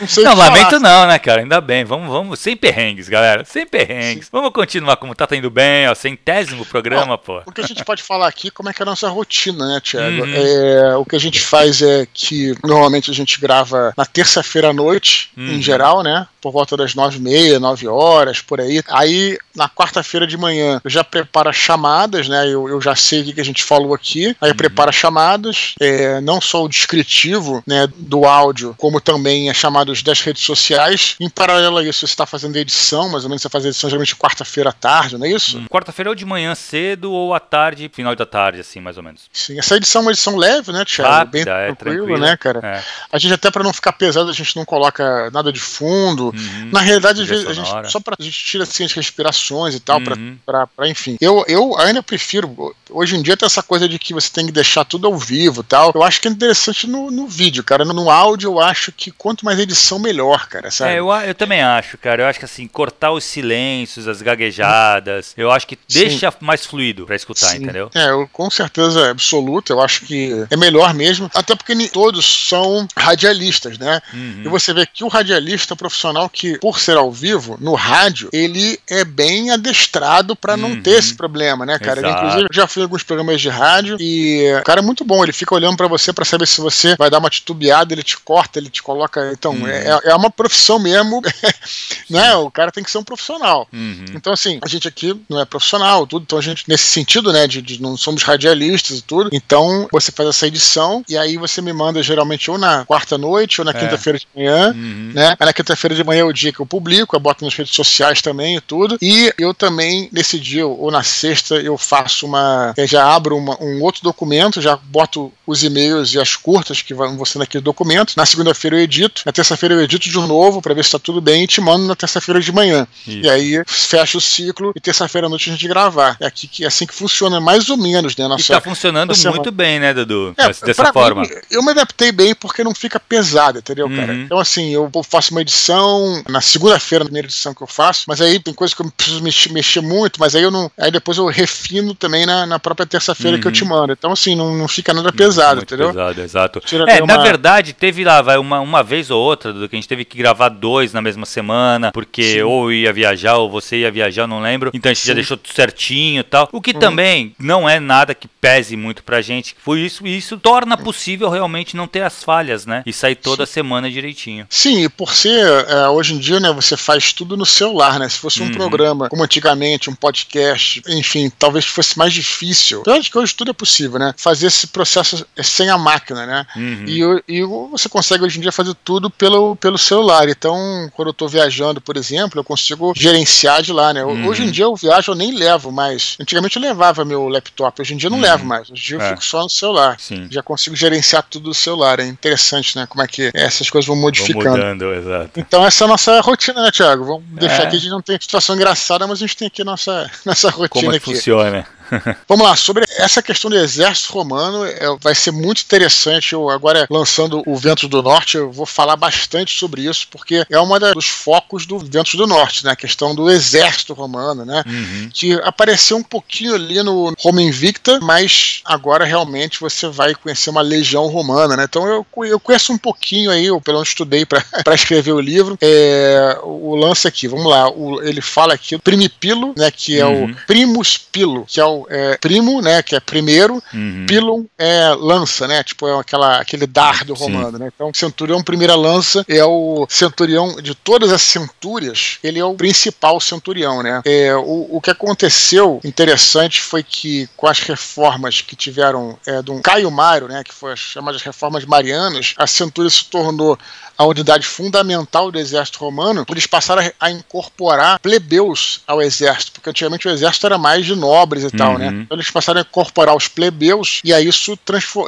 não 0.00 0.08
sei 0.08 0.24
Não, 0.24 0.34
lamento 0.34 0.78
não, 0.78 1.06
né, 1.06 1.18
cara, 1.18 1.40
ainda 1.40 1.60
bem, 1.60 1.84
vamos, 1.84 2.08
vamos, 2.08 2.38
sem 2.38 2.56
perrengues, 2.56 3.08
galera, 3.08 3.44
sem 3.44 3.66
perrengues, 3.66 4.26
Sim. 4.26 4.30
vamos 4.32 4.52
continuar 4.52 4.96
como 4.96 5.14
tá 5.14 5.26
indo 5.34 5.50
bem, 5.50 5.88
ó, 5.88 5.94
centésimo 5.94 6.64
programa, 6.64 7.14
ó, 7.14 7.16
pô. 7.16 7.42
O 7.46 7.52
que 7.52 7.60
a 7.60 7.66
gente 7.66 7.84
pode 7.84 8.02
falar 8.02 8.28
aqui, 8.28 8.50
como 8.50 8.68
é 8.68 8.72
que 8.72 8.82
é 8.82 8.84
a 8.84 8.86
nossa 8.86 9.08
rotina, 9.08 9.66
né, 9.66 9.80
Thiago? 9.80 10.24
Uhum. 10.24 10.34
É, 10.34 10.96
o 10.96 11.04
que 11.04 11.16
a 11.16 11.20
gente 11.20 11.40
faz 11.40 11.82
é 11.82 12.06
que, 12.12 12.54
normalmente 12.62 13.10
a 13.10 13.14
gente 13.14 13.40
grava 13.40 13.92
na 13.96 14.04
terça-feira 14.04 14.70
à 14.70 14.72
noite, 14.72 15.30
uhum. 15.36 15.52
em 15.52 15.62
geral, 15.62 16.02
né, 16.02 16.26
por 16.40 16.52
volta 16.52 16.76
das 16.76 16.94
nove 16.94 17.18
e 17.18 17.20
meia, 17.20 17.58
nove 17.58 17.85
horas, 17.86 18.40
por 18.40 18.60
aí. 18.60 18.82
Aí, 18.88 19.38
na 19.54 19.68
quarta-feira 19.68 20.26
de 20.26 20.36
manhã, 20.36 20.80
eu 20.84 20.90
já 20.90 21.02
preparo 21.02 21.48
as 21.48 21.56
chamadas, 21.56 22.28
né? 22.28 22.46
Eu, 22.46 22.68
eu 22.68 22.80
já 22.80 22.94
sei 22.94 23.22
o 23.22 23.34
que 23.34 23.40
a 23.40 23.44
gente 23.44 23.62
falou 23.62 23.94
aqui. 23.94 24.36
Aí 24.40 24.50
uhum. 24.50 24.56
preparo 24.56 24.90
as 24.90 24.96
chamadas, 24.96 25.74
é, 25.80 26.20
não 26.20 26.40
só 26.40 26.64
o 26.64 26.68
descritivo 26.68 27.62
né, 27.66 27.88
do 27.96 28.24
áudio, 28.24 28.74
como 28.78 29.00
também 29.00 29.50
as 29.50 29.56
chamadas 29.56 30.02
das 30.02 30.20
redes 30.20 30.42
sociais. 30.42 31.16
Em 31.20 31.28
paralelo 31.28 31.78
a 31.78 31.84
isso, 31.84 32.00
você 32.00 32.06
está 32.06 32.26
fazendo 32.26 32.56
edição, 32.56 33.08
mais 33.08 33.24
ou 33.24 33.30
menos 33.30 33.42
você 33.42 33.48
faz 33.48 33.64
edição 33.64 33.88
geralmente 33.88 34.16
quarta-feira 34.16 34.70
à 34.70 34.72
tarde, 34.72 35.18
não 35.18 35.26
é 35.26 35.30
isso? 35.30 35.58
Hum. 35.58 35.66
Quarta-feira 35.70 36.10
ou 36.10 36.14
de 36.14 36.24
manhã 36.24 36.54
cedo 36.54 37.12
ou 37.12 37.34
à 37.34 37.40
tarde, 37.40 37.90
final 37.92 38.14
da 38.14 38.26
tarde, 38.26 38.60
assim, 38.60 38.80
mais 38.80 38.96
ou 38.96 39.02
menos. 39.02 39.22
Sim, 39.32 39.58
essa 39.58 39.76
edição 39.76 40.00
é 40.00 40.04
uma 40.04 40.10
edição 40.12 40.36
leve, 40.36 40.72
né, 40.72 40.84
Thiago? 40.84 41.30
Bem 41.30 41.42
é, 41.42 41.74
tranquilo, 41.74 42.18
né, 42.18 42.36
cara? 42.36 42.60
É. 42.62 42.82
A 43.12 43.18
gente 43.18 43.34
até 43.34 43.50
para 43.50 43.62
não 43.62 43.72
ficar 43.72 43.92
pesado, 43.92 44.30
a 44.30 44.32
gente 44.32 44.56
não 44.56 44.64
coloca 44.64 45.30
nada 45.30 45.52
de 45.52 45.60
fundo. 45.60 46.26
Uhum. 46.26 46.70
Na 46.72 46.80
realidade, 46.80 47.22
às 47.22 47.28
vezes, 47.28 47.46
a 47.46 47.52
gente, 47.52 47.70
só 47.84 48.00
pra 48.00 48.16
a 48.18 48.22
gente 48.22 48.38
tira 48.44 48.64
assim, 48.64 48.84
as 48.84 48.92
respirações 48.92 49.74
e 49.74 49.80
tal, 49.80 49.98
uhum. 49.98 50.38
pra, 50.44 50.66
pra, 50.66 50.88
enfim. 50.88 51.16
Eu, 51.20 51.44
eu 51.48 51.78
ainda 51.78 52.02
prefiro. 52.02 52.74
Hoje 52.90 53.16
em 53.16 53.22
dia 53.22 53.36
tem 53.36 53.46
essa 53.46 53.62
coisa 53.62 53.88
de 53.88 53.98
que 53.98 54.14
você 54.14 54.30
tem 54.30 54.46
que 54.46 54.52
deixar 54.52 54.84
tudo 54.84 55.06
ao 55.06 55.16
vivo 55.16 55.60
e 55.60 55.64
tal. 55.64 55.92
Eu 55.94 56.02
acho 56.02 56.20
que 56.20 56.28
é 56.28 56.30
interessante 56.30 56.86
no, 56.86 57.10
no 57.10 57.26
vídeo, 57.26 57.62
cara. 57.62 57.84
No, 57.84 57.92
no 57.92 58.10
áudio, 58.10 58.52
eu 58.52 58.60
acho 58.60 58.92
que 58.92 59.10
quanto 59.10 59.44
mais 59.44 59.58
edição, 59.58 59.98
melhor, 59.98 60.48
cara. 60.48 60.70
Sabe? 60.70 60.92
É, 60.92 60.98
eu, 60.98 61.10
eu 61.10 61.34
também 61.34 61.62
acho, 61.62 61.98
cara. 61.98 62.22
Eu 62.22 62.26
acho 62.26 62.38
que 62.38 62.44
assim, 62.44 62.66
cortar 62.66 63.12
os 63.12 63.24
silêncios, 63.24 64.08
as 64.08 64.22
gaguejadas, 64.22 65.34
eu 65.36 65.50
acho 65.50 65.66
que 65.66 65.78
deixa 65.88 66.30
Sim. 66.30 66.36
mais 66.40 66.64
fluido 66.64 67.06
pra 67.06 67.16
escutar, 67.16 67.48
Sim. 67.48 67.62
entendeu? 67.62 67.90
É, 67.94 68.10
eu, 68.10 68.28
com 68.32 68.50
certeza 68.50 69.10
absoluta, 69.10 69.72
eu 69.72 69.80
acho 69.80 70.04
que 70.06 70.46
é 70.50 70.56
melhor 70.56 70.94
mesmo. 70.94 71.30
Até 71.34 71.54
porque 71.54 71.74
nem 71.74 71.88
todos 71.88 72.48
são 72.48 72.86
radialistas, 72.96 73.78
né? 73.78 74.00
Uhum. 74.12 74.42
E 74.44 74.48
você 74.48 74.72
vê 74.72 74.86
que 74.86 75.04
o 75.04 75.08
radialista 75.08 75.76
profissional 75.76 76.28
que 76.28 76.58
por 76.58 76.78
ser 76.78 76.96
ao 76.96 77.10
vivo, 77.10 77.55
no 77.60 77.74
rádio, 77.74 78.28
ele 78.32 78.78
é 78.88 79.04
bem 79.04 79.50
adestrado 79.50 80.34
para 80.36 80.56
não 80.56 80.80
ter 80.80 80.98
esse 80.98 81.10
uhum. 81.10 81.16
problema, 81.16 81.66
né, 81.66 81.78
cara? 81.78 82.00
Inclusive, 82.00 82.42
eu 82.42 82.54
já 82.54 82.66
fui 82.66 82.82
em 82.82 82.84
alguns 82.84 83.02
programas 83.02 83.40
de 83.40 83.48
rádio 83.48 83.96
e 84.00 84.54
o 84.60 84.64
cara 84.64 84.80
é 84.80 84.82
muito 84.82 85.04
bom, 85.04 85.22
ele 85.22 85.32
fica 85.32 85.54
olhando 85.54 85.76
para 85.76 85.88
você 85.88 86.12
para 86.12 86.24
saber 86.24 86.46
se 86.46 86.60
você 86.60 86.96
vai 86.96 87.10
dar 87.10 87.18
uma 87.18 87.30
titubeada, 87.30 87.92
ele 87.92 88.02
te 88.02 88.18
corta, 88.18 88.58
ele 88.58 88.70
te 88.70 88.82
coloca. 88.82 89.30
Então, 89.32 89.52
uhum. 89.52 89.66
é, 89.66 90.00
é 90.04 90.14
uma 90.14 90.30
profissão 90.30 90.78
mesmo, 90.78 91.22
né? 92.10 92.34
O 92.36 92.50
cara 92.50 92.70
tem 92.70 92.84
que 92.84 92.90
ser 92.90 92.98
um 92.98 93.04
profissional. 93.04 93.68
Uhum. 93.72 94.04
Então, 94.14 94.32
assim, 94.32 94.58
a 94.62 94.68
gente 94.68 94.86
aqui 94.86 95.18
não 95.28 95.40
é 95.40 95.44
profissional, 95.44 96.06
tudo, 96.06 96.22
então 96.22 96.38
a 96.38 96.42
gente, 96.42 96.64
nesse 96.68 96.84
sentido, 96.84 97.32
né, 97.32 97.46
de, 97.46 97.62
de 97.62 97.80
não 97.80 97.96
somos 97.96 98.22
radialistas 98.22 98.98
e 98.98 99.02
tudo, 99.02 99.30
então 99.32 99.88
você 99.90 100.12
faz 100.12 100.28
essa 100.28 100.46
edição 100.46 101.04
e 101.08 101.16
aí 101.16 101.36
você 101.36 101.60
me 101.60 101.72
manda 101.72 102.02
geralmente 102.02 102.50
ou 102.50 102.58
na 102.58 102.84
quarta 102.84 103.16
noite 103.18 103.60
ou 103.60 103.64
na 103.64 103.70
é. 103.70 103.74
quinta-feira 103.74 104.18
de 104.18 104.26
manhã, 104.34 104.72
uhum. 104.72 105.12
né? 105.14 105.36
Aí 105.38 105.46
na 105.46 105.52
quinta-feira 105.52 105.94
de 105.94 106.04
manhã 106.04 106.20
é 106.20 106.24
o 106.24 106.32
dia 106.32 106.52
que 106.52 106.60
eu 106.60 106.66
publico, 106.66 107.16
eu 107.16 107.20
boto 107.20 107.44
nas 107.46 107.54
redes 107.54 107.74
sociais 107.74 108.20
também 108.20 108.56
e 108.56 108.60
tudo. 108.60 108.98
E 109.00 109.32
eu 109.38 109.54
também, 109.54 110.10
dia, 110.12 110.66
ou 110.66 110.90
na 110.90 111.02
sexta, 111.02 111.56
eu 111.56 111.76
faço 111.78 112.26
uma. 112.26 112.74
Eu 112.76 112.86
já 112.86 113.04
abro 113.04 113.36
uma, 113.36 113.56
um 113.62 113.82
outro 113.82 114.02
documento, 114.02 114.60
já 114.60 114.76
boto 114.76 115.32
os 115.46 115.62
e-mails 115.62 116.14
e 116.14 116.20
as 116.20 116.36
curtas 116.36 116.82
que 116.82 116.92
vão 116.92 117.24
ser 117.24 117.38
naquele 117.38 117.62
documento. 117.62 118.14
Na 118.16 118.26
segunda-feira 118.26 118.76
eu 118.76 118.80
edito. 118.80 119.22
Na 119.24 119.32
terça-feira 119.32 119.74
eu 119.74 119.80
edito 119.80 120.08
de 120.08 120.16
novo 120.16 120.60
para 120.60 120.74
ver 120.74 120.84
se 120.84 120.92
tá 120.92 120.98
tudo 120.98 121.20
bem 121.20 121.44
e 121.44 121.46
te 121.46 121.60
mando 121.60 121.86
na 121.86 121.94
terça-feira 121.94 122.40
de 122.40 122.52
manhã. 122.52 122.86
Isso. 123.06 123.18
E 123.18 123.28
aí 123.28 123.62
fecha 123.66 124.18
o 124.18 124.20
ciclo 124.20 124.72
e 124.74 124.80
terça-feira 124.80 125.26
à 125.26 125.30
noite 125.30 125.48
a 125.48 125.52
gente 125.52 125.68
gravar. 125.68 126.16
É 126.20 126.26
aqui 126.26 126.48
que 126.48 126.64
é 126.64 126.66
assim 126.66 126.86
que 126.86 126.94
funciona 126.94 127.40
mais 127.40 127.68
ou 127.68 127.76
menos, 127.76 128.16
né? 128.16 128.26
Nossa, 128.26 128.42
e 128.42 128.46
tá 128.46 128.60
funcionando 128.60 129.12
muito 129.30 129.52
bem, 129.52 129.78
né, 129.78 129.94
Dudu? 129.94 130.34
É, 130.36 130.48
dessa 130.48 130.92
forma. 130.92 131.22
Mim, 131.22 131.28
eu 131.50 131.62
me 131.62 131.70
adaptei 131.70 132.10
bem 132.10 132.34
porque 132.34 132.64
não 132.64 132.74
fica 132.74 132.98
pesado, 132.98 133.58
entendeu, 133.58 133.86
uhum. 133.86 133.96
cara? 133.96 134.14
Então, 134.14 134.38
assim, 134.38 134.74
eu 134.74 134.90
faço 135.08 135.32
uma 135.32 135.40
edição 135.40 136.22
na 136.28 136.40
segunda-feira, 136.40 137.04
na 137.04 137.08
primeira 137.08 137.26
edição 137.26 137.35
que 137.54 137.62
eu 137.62 137.66
faço, 137.66 138.04
mas 138.06 138.20
aí 138.20 138.38
tem 138.38 138.54
coisa 138.54 138.74
que 138.74 138.82
eu 138.82 138.90
preciso 138.90 139.22
mexer, 139.22 139.52
mexer 139.52 139.80
muito, 139.80 140.18
mas 140.20 140.34
aí 140.34 140.42
eu 140.42 140.50
não. 140.50 140.70
Aí 140.78 140.90
depois 140.90 141.18
eu 141.18 141.26
refino 141.26 141.94
também 141.94 142.26
na, 142.26 142.46
na 142.46 142.58
própria 142.58 142.86
terça-feira 142.86 143.36
uhum. 143.36 143.40
que 143.40 143.48
eu 143.48 143.52
te 143.52 143.62
uhum. 143.62 143.70
mando. 143.70 143.92
Então, 143.92 144.12
assim, 144.12 144.34
não, 144.34 144.54
não 144.54 144.68
fica 144.68 144.92
nada 144.92 145.12
pesado, 145.12 145.56
muito 145.56 145.74
entendeu? 145.74 145.92
Pesado, 145.92 146.20
exato. 146.20 146.60
Tira 146.60 146.84
é, 146.88 147.02
uma... 147.02 147.16
na 147.16 147.22
verdade, 147.22 147.72
teve 147.72 148.04
lá, 148.04 148.22
vai, 148.22 148.38
uma, 148.38 148.60
uma 148.60 148.82
vez 148.82 149.10
ou 149.10 149.20
outra, 149.20 149.52
Dudu, 149.52 149.68
que 149.68 149.76
a 149.76 149.78
gente 149.78 149.88
teve 149.88 150.04
que 150.04 150.16
gravar 150.16 150.48
dois 150.48 150.92
na 150.92 151.02
mesma 151.02 151.26
semana, 151.26 151.92
porque 151.92 152.34
Sim. 152.34 152.42
ou 152.42 152.72
ia 152.72 152.92
viajar 152.92 153.36
ou 153.36 153.50
você 153.50 153.78
ia 153.78 153.90
viajar, 153.90 154.26
não 154.26 154.40
lembro. 154.40 154.70
Então 154.72 154.90
a 154.90 154.94
gente 154.94 155.02
Sim. 155.02 155.08
já 155.08 155.14
deixou 155.14 155.36
tudo 155.36 155.54
certinho 155.54 156.20
e 156.20 156.24
tal. 156.24 156.48
O 156.52 156.60
que 156.60 156.72
uhum. 156.72 156.78
também 156.78 157.34
não 157.38 157.68
é 157.68 157.80
nada 157.80 158.14
que 158.14 158.28
pese 158.28 158.76
muito 158.76 159.02
pra 159.02 159.20
gente. 159.20 159.56
Foi 159.58 159.80
isso, 159.80 160.06
e 160.06 160.16
isso 160.16 160.36
torna 160.38 160.76
possível 160.76 161.28
realmente 161.28 161.76
não 161.76 161.86
ter 161.86 162.02
as 162.02 162.22
falhas, 162.22 162.66
né? 162.66 162.82
E 162.86 162.92
sair 162.92 163.16
toda 163.16 163.44
Sim. 163.44 163.52
semana 163.54 163.90
direitinho. 163.90 164.46
Sim, 164.48 164.84
e 164.84 164.88
por 164.88 165.12
ser, 165.12 165.44
é, 165.68 165.88
hoje 165.88 166.14
em 166.14 166.18
dia, 166.18 166.38
né, 166.38 166.52
você 166.52 166.76
faz 166.76 167.12
tudo 167.12 167.25
no 167.34 167.46
celular, 167.46 167.98
né? 167.98 168.06
Se 168.08 168.18
fosse 168.18 168.42
um 168.42 168.46
uhum. 168.46 168.52
programa, 168.52 169.08
como 169.08 169.24
antigamente, 169.24 169.88
um 169.88 169.94
podcast, 169.94 170.82
enfim, 170.86 171.32
talvez 171.38 171.64
fosse 171.64 171.96
mais 171.96 172.12
difícil. 172.12 172.82
Eu 172.86 172.92
acho 172.92 173.10
que 173.10 173.16
hoje 173.16 173.34
tudo 173.34 173.50
é 173.50 173.54
possível, 173.54 173.98
né? 173.98 174.12
Fazer 174.18 174.48
esse 174.48 174.66
processo 174.66 175.26
sem 175.42 175.70
a 175.70 175.78
máquina, 175.78 176.26
né? 176.26 176.46
Uhum. 176.54 176.84
E, 176.86 177.38
e 177.38 177.42
você 177.42 177.88
consegue 177.88 178.24
hoje 178.24 178.38
em 178.38 178.42
dia 178.42 178.52
fazer 178.52 178.74
tudo 178.84 179.08
pelo, 179.08 179.56
pelo 179.56 179.78
celular. 179.78 180.28
Então, 180.28 180.90
quando 180.94 181.08
eu 181.08 181.14
tô 181.14 181.26
viajando, 181.26 181.80
por 181.80 181.96
exemplo, 181.96 182.38
eu 182.38 182.44
consigo 182.44 182.92
gerenciar 182.94 183.62
de 183.62 183.72
lá, 183.72 183.94
né? 183.94 184.04
Uhum. 184.04 184.26
Hoje 184.26 184.42
em 184.42 184.50
dia 184.50 184.64
eu 184.64 184.76
viajo, 184.76 185.12
eu 185.12 185.16
nem 185.16 185.32
levo 185.32 185.72
mais. 185.72 186.16
Antigamente 186.20 186.56
eu 186.56 186.62
levava 186.62 187.04
meu 187.04 187.28
laptop, 187.28 187.80
hoje 187.80 187.94
em 187.94 187.96
dia 187.96 188.08
eu 188.08 188.10
não 188.10 188.18
uhum. 188.18 188.24
levo 188.24 188.44
mais. 188.44 188.70
Hoje 188.70 188.82
em 188.82 188.84
dia 188.86 188.96
eu 188.96 189.00
é. 189.00 189.08
fico 189.10 189.24
só 189.24 189.42
no 189.42 189.50
celular. 189.50 189.96
Sim. 189.98 190.28
Já 190.30 190.42
consigo 190.42 190.76
gerenciar 190.76 191.22
tudo 191.22 191.44
do 191.44 191.54
celular. 191.54 192.00
É 192.00 192.06
interessante, 192.06 192.76
né? 192.76 192.86
Como 192.86 193.02
é 193.02 193.06
que 193.06 193.30
essas 193.34 193.70
coisas 193.70 193.86
vão 193.86 193.96
modificando. 193.96 194.44
Vão 194.44 194.52
mudando, 194.56 194.94
exato. 194.94 195.30
Então 195.40 195.64
essa 195.64 195.84
é 195.84 195.86
a 195.86 195.88
nossa 195.88 196.20
rotina, 196.20 196.62
né, 196.62 196.70
Thiago? 196.70 197.04
Vamos 197.04 197.15
deixar 197.20 197.62
é. 197.62 197.66
aqui, 197.66 197.76
a 197.76 197.78
gente 197.78 197.90
não 197.90 198.02
tem 198.02 198.18
situação 198.20 198.54
engraçada, 198.54 199.06
mas 199.06 199.18
a 199.18 199.20
gente 199.26 199.36
tem 199.36 199.48
aqui 199.48 199.64
nossa, 199.64 200.10
nossa 200.24 200.50
rotina 200.50 200.68
Como 200.68 200.94
é 200.94 200.98
que 200.98 201.10
aqui. 201.10 201.14
funciona. 201.14 201.66
Vamos 202.28 202.46
lá, 202.46 202.56
sobre 202.56 202.84
essa 202.98 203.22
questão 203.22 203.50
do 203.50 203.56
exército 203.56 204.12
romano, 204.12 204.64
é, 204.64 204.78
vai 205.00 205.14
ser 205.14 205.30
muito 205.30 205.62
interessante. 205.62 206.32
Eu 206.32 206.48
agora 206.50 206.86
lançando 206.90 207.42
o 207.46 207.56
Ventos 207.56 207.88
do 207.88 208.02
Norte, 208.02 208.36
eu 208.36 208.50
vou 208.50 208.66
falar 208.66 208.96
bastante 208.96 209.56
sobre 209.56 209.82
isso, 209.82 210.06
porque 210.10 210.46
é 210.50 210.58
uma 210.58 210.78
dos 210.78 211.06
focos 211.06 211.66
do 211.66 211.78
Ventos 211.78 212.14
do 212.14 212.26
Norte, 212.26 212.64
né? 212.64 212.72
A 212.72 212.76
questão 212.76 213.14
do 213.14 213.30
exército 213.30 213.94
romano, 213.94 214.44
né? 214.44 214.62
Uhum. 214.66 215.10
Que 215.12 215.34
apareceu 215.42 215.96
um 215.96 216.02
pouquinho 216.02 216.54
ali 216.54 216.82
no 216.82 217.12
Roma 217.18 217.42
Invicta, 217.42 217.98
mas 218.00 218.60
agora 218.64 219.04
realmente 219.04 219.60
você 219.60 219.88
vai 219.88 220.14
conhecer 220.14 220.50
uma 220.50 220.62
legião 220.62 221.06
romana, 221.06 221.56
né? 221.56 221.64
Então 221.64 221.86
eu, 221.86 222.06
eu 222.24 222.40
conheço 222.40 222.72
um 222.72 222.78
pouquinho 222.78 223.30
aí, 223.30 223.46
eu 223.46 223.60
pelo 223.60 223.78
menos 223.78 223.88
estudei 223.88 224.24
para 224.24 224.42
escrever 224.74 225.12
o 225.12 225.20
livro. 225.20 225.58
É, 225.60 226.38
o 226.42 226.74
lance 226.74 227.06
aqui, 227.06 227.28
vamos 227.28 227.46
lá, 227.46 227.68
o, 227.68 228.02
ele 228.02 228.20
fala 228.20 228.54
aqui 228.54 228.78
Primipilo, 228.78 229.54
né? 229.56 229.70
Que 229.70 229.98
é 229.98 230.06
uhum. 230.06 230.30
o 230.30 230.36
Primus 230.46 230.96
Pilo, 230.96 231.44
que 231.46 231.60
é 231.60 231.64
o 231.64 231.75
é, 231.90 232.16
primo, 232.18 232.62
né, 232.62 232.82
que 232.82 232.94
é 232.94 233.00
primeiro, 233.00 233.62
uhum. 233.74 234.06
pilum 234.08 234.46
é 234.56 234.94
lança, 234.98 235.46
né, 235.46 235.62
tipo 235.62 235.88
é 235.88 235.98
aquela, 235.98 236.38
aquele 236.38 236.66
dardo 236.66 237.12
romano, 237.14 237.58
né, 237.58 237.70
então 237.74 237.92
centurião 237.92 238.42
primeira 238.42 238.74
lança 238.74 239.24
é 239.28 239.44
o 239.44 239.86
centurião 239.90 240.56
de 240.62 240.74
todas 240.74 241.12
as 241.12 241.22
centúrias, 241.22 242.18
ele 242.22 242.38
é 242.38 242.44
o 242.44 242.54
principal 242.54 243.20
centurião, 243.20 243.82
né, 243.82 244.00
é, 244.04 244.34
o, 244.36 244.76
o 244.76 244.80
que 244.80 244.90
aconteceu 244.90 245.80
interessante 245.84 246.60
foi 246.60 246.82
que 246.82 247.28
com 247.36 247.46
as 247.46 247.60
reformas 247.60 248.40
que 248.40 248.56
tiveram 248.56 249.18
é, 249.26 249.42
do 249.42 249.60
Caio 249.60 249.90
Mário, 249.90 250.28
né, 250.28 250.42
que 250.44 250.54
foi 250.54 250.72
as 250.72 250.78
chamadas 250.78 251.22
reformas 251.22 251.64
marianas, 251.64 252.34
a 252.36 252.46
centúria 252.46 252.90
se 252.90 253.04
tornou 253.04 253.58
a 253.96 254.04
unidade 254.04 254.46
fundamental 254.46 255.30
do 255.30 255.38
exército 255.38 255.78
romano, 255.78 256.24
eles 256.28 256.46
passaram 256.46 256.90
a, 257.00 257.10
incorporar 257.10 257.98
plebeus 258.00 258.80
ao 258.86 259.00
exército, 259.00 259.52
porque 259.52 259.70
antigamente 259.70 260.06
o 260.06 260.10
exército 260.10 260.46
era 260.46 260.58
mais 260.58 260.84
de 260.84 260.94
nobres 260.94 261.44
e 261.44 261.50
tal, 261.50 261.78
né? 261.78 261.88
uhum. 261.88 262.00
Então 262.02 262.16
eles 262.16 262.30
passaram 262.30 262.60
a 262.60 262.62
incorporar 262.62 263.16
os 263.16 263.28
plebeus 263.28 264.00
e 264.04 264.12
aí 264.12 264.28
isso 264.28 264.58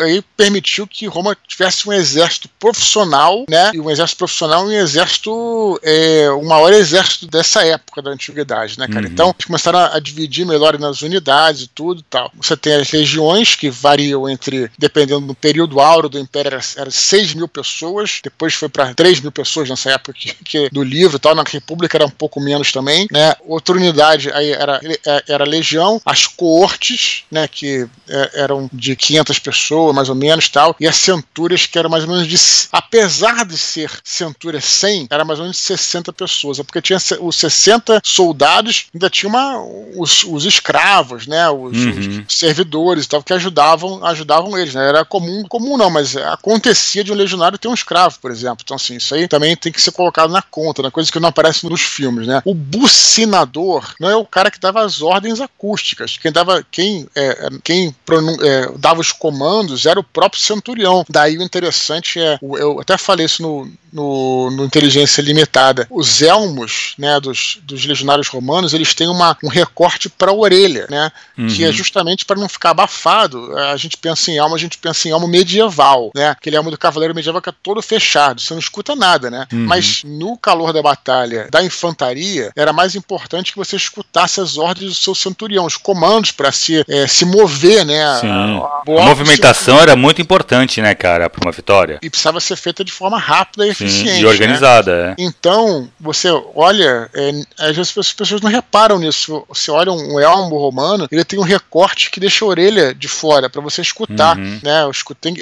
aí 0.01 0.23
permitiu 0.37 0.87
que 0.87 1.07
Roma 1.07 1.37
tivesse 1.47 1.89
um 1.89 1.93
exército 1.93 2.49
profissional, 2.59 3.45
né? 3.49 3.73
E 3.75 3.81
um 3.81 3.91
exército 3.91 4.19
profissional 4.19 4.71
e 4.71 4.77
um 4.77 4.81
exército, 4.81 5.81
é, 5.83 6.31
o 6.31 6.45
maior 6.45 6.73
exército 6.73 7.27
dessa 7.27 7.65
época 7.65 8.01
da 8.01 8.11
antiguidade, 8.11 8.79
né, 8.79 8.87
cara? 8.87 9.07
Uhum. 9.07 9.13
Então 9.13 9.35
eles 9.37 9.45
começaram 9.45 9.79
a, 9.79 9.99
dividir 9.99 10.47
melhor 10.47 10.79
nas 10.79 11.03
unidades 11.03 11.63
e 11.63 11.67
tudo 11.69 12.01
e 12.01 12.05
tal. 12.05 12.31
Você 12.37 12.57
tem 12.57 12.75
as 12.75 12.91
legiões 12.91 13.55
que 13.55 13.69
variam 13.69 14.29
entre, 14.29 14.71
dependendo 14.79 15.27
do 15.27 15.35
período 15.35 15.81
áureo 15.81 16.09
do 16.09 16.19
Império, 16.19 16.49
era, 16.49 16.61
era 16.77 16.91
6 16.91 17.35
mil 17.35 17.49
pessoas, 17.49 18.21
depois 18.23 18.55
foi 18.55 18.69
para 18.79 18.95
3 18.95 19.21
mil 19.21 19.33
pessoas 19.33 19.69
nessa 19.69 19.91
época 19.91 20.13
que, 20.13 20.33
que, 20.45 20.71
do 20.71 20.85
livro 20.85 21.17
e 21.17 21.19
tal, 21.19 21.35
na 21.35 21.43
República 21.43 21.97
era 21.97 22.07
um 22.07 22.11
pouco 22.11 22.41
menos 22.41 22.71
também, 22.71 23.09
né? 23.11 23.35
Outra 23.45 23.75
unidade 23.75 24.31
aí 24.33 24.53
era, 24.53 24.81
era 25.27 25.45
legião, 25.45 26.01
as 26.07 26.27
coortes, 26.27 27.25
né, 27.31 27.49
que 27.49 27.89
é, 28.09 28.43
eram 28.43 28.71
de 28.73 28.95
500 28.95 29.39
pessoas, 29.41 29.95
mais 29.95 30.09
ou 30.09 30.15
menos, 30.15 30.49
tal, 30.49 30.77
e 30.79 30.87
as 30.87 30.97
centúrias 30.97 31.67
que 31.67 31.77
eram 31.77 31.91
mais 31.91 32.05
ou 32.05 32.11
menos 32.11 32.29
de, 32.29 32.37
apesar 32.71 33.45
de 33.45 33.59
ser 33.59 33.91
centúria 34.05 34.61
100, 34.61 35.09
era 35.11 35.25
mais 35.25 35.41
ou 35.41 35.45
menos 35.45 35.57
de 35.57 35.63
60 35.65 36.13
pessoas, 36.13 36.61
é 36.61 36.63
porque 36.63 36.81
tinha 36.81 36.99
os 37.21 37.37
60 37.37 38.01
soldados, 38.05 38.87
ainda 38.95 39.11
tinha 39.11 39.29
uma, 39.29 39.61
os, 39.97 40.23
os 40.25 40.45
escravos, 40.45 41.27
né, 41.27 41.49
os, 41.51 41.77
uhum. 41.77 42.25
os, 42.29 42.39
servidores 42.39 43.05
e 43.05 43.09
tal, 43.09 43.23
que 43.23 43.33
ajudavam, 43.33 44.05
ajudavam 44.05 44.57
eles, 44.57 44.75
né, 44.75 44.89
era 44.89 45.05
comum, 45.05 45.43
comum 45.49 45.77
não, 45.77 45.91
mas 45.91 46.17
acontecia 46.17 47.03
de 47.03 47.11
um 47.11 47.17
legionário 47.17 47.59
ter 47.59 47.69
um 47.69 47.75
escravo, 47.75 48.19
por 48.21 48.31
exemplo, 48.31 48.68
então, 48.69 48.77
assim, 48.77 48.97
isso 48.97 49.15
aí 49.15 49.27
também 49.27 49.57
tem 49.57 49.73
que 49.73 49.81
ser 49.81 49.93
colocado 49.93 50.31
na 50.31 50.43
conta, 50.43 50.83
né? 50.83 50.91
Coisa 50.91 51.11
que 51.11 51.19
não 51.19 51.31
aparece 51.31 51.67
nos 51.67 51.81
filmes, 51.81 52.27
né? 52.27 52.43
O 52.45 52.53
bucinador 52.53 53.95
não 53.99 54.11
é 54.11 54.15
o 54.15 54.27
cara 54.27 54.51
que 54.51 54.61
dava 54.61 54.85
as 54.85 55.01
ordens 55.01 55.41
acústicas. 55.41 56.19
Quem 56.19 56.31
dava, 56.31 56.63
quem, 56.71 57.09
é, 57.15 57.47
é 57.47 57.49
quem 57.65 57.97
é, 58.43 58.71
dava 58.77 59.01
os 59.01 59.11
comandos 59.11 59.87
era 59.87 59.99
o 59.99 60.05
próprio 60.05 60.43
centurião. 60.43 61.03
Daí 61.09 61.39
o 61.39 61.43
interessante 61.43 62.21
é, 62.21 62.39
eu 62.43 62.79
até 62.79 62.99
falei 62.99 63.25
isso 63.25 63.41
no, 63.41 63.73
no, 63.91 64.51
no 64.51 64.65
Inteligência 64.67 65.23
Limitada. 65.23 65.87
Os 65.91 66.21
elmos, 66.21 66.95
né, 66.99 67.19
dos, 67.21 67.59
dos 67.63 67.87
legionários 67.87 68.29
romanos, 68.29 68.75
eles 68.75 68.93
têm 68.93 69.09
uma, 69.09 69.35
um 69.43 69.49
recorte 69.49 70.11
para 70.11 70.31
a 70.31 70.35
orelha, 70.35 70.87
né? 70.91 71.11
Uhum. 71.39 71.47
Que 71.47 71.65
é 71.65 71.69
uhum. 71.69 71.73
justamente 71.73 72.27
para 72.27 72.39
não 72.39 72.49
ficar 72.49 72.71
abafado. 72.71 73.57
A 73.57 73.77
gente 73.79 73.97
pensa 73.97 74.31
em 74.31 74.37
elmo, 74.37 74.55
a 74.55 74.59
gente 74.59 74.77
pensa 74.77 75.09
em 75.09 75.13
elmo 75.13 75.27
medieval, 75.27 76.11
né? 76.15 76.29
Aquele 76.29 76.57
elmo 76.57 76.71
do 76.71 76.77
cavaleiro 76.77 77.15
medieval 77.15 77.41
que 77.41 77.49
é 77.49 77.55
todo 77.63 77.81
fechado. 77.81 78.41
Você 78.41 78.58
não 78.59 78.61
escuta 78.61 78.95
nada, 78.97 79.31
né? 79.31 79.47
Uhum. 79.53 79.67
Mas 79.67 80.03
no 80.05 80.37
calor 80.37 80.73
da 80.73 80.83
batalha 80.83 81.49
da 81.51 81.63
infantaria, 81.63 82.51
era 82.57 82.73
mais 82.73 82.95
importante 82.95 83.53
que 83.53 83.59
você 83.59 83.77
escutasse 83.77 84.41
as 84.41 84.59
ordens 84.59 84.91
do 84.91 84.95
seu 84.95 85.15
centurião, 85.15 85.65
os 85.65 85.77
comandos 85.77 86.33
para 86.33 86.51
se, 86.51 86.85
é, 86.89 87.07
se 87.07 87.25
mover, 87.25 87.87
né? 87.87 88.03
A, 88.05 88.17
a, 88.17 89.01
a 89.01 89.05
movimentação 89.05 89.81
era 89.81 89.95
muito 89.95 90.21
importante, 90.21 90.83
né, 90.83 90.95
cara, 90.95 91.31
para 91.31 91.47
uma 91.47 91.53
vitória. 91.53 91.99
E 92.03 92.11
precisava 92.11 92.41
ser 92.41 92.57
feita 92.57 92.85
de 92.85 92.93
forma 92.93 93.19
rápida 93.19 93.67
e 93.67 93.75
Sim, 93.75 93.85
eficiente. 93.85 94.21
E 94.21 94.27
organizada, 94.27 95.07
né? 95.09 95.11
é. 95.11 95.15
Então, 95.23 95.89
você 96.01 96.29
olha, 96.55 97.09
é, 97.15 97.31
às 97.59 97.77
vezes 97.77 97.97
as 97.97 98.13
pessoas 98.13 98.41
não 98.41 98.51
reparam 98.51 98.99
nisso. 98.99 99.45
Você 99.49 99.71
olha 99.71 99.93
um 99.93 100.19
elmo 100.19 100.59
romano, 100.59 101.07
ele 101.11 101.25
tem 101.25 101.39
um 101.39 101.43
recorte 101.43 102.11
que 102.11 102.21
deixa 102.21 102.45
a 102.45 102.49
orelha 102.49 102.95
de 102.95 103.09
fora 103.09 103.49
para 103.49 103.61
você 103.61 103.81
escutar, 103.81 104.37
uhum. 104.37 104.61
né? 104.63 104.91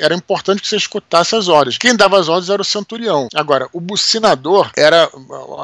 Era 0.01 0.15
importante 0.15 0.61
que 0.61 0.69
você 0.69 0.77
escutasse 0.77 1.35
as 1.35 1.49
ordens. 1.49 1.79
Quem 1.79 1.97
dava 1.97 2.19
as 2.19 2.29
ordens 2.29 2.51
era 2.51 2.63
o 2.63 2.65
centurião 2.65 3.06
Agora, 3.35 3.69
o 3.73 3.81
bucinador 3.81 4.71
era 4.77 5.09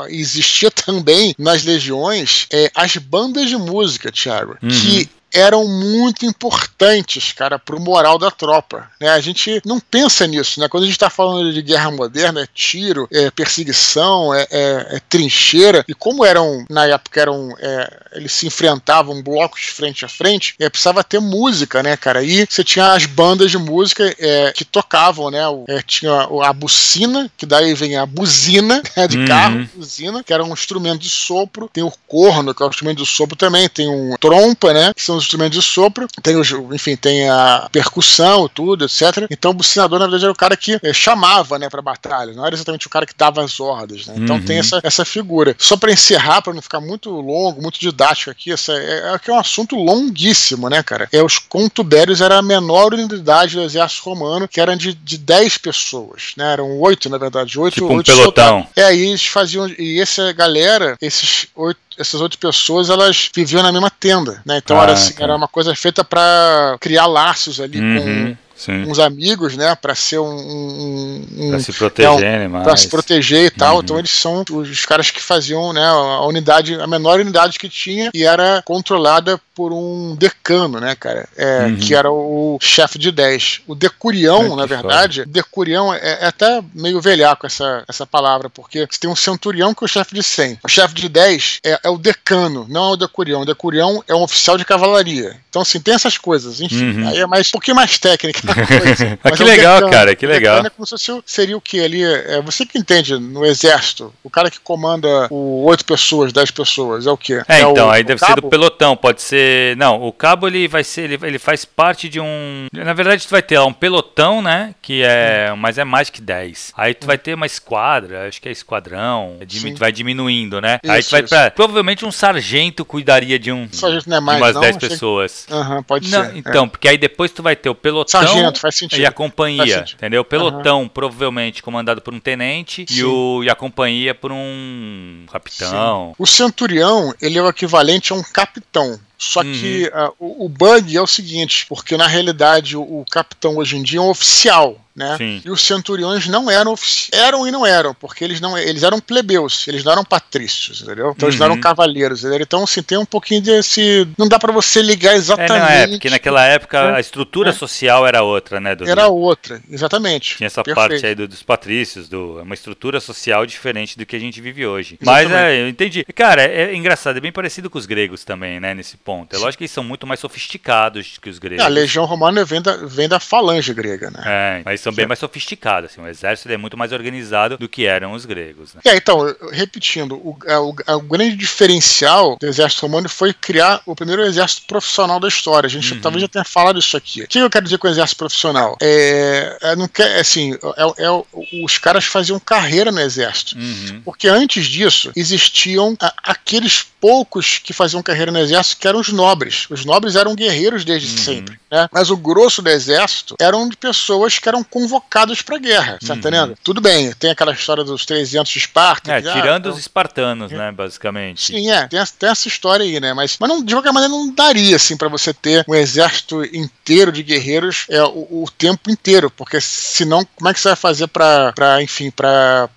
existia 0.09 0.71
também 0.71 1.35
nas 1.39 1.65
legiões 1.65 2.47
é, 2.53 2.71
as 2.75 2.97
bandas 2.97 3.49
de 3.49 3.57
música, 3.57 4.11
Thiago, 4.13 4.57
uhum. 4.63 4.69
que 4.69 5.09
eram 5.33 5.67
muito 5.67 6.27
importantes, 6.27 7.33
cara, 7.33 7.59
para 7.59 7.77
o 7.77 7.81
moral 7.81 8.19
da 8.19 8.31
tropa. 8.31 8.91
Né? 9.01 9.09
A 9.09 9.21
gente 9.21 9.61
não 9.65 9.81
pensa 9.81 10.27
nisso, 10.27 10.61
né? 10.61 10.69
Quando 10.69 10.85
a 10.85 10.87
gente 10.87 10.97
está 10.97 11.11
falando 11.11 11.53
de 11.53 11.63
guerra 11.63 11.91
moderna, 11.91 12.43
é 12.43 12.49
tiro, 12.53 13.09
é 13.11 13.31
perseguição, 13.31 14.35
é, 14.35 14.47
é, 14.51 14.87
é 14.97 15.01
trincheira. 15.09 15.85
E 15.89 15.95
como 15.95 16.25
eram, 16.25 16.65
na 16.69 16.87
época, 16.87 17.21
eram. 17.21 17.55
É, 17.59 18.03
eles 18.15 18.33
se 18.33 18.47
enfrentavam 18.47 19.23
blocos 19.23 19.63
frente 19.65 20.05
a 20.05 20.09
frente, 20.09 20.55
é, 20.59 20.69
precisava 20.69 21.03
ter 21.03 21.19
música, 21.19 21.83
né, 21.83 21.97
cara? 21.97 22.23
E 22.23 22.47
você 22.49 22.63
tinha 22.63 22.93
as 22.93 23.07
bandas 23.07 23.51
de 23.51 23.59
música 23.59 24.15
é, 24.19 24.53
que 24.53 24.65
tocavam, 24.65 25.31
né? 25.31 25.41
É, 25.69 25.81
tinha 25.83 26.29
a 26.43 26.53
bucina, 26.53 27.31
que 27.37 27.47
daí 27.47 27.75
vem 27.75 27.97
a 27.97 28.05
buzina 28.05 28.83
né, 28.97 29.09
de 29.09 29.19
uhum. 29.19 29.25
carro, 29.25 29.69
buzina, 29.75 30.23
que 30.23 30.33
era 30.33 30.45
um 30.45 30.53
instrumento 30.53 31.01
de 31.01 31.09
sopro. 31.09 31.71
Tem 31.73 31.83
o 31.83 31.93
corno, 32.07 32.55
que 32.55 32.63
é 32.63 32.67
um 32.67 32.71
instrumento 32.71 32.99
de 32.99 33.07
sopro 33.07 33.37
também. 33.37 33.69
Tem 33.69 33.89
um 33.89 34.15
trompa, 34.21 34.73
né? 34.73 34.93
Que 34.95 35.03
são 35.03 35.22
os 35.23 35.27
instrumentos 35.27 35.59
de 35.59 35.65
sopro, 35.65 36.07
tem 36.23 36.37
os, 36.37 36.51
enfim, 36.51 36.97
tem 36.97 37.29
a 37.29 37.69
percussão, 37.71 38.49
tudo, 38.49 38.85
etc. 38.85 39.27
Então 39.31 39.53
o 39.53 39.55
bucinador, 39.55 39.99
na 39.99 40.07
verdade, 40.07 40.25
era 40.25 40.33
o 40.33 40.37
cara 40.37 40.57
que 40.57 40.79
é, 40.83 40.93
chamava, 40.93 41.59
né, 41.59 41.69
pra 41.69 41.81
batalha, 41.81 42.33
não 42.33 42.45
era 42.45 42.55
exatamente 42.55 42.87
o 42.87 42.91
cara 42.91 43.07
que 43.07 43.15
dava 43.17 43.43
as 43.43 43.59
ordens, 43.61 44.07
né? 44.07 44.15
Então 44.17 44.37
uhum. 44.37 44.45
tem 44.45 44.59
essa, 44.59 44.81
essa 44.83 45.05
figura. 45.05 45.55
Só 45.59 45.77
para 45.77 45.93
encerrar, 45.93 46.43
para 46.43 46.53
não 46.53 46.63
ficar 46.63 46.81
muito 46.81 47.11
longo, 47.11 47.63
muito 47.63 47.79
didático 47.79 48.31
aqui, 48.31 48.53
essa, 48.53 48.73
é, 48.73 49.13
é, 49.15 49.21
é 49.27 49.33
um 49.33 49.39
assunto 49.39 49.77
longuíssimo, 49.77 50.69
né, 50.69 50.83
cara? 50.83 51.09
É, 51.13 51.23
os 51.23 51.39
contubérios 51.39 52.21
era 52.21 52.39
a 52.39 52.43
menor 52.43 52.95
unidade 52.95 53.57
do 53.57 53.63
exército 53.63 54.03
romano, 54.09 54.49
que 54.49 54.61
eram 54.61 54.77
de, 54.77 54.95
de 54.95 55.19
10 55.19 55.59
pessoas, 55.59 56.33
né? 56.37 56.53
Eram 56.53 56.79
oito, 56.81 57.09
na 57.09 57.19
verdade, 57.19 57.59
oito, 57.59 57.75
tipo 57.75 57.87
um 57.87 57.97
oito 57.97 58.13
pelotão. 58.13 58.67
É, 58.77 58.85
aí 58.85 59.07
eles 59.07 59.27
faziam, 59.27 59.69
e 59.79 60.01
essa 60.01 60.33
galera, 60.33 60.97
esses 61.01 61.47
oito 61.55 61.81
essas 61.99 62.21
outras 62.21 62.39
pessoas 62.39 62.91
elas 62.91 63.31
viviam 63.35 63.63
na 63.63 63.73
mesma 63.73 63.91
tenda, 63.91 64.43
né? 64.45 64.59
Então 64.59 64.79
ah, 64.79 64.83
era, 64.85 64.93
assim, 64.93 65.15
era 65.19 65.37
uma 65.37 65.49
coisa 65.49 65.75
feita 65.75 66.05
para 66.05 66.77
criar 66.81 67.07
laços 67.07 67.61
ali 67.61 67.81
uhum. 67.81 67.99
com 67.99 68.37
Sim. 68.63 68.85
uns 68.85 69.01
amigos, 69.01 69.57
né? 69.57 69.75
Para 69.75 69.95
ser 69.95 70.21
um. 70.21 70.25
um, 70.25 71.27
um 71.37 71.51
para 71.51 71.59
se 71.59 71.73
proteger, 71.73 72.25
é, 72.25 72.49
um, 72.49 72.63
Para 72.63 72.77
se 72.77 72.89
proteger 72.89 73.45
e 73.47 73.51
tal. 73.51 73.77
Uhum. 73.77 73.83
Então 73.83 73.99
eles 73.99 74.13
são 74.13 74.45
os 74.49 74.87
caras 74.87 75.11
que 75.11 75.21
faziam, 75.21 75.73
né? 75.73 75.85
A 75.85 76.25
unidade, 76.27 76.75
a 76.75 76.87
menor 76.87 77.19
unidade 77.19 77.59
que 77.59 77.69
tinha 77.69 78.11
e 78.15 78.23
era 78.23 78.63
controlada 78.65 79.41
por 79.53 79.73
um 79.73 80.15
decano, 80.15 80.79
né, 80.79 80.95
cara? 80.95 81.29
É, 81.37 81.65
uhum. 81.65 81.77
Que 81.77 81.93
era 81.93 82.11
o 82.11 82.57
chefe 82.61 82.99
de 82.99 83.11
10. 83.11 83.63
O 83.67 83.75
decurião, 83.75 84.53
é, 84.53 84.57
na 84.57 84.67
verdade, 84.67 85.21
foda. 85.21 85.33
decurião 85.33 85.93
é, 85.93 86.19
é, 86.21 86.27
até 86.27 86.63
meio 86.73 87.01
velhaco 87.01 87.47
essa, 87.47 87.85
essa 87.89 88.07
palavra, 88.07 88.49
porque 88.49 88.87
você 88.89 89.01
tem 89.01 89.11
um 89.11 89.17
centurião 89.17 89.75
que 89.75 89.83
é 89.83 89.87
o 89.87 89.89
chefe 89.89 90.15
de 90.15 90.23
100. 90.23 90.61
O 90.63 90.69
chefe 90.69 90.95
de 90.95 91.09
10 91.09 91.61
é, 91.65 91.81
é, 91.83 91.91
o 91.91 91.99
decano, 91.99 92.65
não 92.69 92.91
é 92.91 92.93
o 92.93 92.97
decurião. 92.97 93.43
O 93.43 93.47
decurião 93.47 94.03
é 94.07 94.15
um 94.15 94.23
oficial 94.23 94.57
de 94.57 94.65
cavalaria. 94.65 95.37
Então, 95.53 95.61
assim, 95.61 95.79
tem 95.79 95.93
essas 95.93 96.17
coisas, 96.17 96.63
enfim. 96.63 96.99
Uhum. 97.01 97.09
Aí 97.09 97.19
é 97.19 97.27
mais, 97.27 97.49
um 97.49 97.51
pouquinho 97.53 97.77
mais 97.77 97.99
técnica 97.99 98.41
coisa. 98.65 99.19
ah, 99.23 99.31
que 99.33 99.43
é 99.43 99.45
legal, 99.45 99.75
decano. 99.75 99.93
cara, 99.93 100.17
que 100.17 100.27
legal. 100.27 100.65
É 100.65 100.71
como 100.71 100.87
se 100.87 100.97
seria 101.27 101.55
o 101.55 101.61
que 101.61 101.79
ali? 101.79 102.03
É, 102.03 102.41
você 102.41 102.65
que 102.65 102.79
entende 102.79 103.19
no 103.19 103.45
exército, 103.45 104.15
o 104.25 104.31
cara 104.31 104.51
que 104.51 104.59
comanda 104.59 105.29
o 105.31 105.65
8 105.67 105.85
pessoas, 105.85 106.33
10 106.33 106.51
pessoas, 106.53 107.07
é 107.07 107.11
o 107.11 107.19
quê? 107.19 107.43
É, 107.47 107.61
então, 107.61 107.89
o, 107.89 107.91
aí 107.91 108.03
deve 108.03 108.19
cabo? 108.19 108.35
ser 108.35 108.41
do 108.41 108.49
pelotão, 108.49 108.97
pode 108.97 109.21
ser 109.21 109.77
não, 109.77 110.03
o 110.03 110.13
cabo 110.13 110.47
ele 110.47 110.69
vai 110.69 110.85
ser. 110.85 111.03
Ele, 111.03 111.19
ele 111.23 111.39
faz 111.39 111.65
parte 111.65 112.09
de 112.09 112.21
um. 112.21 112.67
Na 112.73 112.93
verdade, 112.93 113.27
tu 113.27 113.31
vai 113.31 113.43
ter 113.43 113.59
lá 113.59 113.67
um 113.67 113.73
pelotão, 113.73 114.41
né? 114.41 114.75
Que 114.81 115.03
é. 115.03 115.53
Mas 115.57 115.79
é 115.79 115.85
mais 115.85 116.11
que 116.11 116.21
10. 116.21 116.73
Aí 116.77 116.95
tu 116.95 117.07
vai 117.07 117.19
ter 117.19 117.35
uma 117.35 117.47
esquadra, 117.47 118.29
acho 118.29 118.41
que 118.41 118.49
é 118.49 118.53
esquadrão. 118.53 119.39
É 119.41 119.73
vai 119.75 119.93
diminuindo, 119.93 120.61
né? 120.61 120.79
Isso, 120.83 120.93
Aí 120.93 121.03
tu 121.03 121.11
vai 121.11 121.23
pra. 121.23 121.51
Provavelmente 121.51 122.05
um 122.05 122.13
sargento 122.13 122.85
cuidaria 122.85 123.39
de 123.39 123.53
um. 123.53 123.69
Sargento 123.73 124.09
não 124.09 124.17
é 124.19 124.21
mais, 124.21 124.39
de 124.39 124.45
umas 124.45 124.61
10 124.61 124.77
pessoas. 124.77 125.42
Uhum, 125.51 125.83
pode 125.83 126.11
não, 126.11 126.25
ser. 126.25 126.37
Então, 126.37 126.65
é. 126.65 126.69
porque 126.69 126.89
aí 126.89 126.99
depois 126.99 127.31
tu 127.31 127.43
vai 127.43 127.57
ter 127.57 127.69
o 127.69 127.75
pelotão 127.75 128.21
Sargento, 128.21 128.61
faz 128.61 128.77
sentido. 128.77 129.01
e 129.01 129.07
a 129.07 129.13
companhia. 129.13 129.85
Entendeu? 129.93 130.23
O 130.23 130.25
pelotão, 130.25 130.83
uhum. 130.83 130.89
provavelmente, 130.89 131.63
comandado 131.63 132.01
por 132.01 132.15
um 132.15 132.21
tenente 132.21 132.87
e, 132.91 133.05
o, 133.05 133.43
e 133.45 133.51
a 133.51 133.55
companhia 133.55 134.15
por 134.15 134.33
um 134.33 135.25
capitão. 135.31 136.09
Sim. 136.11 136.15
O 136.19 136.27
centurião, 136.27 137.15
ele 137.21 137.39
é 137.39 137.43
o 137.43 137.49
equivalente 137.49 138.13
a 138.13 138.17
um 138.17 138.23
capitão. 138.23 138.99
Só 139.25 139.41
uhum. 139.41 139.53
que 139.53 139.87
uh, 139.95 140.13
o, 140.19 140.47
o, 140.47 140.49
bug 140.49 140.97
é 140.97 141.01
o 141.01 141.07
seguinte, 141.07 141.65
porque 141.69 141.97
na 141.97 142.09
realidade 142.09 142.77
o, 142.77 142.83
o, 142.83 143.05
capitão 143.09 143.57
hoje 143.57 143.77
em 143.77 143.83
dia 143.83 144.01
é 144.01 144.03
um 144.03 144.09
oficial 144.09 144.77
né? 144.95 145.17
Sim. 145.17 145.43
E 145.45 145.51
os 145.51 145.63
centuriões 145.63 146.27
não 146.29 146.51
eram 146.51 146.75
eram 147.13 147.49
e 147.49 147.51
não 147.51 147.65
eram, 147.65 147.95
porque 147.95 148.23
eles 148.23 148.41
não 148.41 148.57
eles 148.59 148.83
eram 148.83 149.01
plebeus, 149.01 149.67
eles 149.67 149.83
não 149.85 149.93
eram 149.93 150.05
patrícios, 150.05 150.83
entendeu? 150.83 151.13
Então 151.17 151.27
uhum. 151.27 151.31
eles 151.31 151.39
não 151.39 151.47
eram 151.47 151.55
uhum. 151.55 151.61
cavaleiros, 151.61 152.21
entendeu? 152.21 152.43
Então 152.43 152.65
assim 152.65 152.83
tem 152.83 152.99
um 152.99 153.05
pouquinho 153.05 153.41
desse 153.41 154.07
não 154.19 154.29
dá 154.29 154.39
para 154.39 154.53
você 154.53 154.83
ligar 154.83 155.15
exatamente. 155.15 155.53
É, 155.53 155.59
não 155.59 155.69
é, 155.69 155.89
porque 155.89 156.11
naquela 156.11 156.45
época 156.45 156.79
é, 156.79 156.97
a 156.97 157.01
estrutura 157.01 157.51
é. 157.51 157.53
social 157.53 158.07
era 158.07 158.23
outra, 158.23 158.61
né? 158.61 158.75
Do, 158.75 158.87
era 158.87 159.09
outra, 159.09 159.63
exatamente. 159.71 160.37
Tinha 160.37 160.47
essa 160.47 160.63
Perfeito. 160.63 160.91
parte 160.91 161.07
aí 161.07 161.15
do, 161.15 161.27
dos 161.27 161.43
patrícios, 161.43 162.09
do 162.09 162.43
uma 162.43 162.55
estrutura 162.55 163.01
social 163.01 163.47
diferente 163.47 163.97
do 163.97 164.05
que 164.05 164.15
a 164.15 164.21
gente 164.21 164.43
vive 164.43 164.67
hoje. 164.67 164.99
Exatamente. 165.01 165.33
Mas 165.33 165.41
é, 165.41 165.63
eu 165.63 165.69
entendi. 165.69 166.05
Cara, 166.15 166.43
é, 166.43 166.65
é, 166.65 166.75
engraçado, 166.75 167.17
é 167.17 167.21
bem 167.21 167.33
parecido 167.33 167.71
com 167.71 167.79
os 167.79 167.87
gregos 167.87 168.25
também, 168.25 168.61
né? 168.61 168.75
Nesse 168.75 168.99
ponto. 168.99 169.12
É 169.31 169.39
lógico 169.39 169.59
que 169.59 169.65
eles 169.65 169.71
são 169.71 169.85
muito 169.85 170.07
mais 170.07 170.21
sofisticados 170.21 171.19
que 171.21 171.29
os 171.29 171.39
gregos. 171.39 171.65
a 171.65 171.69
legião 171.69 172.05
romana 172.05 172.45
vem 172.45 172.61
da, 172.61 172.77
vem 172.77 173.09
da 173.09 173.21
falange 173.21 173.73
grega, 173.75 174.11
né? 174.11 174.23
É, 174.25 174.63
mas 174.65 174.81
são 174.81 174.93
bem 174.93 175.07
mais 175.07 175.19
sofisticados. 175.19 175.91
Assim, 175.91 176.01
o 176.01 176.09
exército 176.09 176.51
é 176.51 176.57
muito 176.57 176.77
mais 176.77 176.93
organizado 176.93 177.57
do 177.57 177.69
que 177.69 177.87
eram 177.87 178.13
os 178.13 178.25
gregos. 178.25 178.75
Né? 178.75 178.81
É, 178.85 178.97
então, 178.97 179.35
repetindo, 179.53 180.17
o, 180.17 180.37
é, 180.47 180.59
o, 180.59 180.75
é, 180.87 180.95
o, 180.95 181.01
grande 181.01 181.37
diferencial 181.37 182.37
do 182.41 182.47
exército 182.47 182.83
romano 182.83 183.09
foi 183.09 183.33
criar 183.33 183.81
o 183.87 183.95
primeiro 183.95 184.23
exército 184.23 184.67
profissional 184.67 185.21
da 185.21 185.29
história. 185.29 185.67
A 185.67 185.71
gente 185.71 185.95
uhum. 185.95 186.01
talvez 186.01 186.23
já 186.23 186.29
tenha 186.29 186.45
falado 186.45 186.79
isso 186.79 186.97
aqui. 186.97 187.23
O 187.23 187.29
que 187.29 187.39
eu 187.39 187.51
quero 187.51 187.65
dizer 187.65 187.79
com 187.79 187.89
o 187.89 187.91
exército 187.91 188.19
profissional? 188.19 188.77
É, 188.81 189.59
é 189.61 189.77
não 189.77 189.89
quer, 189.89 190.21
assim, 190.21 190.53
é, 190.55 191.05
é, 191.05 191.65
os 191.65 191.79
caras 191.79 192.05
faziam 192.05 192.39
carreira 192.39 192.91
no 192.91 193.01
exército. 193.01 193.57
Uhum. 193.57 194.03
Porque 194.05 194.29
antes 194.29 194.67
disso 194.67 195.13
existiam 195.17 195.97
aqueles 196.23 196.87
poucos 197.03 197.59
que 197.59 197.73
faziam 197.73 198.03
carreira 198.03 198.31
no 198.31 198.39
exército 198.39 198.81
que 198.81 198.87
eram 198.87 199.02
os 199.03 199.13
nobres. 199.13 199.67
Os 199.69 199.85
nobres 199.85 200.17
eram 200.17 200.35
guerreiros 200.35 200.85
desde 200.85 201.13
uhum. 201.13 201.19
sempre, 201.19 201.59
né? 201.71 201.89
Mas 201.93 202.11
o 202.11 202.17
grosso 202.17 202.63
do 202.63 202.71
exército 202.71 203.37
eram 203.39 203.69
de 203.69 203.77
pessoas 203.77 204.39
que 204.39 204.49
eram 204.49 204.65
convocadas 204.65 205.43
para 205.43 205.59
guerra, 205.59 205.99
tá 206.05 206.13
uhum. 206.13 206.19
entendendo? 206.19 206.57
Tudo 206.63 206.81
bem, 206.81 207.13
tem 207.15 207.31
aquela 207.31 207.53
história 207.53 207.85
dos 207.85 208.07
300 208.07 208.51
de 208.51 208.59
Esparta. 208.59 209.13
É, 209.13 209.21
que, 209.21 209.33
tirando 209.33 209.69
ah, 209.69 209.73
os 209.73 209.79
espartanos, 209.79 210.51
né, 210.51 210.73
basicamente. 210.73 211.43
Sim, 211.43 211.71
é, 211.71 211.87
tem, 211.87 212.03
tem, 212.19 212.31
essa 212.31 212.49
história 212.49 212.85
aí, 212.85 213.01
né? 213.01 213.13
Mas, 213.13 213.37
mas 213.39 213.49
não, 213.49 213.63
de 213.63 213.75
qualquer 213.75 213.93
maneira 213.93 214.15
não 214.15 214.33
daria, 214.33 214.77
assim, 214.77 214.97
para 214.97 215.09
você 215.09 215.35
ter 215.35 215.65
um 215.69 215.75
exército 215.75 216.45
inteiro 216.45 217.13
de 217.13 217.23
guerreiros 217.23 217.87
é, 217.91 218.03
o, 218.03 218.43
o, 218.43 218.47
tempo 218.57 218.91
inteiro, 218.91 219.31
porque 219.31 219.61
senão, 219.61 220.27
como 220.37 220.49
é 220.49 220.55
que 220.55 220.61
você 220.61 220.69
vai 220.69 220.77
fazer 220.77 221.09
para, 221.09 221.83
enfim, 221.83 222.11
para 222.11 222.69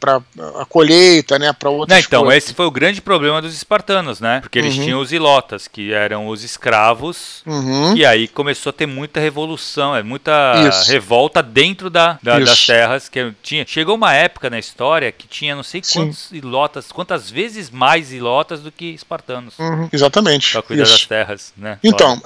a 0.59 0.65
colheita, 0.65 1.37
né, 1.39 1.53
para 1.53 1.69
outras 1.69 1.97
não, 1.97 2.05
Então, 2.05 2.23
coisas. 2.23 2.43
esse 2.43 2.53
foi 2.53 2.65
o 2.65 2.71
grande 2.71 3.01
problema 3.01 3.41
dos 3.41 3.53
espartanos 3.53 4.15
né? 4.19 4.41
Porque 4.41 4.59
eles 4.59 4.77
uhum. 4.77 4.83
tinham 4.83 4.99
os 4.99 5.11
ilotas, 5.11 5.67
que 5.67 5.93
eram 6.05 6.27
os 6.27 6.43
escravos, 6.43 7.41
uhum. 7.45 7.95
e 7.95 8.05
aí 8.05 8.27
começou 8.27 8.69
a 8.69 8.73
ter 8.73 8.85
muita 8.85 9.19
revolução, 9.19 9.95
é 9.95 10.01
muita 10.01 10.53
Isso. 10.67 10.89
revolta 10.89 11.43
dentro 11.43 11.89
da, 11.89 12.17
da 12.23 12.39
das 12.39 12.65
terras 12.65 13.09
que 13.09 13.33
tinha. 13.43 13.65
Chegou 13.67 13.95
uma 13.95 14.13
época 14.13 14.49
na 14.49 14.57
história 14.57 15.11
que 15.11 15.27
tinha 15.27 15.55
não 15.55 15.63
sei 15.63 15.81
quantos 15.81 16.29
Sim. 16.29 16.37
ilotas, 16.37 16.91
quantas 16.91 17.29
vezes 17.29 17.69
mais 17.69 18.11
ilotas 18.11 18.61
do 18.61 18.71
que 18.71 18.85
espartanos. 18.85 19.57
Uhum. 19.59 19.89
Exatamente. 19.91 20.51
Para 20.51 20.61
cuidar 20.61 20.83
Isso. 20.83 20.93
das 20.93 21.05
terras, 21.05 21.53
né? 21.57 21.79
Então, 21.83 22.21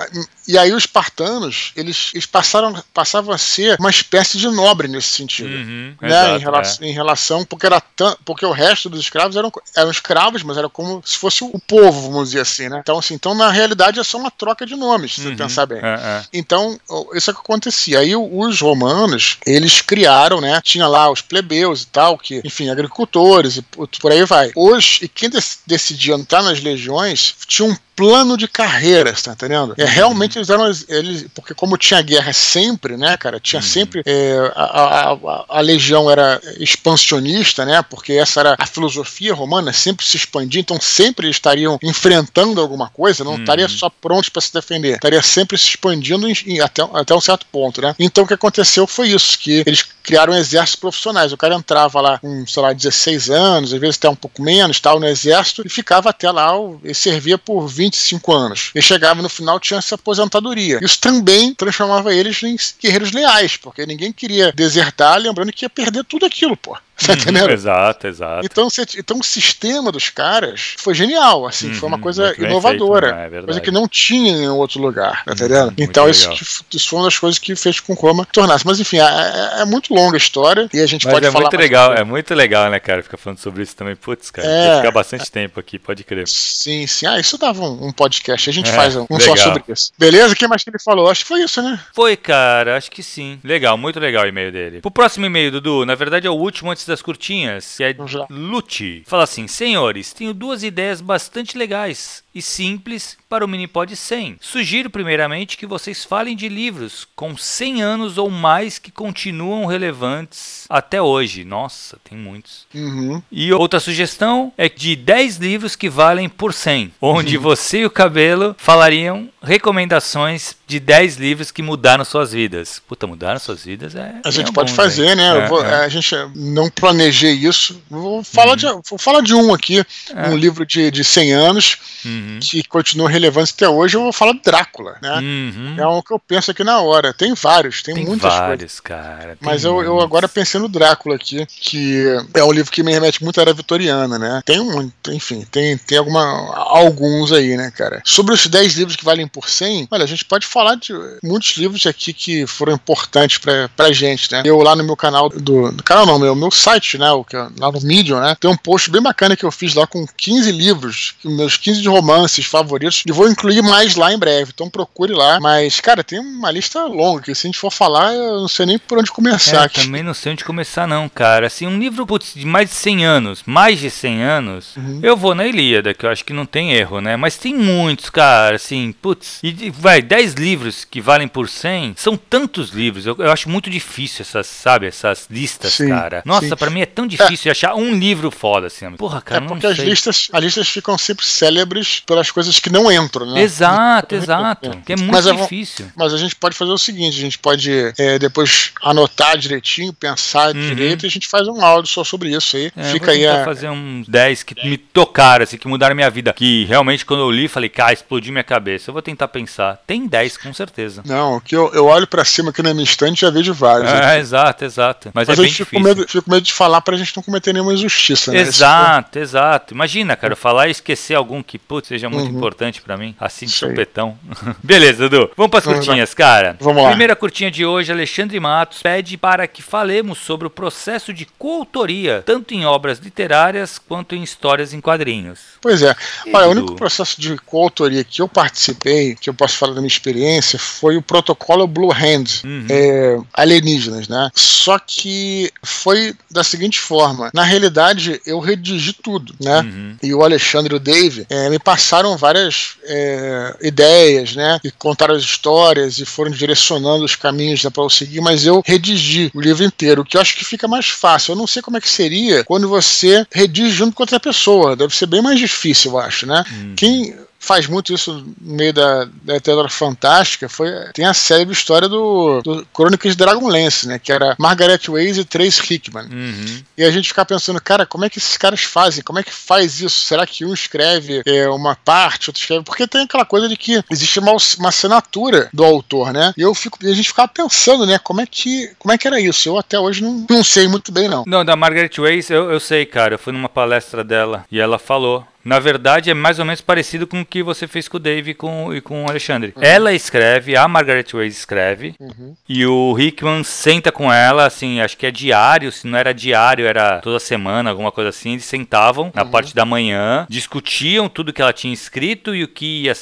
e 0.48 0.58
aí 0.58 0.72
os 0.72 0.84
espartanos, 0.84 1.72
eles, 1.76 2.12
eles 2.13 2.26
passaram, 2.26 2.82
passavam 2.94 3.34
a 3.34 3.38
ser 3.38 3.78
uma 3.80 3.89
espécie 3.89 4.38
de 4.38 4.48
nobre 4.48 4.88
nesse 4.88 5.10
sentido, 5.10 5.50
uhum. 5.50 5.96
né? 6.02 6.08
Exato, 6.08 6.36
em, 6.36 6.39
relação, 6.39 6.86
é. 6.86 6.89
em 6.89 6.94
relação, 6.94 7.46
porque 7.46 7.65
era 7.65 7.82
tão, 7.82 8.18
porque 8.24 8.46
o 8.46 8.52
resto 8.52 8.89
dos 8.89 9.00
escravos 9.00 9.36
eram, 9.36 9.52
eram 9.76 9.92
escravos, 9.92 10.44
mas 10.44 10.58
era 10.58 10.70
como 10.70 11.02
se 11.06 11.18
fosse 11.18 11.44
o 11.44 11.60
povo 11.60 11.80
povo, 11.80 12.12
vamos 12.12 12.30
dizer 12.30 12.42
assim, 12.42 12.70
né? 12.70 12.80
Então, 12.82 12.98
assim, 12.98 13.13
então 13.13 13.34
na 13.34 13.50
realidade 13.50 13.69
é 14.00 14.04
só 14.04 14.18
uma 14.18 14.32
troca 14.32 14.66
de 14.66 14.76
nomes, 14.76 15.14
se 15.14 15.22
uhum. 15.22 15.30
você 15.30 15.36
pensar 15.36 15.66
bem. 15.66 15.80
É, 15.80 15.94
é. 15.94 16.24
Então, 16.34 16.80
isso 17.14 17.30
é 17.30 17.34
que 17.34 17.40
acontecia. 17.40 18.00
Aí 18.00 18.16
os 18.16 18.62
romanos, 18.62 19.38
eles 19.46 19.82
criaram, 19.82 20.42
né? 20.42 20.60
Tinha 20.64 20.88
lá 20.88 21.12
os 21.12 21.22
plebeus 21.22 21.84
e 21.84 21.88
tal, 21.88 22.18
que, 22.18 22.42
enfim, 22.44 22.70
agricultores 22.70 23.58
e 23.58 23.62
por 23.62 24.12
aí 24.12 24.26
vai. 24.26 24.52
Hoje, 24.56 25.00
e 25.04 25.08
quem 25.08 25.30
decidia 25.66 26.16
entrar 26.16 26.44
nas 26.44 26.62
legiões, 26.62 27.36
tinha 27.48 27.68
um 27.68 27.76
plano 28.00 28.38
de 28.38 28.48
carreira, 28.48 29.12
tá 29.12 29.34
entendendo? 29.34 29.74
É, 29.78 29.84
realmente 29.84 30.38
eles 30.38 30.50
eram. 30.50 30.72
Eles, 30.88 31.26
porque 31.36 31.54
como 31.54 31.78
tinha 31.78 32.02
guerra 32.02 32.32
sempre, 32.32 32.96
né, 32.96 33.18
cara? 33.18 33.42
Tinha 33.42 33.62
uhum. 33.62 33.68
sempre. 33.68 34.02
É, 34.06 34.54
a, 34.56 35.12
a, 35.12 35.46
a, 35.50 35.60
legião 35.60 36.10
era 36.10 36.40
expansionista, 36.58 37.66
né? 37.66 37.82
Porque 37.82 38.14
essa 38.14 38.40
era 38.40 38.56
a 38.58 38.66
filosofia 38.66 39.34
romana, 39.34 39.74
sempre 39.74 40.06
se 40.06 40.16
expandia, 40.16 40.62
então 40.62 40.80
sempre 40.80 41.28
eles 41.28 41.36
estariam 41.36 41.78
enfrentando 41.84 42.62
alguma 42.62 42.88
coisa, 42.88 43.26
não 43.26 43.34
uhum. 43.34 43.44
Estaria 43.60 43.67
só 43.67 43.89
prontos 43.89 44.30
para 44.30 44.41
se 44.41 44.54
defender, 44.54 44.95
estaria 44.95 45.22
sempre 45.22 45.58
se 45.58 45.69
expandindo 45.69 46.28
em, 46.28 46.34
em, 46.45 46.60
até, 46.60 46.82
até 46.93 47.13
um 47.13 47.22
certo 47.22 47.45
ponto, 47.52 47.82
né? 47.82 47.95
Então 48.00 48.24
o 48.24 48.28
que 48.28 48.34
aconteceu 48.34 48.88
foi 48.88 49.10
isso, 49.10 49.38
que 49.38 49.63
eles 49.65 49.84
criaram 50.04 50.36
exércitos 50.36 50.80
profissionais. 50.80 51.32
O 51.32 51.38
cara 51.38 51.56
entrava 51.56 52.02
lá 52.02 52.19
com, 52.19 52.45
sei 52.48 52.63
lá, 52.63 52.74
16 52.74 53.30
anos, 53.30 53.74
às 53.74 53.80
vezes 53.80 53.98
até 53.98 54.10
um 54.10 54.15
pouco 54.15 54.41
menos, 54.41 54.80
tal, 54.80 55.00
no 55.00 55.08
exército, 55.08 55.63
e 55.65 55.69
ficava 55.69 56.10
até 56.10 56.32
lá, 56.32 56.52
e 56.84 56.93
servia 56.93 57.38
por 57.38 57.67
25 57.67 58.34
anos. 58.34 58.72
E 58.74 58.82
chegava 58.82 59.22
no 59.22 59.30
final, 59.30 59.60
tinha 59.60 59.78
essa 59.78 59.95
aposentadoria. 59.95 60.80
Isso 60.82 61.00
também 61.00 61.54
transformava 61.54 62.13
eles 62.13 62.41
em 62.43 62.56
guerreiros 62.82 63.12
leais, 63.12 63.58
porque 63.58 63.86
ninguém 63.86 64.12
queria 64.12 64.52
desertar, 64.52 65.19
lembrando 65.19 65.54
que 65.54 65.65
ia 65.65 65.69
perder 65.69 66.04
tudo 66.06 66.26
aquilo, 66.26 66.56
pô. 66.58 66.78
Tá 67.06 67.14
entendendo? 67.14 67.50
Exato, 67.52 68.08
exato. 68.08 68.46
Então, 68.46 68.68
então 68.98 69.20
o 69.20 69.24
sistema 69.24 69.92
dos 69.92 70.10
caras 70.10 70.76
foi 70.78 70.94
genial, 70.94 71.48
assim, 71.48 71.70
uhum, 71.70 71.74
foi 71.76 71.88
uma 71.88 71.98
uhum, 71.98 72.04
coisa 72.04 72.36
inovadora. 72.38 73.08
Feito, 73.08 73.32
né? 73.32 73.40
é 73.40 73.42
coisa 73.44 73.62
que 73.62 73.72
não 73.72 73.88
tinha 73.88 74.32
em 74.32 74.50
outro 74.50 74.82
lugar, 74.82 75.24
tá 75.24 75.34
entendendo? 75.34 75.70
Uhum, 75.70 75.74
então, 75.78 76.10
isso, 76.10 76.32
isso, 76.74 76.90
foi 76.90 77.00
uma 77.00 77.06
das 77.06 77.18
coisas 77.18 77.40
que 77.40 77.56
fez 77.56 77.80
com 77.80 77.96
que 77.96 78.02
Roma 78.02 78.26
tornasse. 78.26 78.66
Mas 78.66 78.80
enfim, 78.80 78.98
é, 78.98 79.04
é, 79.04 79.62
é, 79.62 79.66
muito 79.66 79.94
longa 79.94 80.16
a 80.16 80.18
história 80.18 80.70
e 80.74 80.80
a 80.80 80.86
gente 80.86 81.06
Mas 81.06 81.14
pode 81.14 81.26
é 81.26 81.32
falar. 81.32 81.44
Muito 81.44 81.58
legal, 81.58 81.94
é 81.94 82.04
muito 82.04 82.34
legal, 82.34 82.70
né, 82.70 82.80
cara? 82.80 83.04
Ficar 83.04 83.18
falando 83.18 83.40
sobre 83.40 83.64
isso 83.64 83.76
também. 83.76 83.96
Putz, 83.96 84.32
cara, 84.32 84.48
é, 84.48 84.78
ficar 84.78 84.92
bastante 84.92 85.32
tempo 85.32 85.60
aqui, 85.60 85.80
pode 85.80 86.04
crer. 86.04 86.28
Sim, 86.28 86.86
sim. 86.88 87.06
Ah, 87.06 87.20
isso 87.20 87.38
dava 87.38 87.62
um, 87.62 87.88
um 87.88 87.92
podcast. 87.92 88.50
A 88.50 88.54
gente 88.54 88.70
é, 88.70 88.74
faz 88.74 88.96
um, 88.96 89.06
um 89.10 89.20
só 89.20 89.36
sobre 89.36 89.64
isso. 89.70 89.92
Beleza? 89.98 90.34
O 90.34 90.36
que 90.36 90.48
mais 90.48 90.64
que 90.64 90.70
ele 90.70 90.80
falou? 90.80 91.10
Acho 91.10 91.22
que 91.22 91.28
foi 91.28 91.42
isso, 91.42 91.62
né? 91.62 91.80
Foi, 91.94 92.16
cara, 92.16 92.78
acho 92.78 92.92
que 92.92 93.04
sim. 93.04 93.40
Legal, 93.44 93.78
muito 93.78 94.00
legal 94.00 94.24
o 94.24 94.28
e-mail 94.28 94.52
dele. 94.52 94.82
Pro 94.82 94.92
próximo 94.92 95.26
e-mail, 95.26 95.52
Dudu, 95.52 95.86
na 95.86 95.96
verdade 95.96 96.28
é 96.28 96.30
o 96.30 96.34
último 96.34 96.72
antes 96.72 96.86
das 96.89 97.02
curtinhas, 97.02 97.78
que 97.78 97.84
é 97.84 97.95
Lute. 98.30 99.04
Fala 99.06 99.23
assim: 99.23 99.47
Senhores, 99.47 100.13
tenho 100.13 100.34
duas 100.34 100.63
ideias 100.63 101.02
bastante 101.02 101.58
legais 101.58 102.23
e 102.39 102.41
simples 102.41 103.17
para 103.29 103.46
o 103.46 103.48
Minipod 103.48 103.96
100. 103.96 104.37
Sugiro 104.42 104.90
primeiramente 104.90 105.58
que 105.58 105.67
vocês 105.67 106.04
falem 106.04 106.35
de 106.35 106.50
livros 106.50 107.08
com 107.15 107.37
100 107.37 107.81
anos 107.81 108.17
ou 108.17 108.29
mais 108.29 108.79
que 108.79 108.92
continuam 108.92 109.65
relevantes 109.65 110.65
até 110.69 111.02
hoje. 111.02 111.46
Nossa, 111.46 111.98
tem 112.10 112.17
muitos. 112.17 112.65
Uhum. 112.73 113.21
E 113.31 113.54
outra 113.54 113.79
sugestão 113.79 114.52
é 114.58 114.67
de 114.67 114.96
10 114.96 115.37
livros 115.37 115.75
que 115.75 115.90
valem 115.90 116.27
por 116.27 116.54
100, 116.54 116.94
onde 117.02 117.37
uhum. 117.37 117.44
você 117.50 117.81
e 117.81 117.85
o 117.85 117.92
cabelo 117.92 118.56
falariam 118.58 119.29
recomendações 119.42 120.56
de 120.65 120.79
10 120.79 121.17
livros 121.17 121.52
que 121.52 121.62
mudaram 121.62 122.06
suas 122.06 122.31
vidas. 122.31 122.81
Puta, 122.87 123.06
mudaram 123.06 123.40
suas 123.40 123.63
vidas 123.63 123.96
é. 123.96 124.15
A 124.23 124.31
gente 124.31 124.50
é 124.50 124.54
pode 124.54 124.71
bom, 124.71 124.75
fazer, 124.75 125.15
né? 125.15 125.37
É, 125.37 125.48
vou, 125.48 125.63
é. 125.63 125.85
A 125.85 125.90
gente 125.90 126.15
não 126.35 126.69
planejei 126.69 127.33
isso. 127.33 127.81
Vou 127.90 128.23
falar, 128.23 128.52
uhum. 128.52 128.56
de, 128.56 128.90
vou 128.90 129.00
falar 129.00 129.21
de 129.21 129.33
um 129.33 129.54
aqui, 129.54 129.79
é. 129.79 130.29
um 130.29 130.37
livro 130.37 130.65
de, 130.65 130.90
de 130.90 131.04
100 131.04 131.33
anos. 131.33 131.77
Uhum. 132.06 132.29
Que 132.40 132.63
continua 132.63 133.10
relevante 133.10 133.54
até 133.56 133.67
hoje, 133.67 133.98
eu 133.98 134.04
vou 134.04 134.13
falar 134.13 134.34
Drácula, 134.44 134.98
né? 135.02 135.17
Uhum. 135.17 135.75
É 135.77 135.88
um 135.88 136.02
que 136.02 136.13
eu 136.13 136.19
penso 136.19 136.52
aqui 136.52 136.63
na 136.63 136.80
hora. 136.80 137.13
Tem 137.13 137.34
vários, 137.34 137.82
tem, 137.82 137.96
tem 137.96 138.06
muitas 138.06 138.34
vários, 138.34 138.58
coisas. 138.58 138.80
cara. 138.80 139.38
Mas 139.42 139.63
eu, 139.63 139.82
eu, 139.82 140.00
agora 140.00 140.27
pensei 140.27 140.60
no 140.60 140.67
Drácula 140.67 141.15
aqui, 141.15 141.46
que 141.46 142.04
é 142.34 142.44
um 142.44 142.52
livro 142.52 142.71
que 142.71 142.84
me 142.84 142.92
remete 142.92 143.23
muito 143.23 143.40
à 143.40 143.42
era 143.50 143.54
vitoriana, 143.54 144.19
né? 144.19 144.42
Tem 144.46 144.60
um, 144.60 144.92
enfim, 145.10 145.46
tem, 145.50 145.77
tem 145.77 145.98
alguma, 145.98 146.21
alguns 146.56 147.32
aí, 147.32 147.58
né, 147.58 147.71
cara? 147.71 148.02
Sobre 148.06 148.34
os 148.34 148.46
10 148.46 148.75
livros 148.75 148.96
que 148.96 149.06
valem 149.06 149.27
por 149.27 149.50
100, 149.50 149.88
olha, 149.90 150.04
a 150.04 150.08
gente 150.08 150.25
pode 150.25 150.46
falar 150.46 150.75
de 150.75 150.94
muitos 151.23 151.58
livros 151.58 151.86
aqui 151.86 152.13
que 152.13 152.46
foram 152.46 152.73
importantes 152.73 153.38
pra, 153.38 153.69
pra 153.69 153.92
gente, 153.92 154.32
né? 154.32 154.44
Eu 154.46 154.60
lá 154.62 154.75
no 154.75 154.84
meu 154.84 154.96
canal 154.96 155.30
do, 155.30 155.71
do 155.71 155.84
canal 155.84 156.06
não, 156.06 156.19
meu, 156.19 156.36
meu 156.36 156.52
site, 156.52 156.98
né, 156.98 157.12
o 157.12 157.25
é, 157.34 157.48
lá 157.60 157.71
no 157.71 157.82
Medium, 157.82 158.19
né, 158.19 158.36
tem 158.40 158.50
um 158.50 158.58
post 158.58 158.90
bem 158.90 159.02
bacana 159.02 159.36
que 159.36 159.44
eu 159.44 159.52
fiz 159.52 159.73
lá 159.73 159.88
com 159.88 160.06
15 160.06 160.52
livros, 160.52 161.15
meus 161.23 161.58
15 161.58 161.82
de 161.82 161.88
romance 161.88 162.09
romances 162.10 162.46
favoritos 162.46 163.04
e 163.06 163.12
vou 163.12 163.30
incluir 163.30 163.62
mais 163.62 163.96
lá 163.96 164.12
em 164.12 164.18
breve. 164.18 164.52
Então 164.54 164.70
procure 164.70 165.14
lá. 165.14 165.40
Mas, 165.40 165.80
cara, 165.80 166.04
tem 166.04 166.20
uma 166.20 166.50
lista 166.50 166.84
longa 166.86 167.22
que 167.22 167.36
se 167.36 167.46
a 167.46 167.50
gente 167.50 167.60
for 167.60 167.72
falar, 167.72 168.14
eu 168.14 168.42
não 168.42 168.48
sei 168.48 168.66
nem 168.66 168.80
por 168.80 168.98
onde 168.98 169.12
começar. 169.12 169.66
É, 169.66 169.70
também 169.70 170.02
não 170.02 170.14
sei 170.14 170.32
onde 170.32 170.44
começar, 170.44 170.88
não, 170.88 171.08
cara. 171.08 171.48
Assim, 171.48 171.68
um 171.68 171.78
livro 171.78 172.06
putz, 172.06 172.34
de 172.34 172.46
mais 172.46 172.70
de 172.70 172.76
100 172.76 173.06
anos, 173.06 173.44
mais 173.46 173.80
de 173.80 173.90
100 173.90 174.24
anos, 174.24 174.76
uhum. 174.76 175.00
eu 175.04 175.16
vou 175.16 175.36
na 175.36 175.46
Ilíada, 175.46 175.94
que 175.94 176.06
eu 176.06 176.10
acho 176.10 176.26
que 176.26 176.34
não 176.34 176.46
tem 176.46 176.74
erro, 176.74 177.00
né? 177.00 177.16
Mas 177.16 177.38
tem 177.38 177.56
muitos, 177.56 178.10
cara, 178.10 178.56
assim, 178.56 178.92
putz. 178.92 179.40
E 179.44 179.70
vai, 179.70 180.02
10 180.02 180.34
livros 180.34 180.86
que 180.86 181.00
valem 181.00 181.28
por 181.28 181.48
100, 181.48 181.94
são 181.96 182.18
tantos 182.18 182.72
livros. 182.72 183.06
Eu, 183.06 183.16
eu 183.20 183.32
acho 183.32 183.50
muito 183.50 183.70
difícil 183.70 184.22
essas, 184.22 184.48
sabe, 184.48 184.88
essas 184.88 185.28
listas, 185.30 185.74
sim, 185.74 185.90
cara. 185.90 186.24
Nossa, 186.26 186.56
para 186.58 186.70
mim 186.70 186.82
é 186.82 186.86
tão 186.86 187.06
difícil 187.06 187.50
é. 187.50 187.52
achar 187.52 187.76
um 187.76 187.94
livro 187.94 188.32
foda, 188.32 188.68
assim. 188.68 188.90
Porra, 188.92 189.22
cara, 189.22 189.46
é 189.46 189.48
porque 189.48 189.68
as 189.68 189.78
listas, 189.78 190.30
as 190.32 190.44
listas 190.44 190.68
ficam 190.68 190.98
sempre 190.98 191.26
célebres 191.26 191.98
pela 192.06 192.19
pelas 192.19 192.31
coisas 192.31 192.60
que 192.60 192.69
não 192.69 192.91
entram, 192.91 193.25
né? 193.25 193.41
Exato, 193.41 194.15
exato. 194.15 194.69
Que 194.85 194.93
é 194.93 194.95
muito 194.95 195.12
mas 195.12 195.25
difícil. 195.25 195.85
A, 195.87 195.91
mas 195.95 196.13
a 196.13 196.17
gente 196.17 196.35
pode 196.35 196.56
fazer 196.56 196.71
o 196.71 196.77
seguinte: 196.77 197.17
a 197.17 197.21
gente 197.21 197.39
pode 197.39 197.71
é, 197.97 198.19
depois 198.19 198.71
anotar 198.81 199.37
direitinho, 199.37 199.93
pensar 199.93 200.54
uhum. 200.54 200.62
direito 200.62 201.06
e 201.06 201.08
a 201.08 201.10
gente 201.10 201.27
faz 201.27 201.47
um 201.47 201.63
áudio 201.63 201.91
só 201.91 202.04
sobre 202.04 202.35
isso 202.35 202.58
aí. 202.58 202.71
É, 202.75 202.91
Fica 202.91 203.12
aí 203.12 203.25
a. 203.25 203.45
fazer 203.45 203.69
uns 203.69 204.08
10 204.08 204.43
que 204.43 204.67
me 204.67 204.77
tocaram, 204.77 205.43
assim, 205.43 205.58
que 205.58 205.67
mudaram 205.67 205.95
minha 205.95 206.10
vida. 206.10 206.33
Que 206.33 206.65
realmente 206.65 207.06
quando 207.06 207.21
eu 207.21 207.31
li, 207.31 207.47
falei, 207.47 207.69
cara, 207.69 207.93
explodiu 207.93 208.31
minha 208.31 208.43
cabeça. 208.43 208.89
Eu 208.89 208.93
vou 208.93 209.02
tentar 209.02 209.27
pensar. 209.27 209.81
Tem 209.87 210.08
10, 210.08 210.37
com 210.37 210.54
certeza. 210.54 211.02
Não, 211.06 211.39
que 211.39 211.56
eu, 211.56 211.71
eu 211.73 211.85
olho 211.85 212.08
para 212.08 212.25
cima 212.25 212.50
aqui 212.50 212.62
na 212.62 212.73
minha 212.73 212.83
estante 212.83 213.19
e 213.19 213.21
já 213.21 213.29
vejo 213.29 213.54
vários. 213.54 213.89
É, 213.89 214.19
exato, 214.19 214.65
exato. 214.65 215.12
Mas, 215.13 215.27
mas 215.27 215.39
é 215.39 215.41
bem 215.41 215.52
fico 215.52 215.65
difícil. 215.65 215.79
Com 215.79 215.87
medo, 215.87 216.08
fico 216.08 216.25
com 216.25 216.31
medo 216.31 216.43
de 216.43 216.54
falar 216.54 216.81
pra 216.81 216.97
gente 216.97 217.15
não 217.15 217.23
cometer 217.23 217.54
nenhuma 217.54 217.73
injustiça, 217.73 218.31
né? 218.31 218.39
Exato, 218.39 219.19
exato. 219.19 219.73
Imagina, 219.73 220.15
cara, 220.15 220.33
eu 220.33 220.37
falar 220.37 220.67
e 220.67 220.71
esquecer 220.71 221.15
algum 221.15 221.41
que, 221.41 221.58
putz, 221.58 221.88
seja 221.90 222.08
muito 222.08 222.29
uhum. 222.29 222.37
importante 222.37 222.81
para 222.81 222.96
mim, 222.96 223.15
assim 223.19 223.48
de 223.48 223.52
supetão. 223.52 224.15
Beleza, 224.62 225.10
Dudu. 225.10 225.31
Vamos 225.35 225.50
para 225.50 225.60
as 225.60 225.65
curtinhas, 225.65 226.13
cara. 226.13 226.56
Vamos 226.60 226.83
lá. 226.83 226.90
Primeira 226.90 227.15
curtinha 227.15 227.50
de 227.50 227.65
hoje, 227.65 227.92
Alexandre 227.92 228.40
Matos 228.40 228.83
pede 228.83 229.17
para 229.17 229.48
que 229.48 229.63
falemos 229.63 230.19
sobre 230.19 230.46
o 230.46 230.52
processo 230.52 231.12
de 231.12 231.25
coautoria, 231.25 232.21
tanto 232.23 232.54
em 232.54 232.63
obras 232.63 233.00
literárias 233.00 233.79
quanto 233.79 234.13
em 234.13 234.21
histórias 234.21 234.71
em 234.71 234.79
quadrinhos. 234.79 235.40
Pois 235.60 235.81
é. 235.81 235.96
Olha, 236.31 236.48
o 236.48 236.52
único 236.52 236.75
processo 236.75 237.19
de 237.19 237.35
coautoria 237.40 238.04
que 238.04 238.21
eu 238.21 238.27
participei, 238.27 239.15
que 239.15 239.27
eu 239.27 239.33
posso 239.33 239.58
falar 239.58 239.73
da 239.73 239.81
minha 239.81 239.87
experiência, 239.87 240.60
foi 240.60 240.96
o 240.96 241.02
protocolo 241.02 241.65
Blue 241.65 241.92
Hand, 241.92 242.44
uhum. 242.44 242.67
é, 242.69 243.17
alienígenas, 243.33 244.08
né? 244.08 244.29
Só 244.35 244.77
que 244.77 245.52
foi 245.63 246.13
da 246.29 246.44
seguinte 246.44 246.79
forma: 246.79 247.31
na 247.33 247.44
realidade, 247.44 248.21
eu 248.27 248.40
redigi 248.40 248.94
tudo, 248.94 249.33
né? 249.40 249.62
Uhum. 249.62 249.96
E 250.04 250.13
o 250.13 250.23
Alexandre 250.23 250.75
e 250.75 250.77
o 250.77 250.79
Dave 250.79 251.25
é, 251.29 251.50
me 251.50 251.58
passaram 251.58 251.79
várias 252.17 252.75
é, 252.84 253.56
ideias, 253.62 254.36
né? 254.36 254.60
E 254.63 254.71
contaram 254.71 255.15
as 255.15 255.23
histórias 255.23 256.00
e 256.00 256.06
foram 256.06 256.32
direcionando 256.32 257.04
os 257.04 257.15
caminhos 257.15 257.62
para 257.62 257.84
eu 257.84 257.90
seguir, 257.90 258.21
mas 258.21 258.46
eu 258.46 258.63
redigi 258.65 259.32
o 259.34 259.42
livro 259.42 259.63
inteiro, 259.63 260.02
o 260.02 260.06
que 260.06 260.17
eu 260.17 260.21
acho 260.21 260.36
que 260.36 260.46
fica 260.46 260.67
mais 260.67 260.88
fácil. 260.88 261.32
Eu 261.32 261.36
não 261.36 261.48
sei 261.48 261.62
como 261.62 261.77
é 261.77 261.82
que 261.82 261.90
seria 261.90 262.44
quando 262.44 262.67
você 262.67 263.25
redige 263.32 263.71
junto 263.71 263.96
com 263.96 264.04
outra 264.04 264.19
pessoa. 264.19 264.75
Deve 264.75 264.96
ser 264.96 265.06
bem 265.06 265.21
mais 265.21 265.40
difícil, 265.40 265.92
eu 265.92 266.00
acho, 266.00 266.25
né? 266.25 266.44
Hum. 266.52 266.73
Quem 266.75 267.15
faz 267.40 267.67
muito 267.67 267.94
isso 267.94 268.25
no 268.40 268.56
meio 268.56 268.73
da, 268.73 269.06
da 269.23 269.33
literatura 269.35 269.69
fantástica 269.69 270.50
foi 270.50 270.71
tem 270.94 271.06
a 271.06 271.13
célebre 271.13 271.54
história 271.54 271.87
do, 271.87 272.42
do 272.42 272.65
Crônicas 272.73 273.13
de 273.13 273.17
Dragonlance, 273.17 273.87
né, 273.87 273.98
que 273.98 274.12
era 274.12 274.35
Margaret 274.37 274.81
Weiss 274.87 275.17
e 275.17 275.25
Trace 275.25 275.62
Hickman. 275.73 276.06
Uhum. 276.06 276.63
E 276.77 276.83
a 276.83 276.92
gente 276.92 277.08
fica 277.08 277.25
pensando, 277.25 277.62
cara, 277.62 277.85
como 277.85 278.06
é 278.06 278.10
que 278.10 278.17
esses 278.17 278.37
caras 278.37 278.63
fazem? 278.63 279.04
Como 279.04 279.19
é 279.19 279.23
que 279.23 279.33
faz 279.33 279.81
isso? 279.81 280.02
Será 280.02 280.25
que 280.25 280.46
um 280.46 280.54
escreve 280.54 281.21
é, 281.25 281.48
uma 281.50 281.75
parte, 281.75 282.29
outro 282.29 282.42
escreve? 282.42 282.63
Porque 282.63 282.87
tem 282.87 283.04
aquela 283.04 283.25
coisa 283.25 283.48
de 283.48 283.56
que 283.56 283.81
existe 283.90 284.19
uma, 284.19 284.35
uma 284.58 284.69
assinatura 284.69 285.50
do 285.54 285.63
autor, 285.63 286.12
né? 286.12 286.33
E 286.37 286.42
eu 286.42 286.54
fico, 286.54 286.77
e 286.81 286.92
a 286.92 286.96
gente 286.96 287.08
ficava 287.08 287.27
pensando, 287.27 287.85
né, 287.85 287.98
como 288.00 288.21
é 288.21 288.25
que 288.25 288.69
como 288.77 288.94
é 288.94 288.98
que 288.98 289.08
era 289.08 289.19
isso? 289.19 289.48
Eu 289.48 289.58
até 289.58 289.79
hoje 289.79 290.04
não, 290.04 290.25
não 290.29 290.44
sei 290.44 290.67
muito 290.67 290.92
bem 290.92 291.08
não. 291.08 291.23
Não, 291.25 291.46
da 291.46 291.56
Margaret 291.56 291.92
Weiss 291.98 292.29
eu, 292.29 292.52
eu 292.52 292.60
sei, 292.60 292.85
cara. 292.85 293.15
Eu 293.15 293.19
fui 293.19 293.33
numa 293.33 293.50
palestra 293.50 294.04
dela 294.04 294.46
e 294.52 294.60
ela 294.60 294.77
falou 294.79 295.25
na 295.44 295.60
verdade, 295.60 296.10
é 296.10 296.13
mais 296.13 296.40
ou 296.40 296.46
menos 296.46 296.62
parecido 296.62 297.08
com 297.08 297.21
o 297.21 297.25
que 297.25 297.42
você 297.42 297.67
fez 297.67 297.87
com 297.87 297.98
o 297.98 298.00
Dave 298.00 298.31
e 298.31 298.33
com, 298.33 298.73
e 298.73 298.81
com 298.81 299.06
o 299.06 299.10
Alexandre. 299.10 299.54
Uhum. 299.56 299.63
Ela 299.63 299.94
escreve, 299.94 300.56
a 300.56 300.67
Margaret 300.67 301.06
Weiss 301.13 301.37
escreve, 301.37 301.96
uhum. 302.00 302.35
e 302.48 302.65
o 302.65 302.98
Hickman 303.00 303.44
senta 303.44 303.92
com 303.92 304.12
ela, 304.12 304.46
assim, 304.46 304.81
acho 304.81 304.98
que 304.98 305.06
é 305.06 305.12
diário, 305.12 305.71
se 305.71 305.87
não 305.87 305.98
era 305.98 306.13
diário, 306.13 306.65
era 306.65 307.00
toda 307.00 307.19
semana, 307.19 307.69
alguma 307.69 307.92
coisa 307.92 308.10
assim. 308.10 308.31
Eles 308.31 308.46
sentavam 308.46 309.12
na 309.13 309.23
uhum. 309.23 309.31
parte 309.31 309.56
da 309.56 309.65
manhã, 309.65 310.25
discutiam 310.29 311.08
tudo 311.08 311.33
que 311.33 311.42
ela 311.42 311.54
tinha 311.54 311.73
escrito 311.73 312.35
e 312.35 312.44
o 312.44 312.48
que 312.48 312.83
ia 312.83 312.96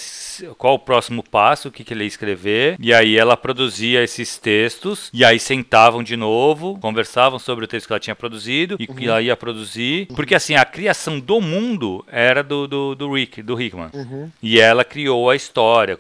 qual 0.58 0.76
o 0.76 0.80
próximo 0.80 1.24
passo, 1.24 1.70
o 1.70 1.72
que, 1.72 1.84
que 1.84 1.94
ele 1.94 2.04
ia 2.04 2.08
escrever. 2.08 2.78
E 2.80 2.94
aí 2.94 3.18
ela 3.18 3.36
produzia 3.36 4.04
esses 4.04 4.38
textos, 4.38 5.10
e 5.14 5.24
aí 5.24 5.40
sentavam 5.40 6.04
de 6.04 6.16
novo, 6.16 6.78
conversavam 6.80 7.40
sobre 7.40 7.66
o 7.66 7.68
texto 7.68 7.88
que 7.88 7.94
ela 7.94 8.00
tinha 8.00 8.16
produzido 8.16 8.78
e 8.80 8.86
uhum. 8.86 8.96
que 8.96 9.08
ela 9.08 9.22
ia 9.22 9.36
produzir. 9.36 10.08
Porque 10.16 10.36
assim, 10.36 10.56
a 10.56 10.66
criação 10.66 11.20
do 11.20 11.42
mundo 11.42 12.06
era 12.12 12.44
do, 12.44 12.68
do, 12.68 12.96
do 12.96 13.14
Rick, 13.14 13.42
do 13.42 13.60
Hickman. 13.60 13.90
Uhum. 13.94 14.30
E 14.42 14.60
ela 14.60 14.84
criou 14.84 15.30
a 15.30 15.36
história. 15.36 15.98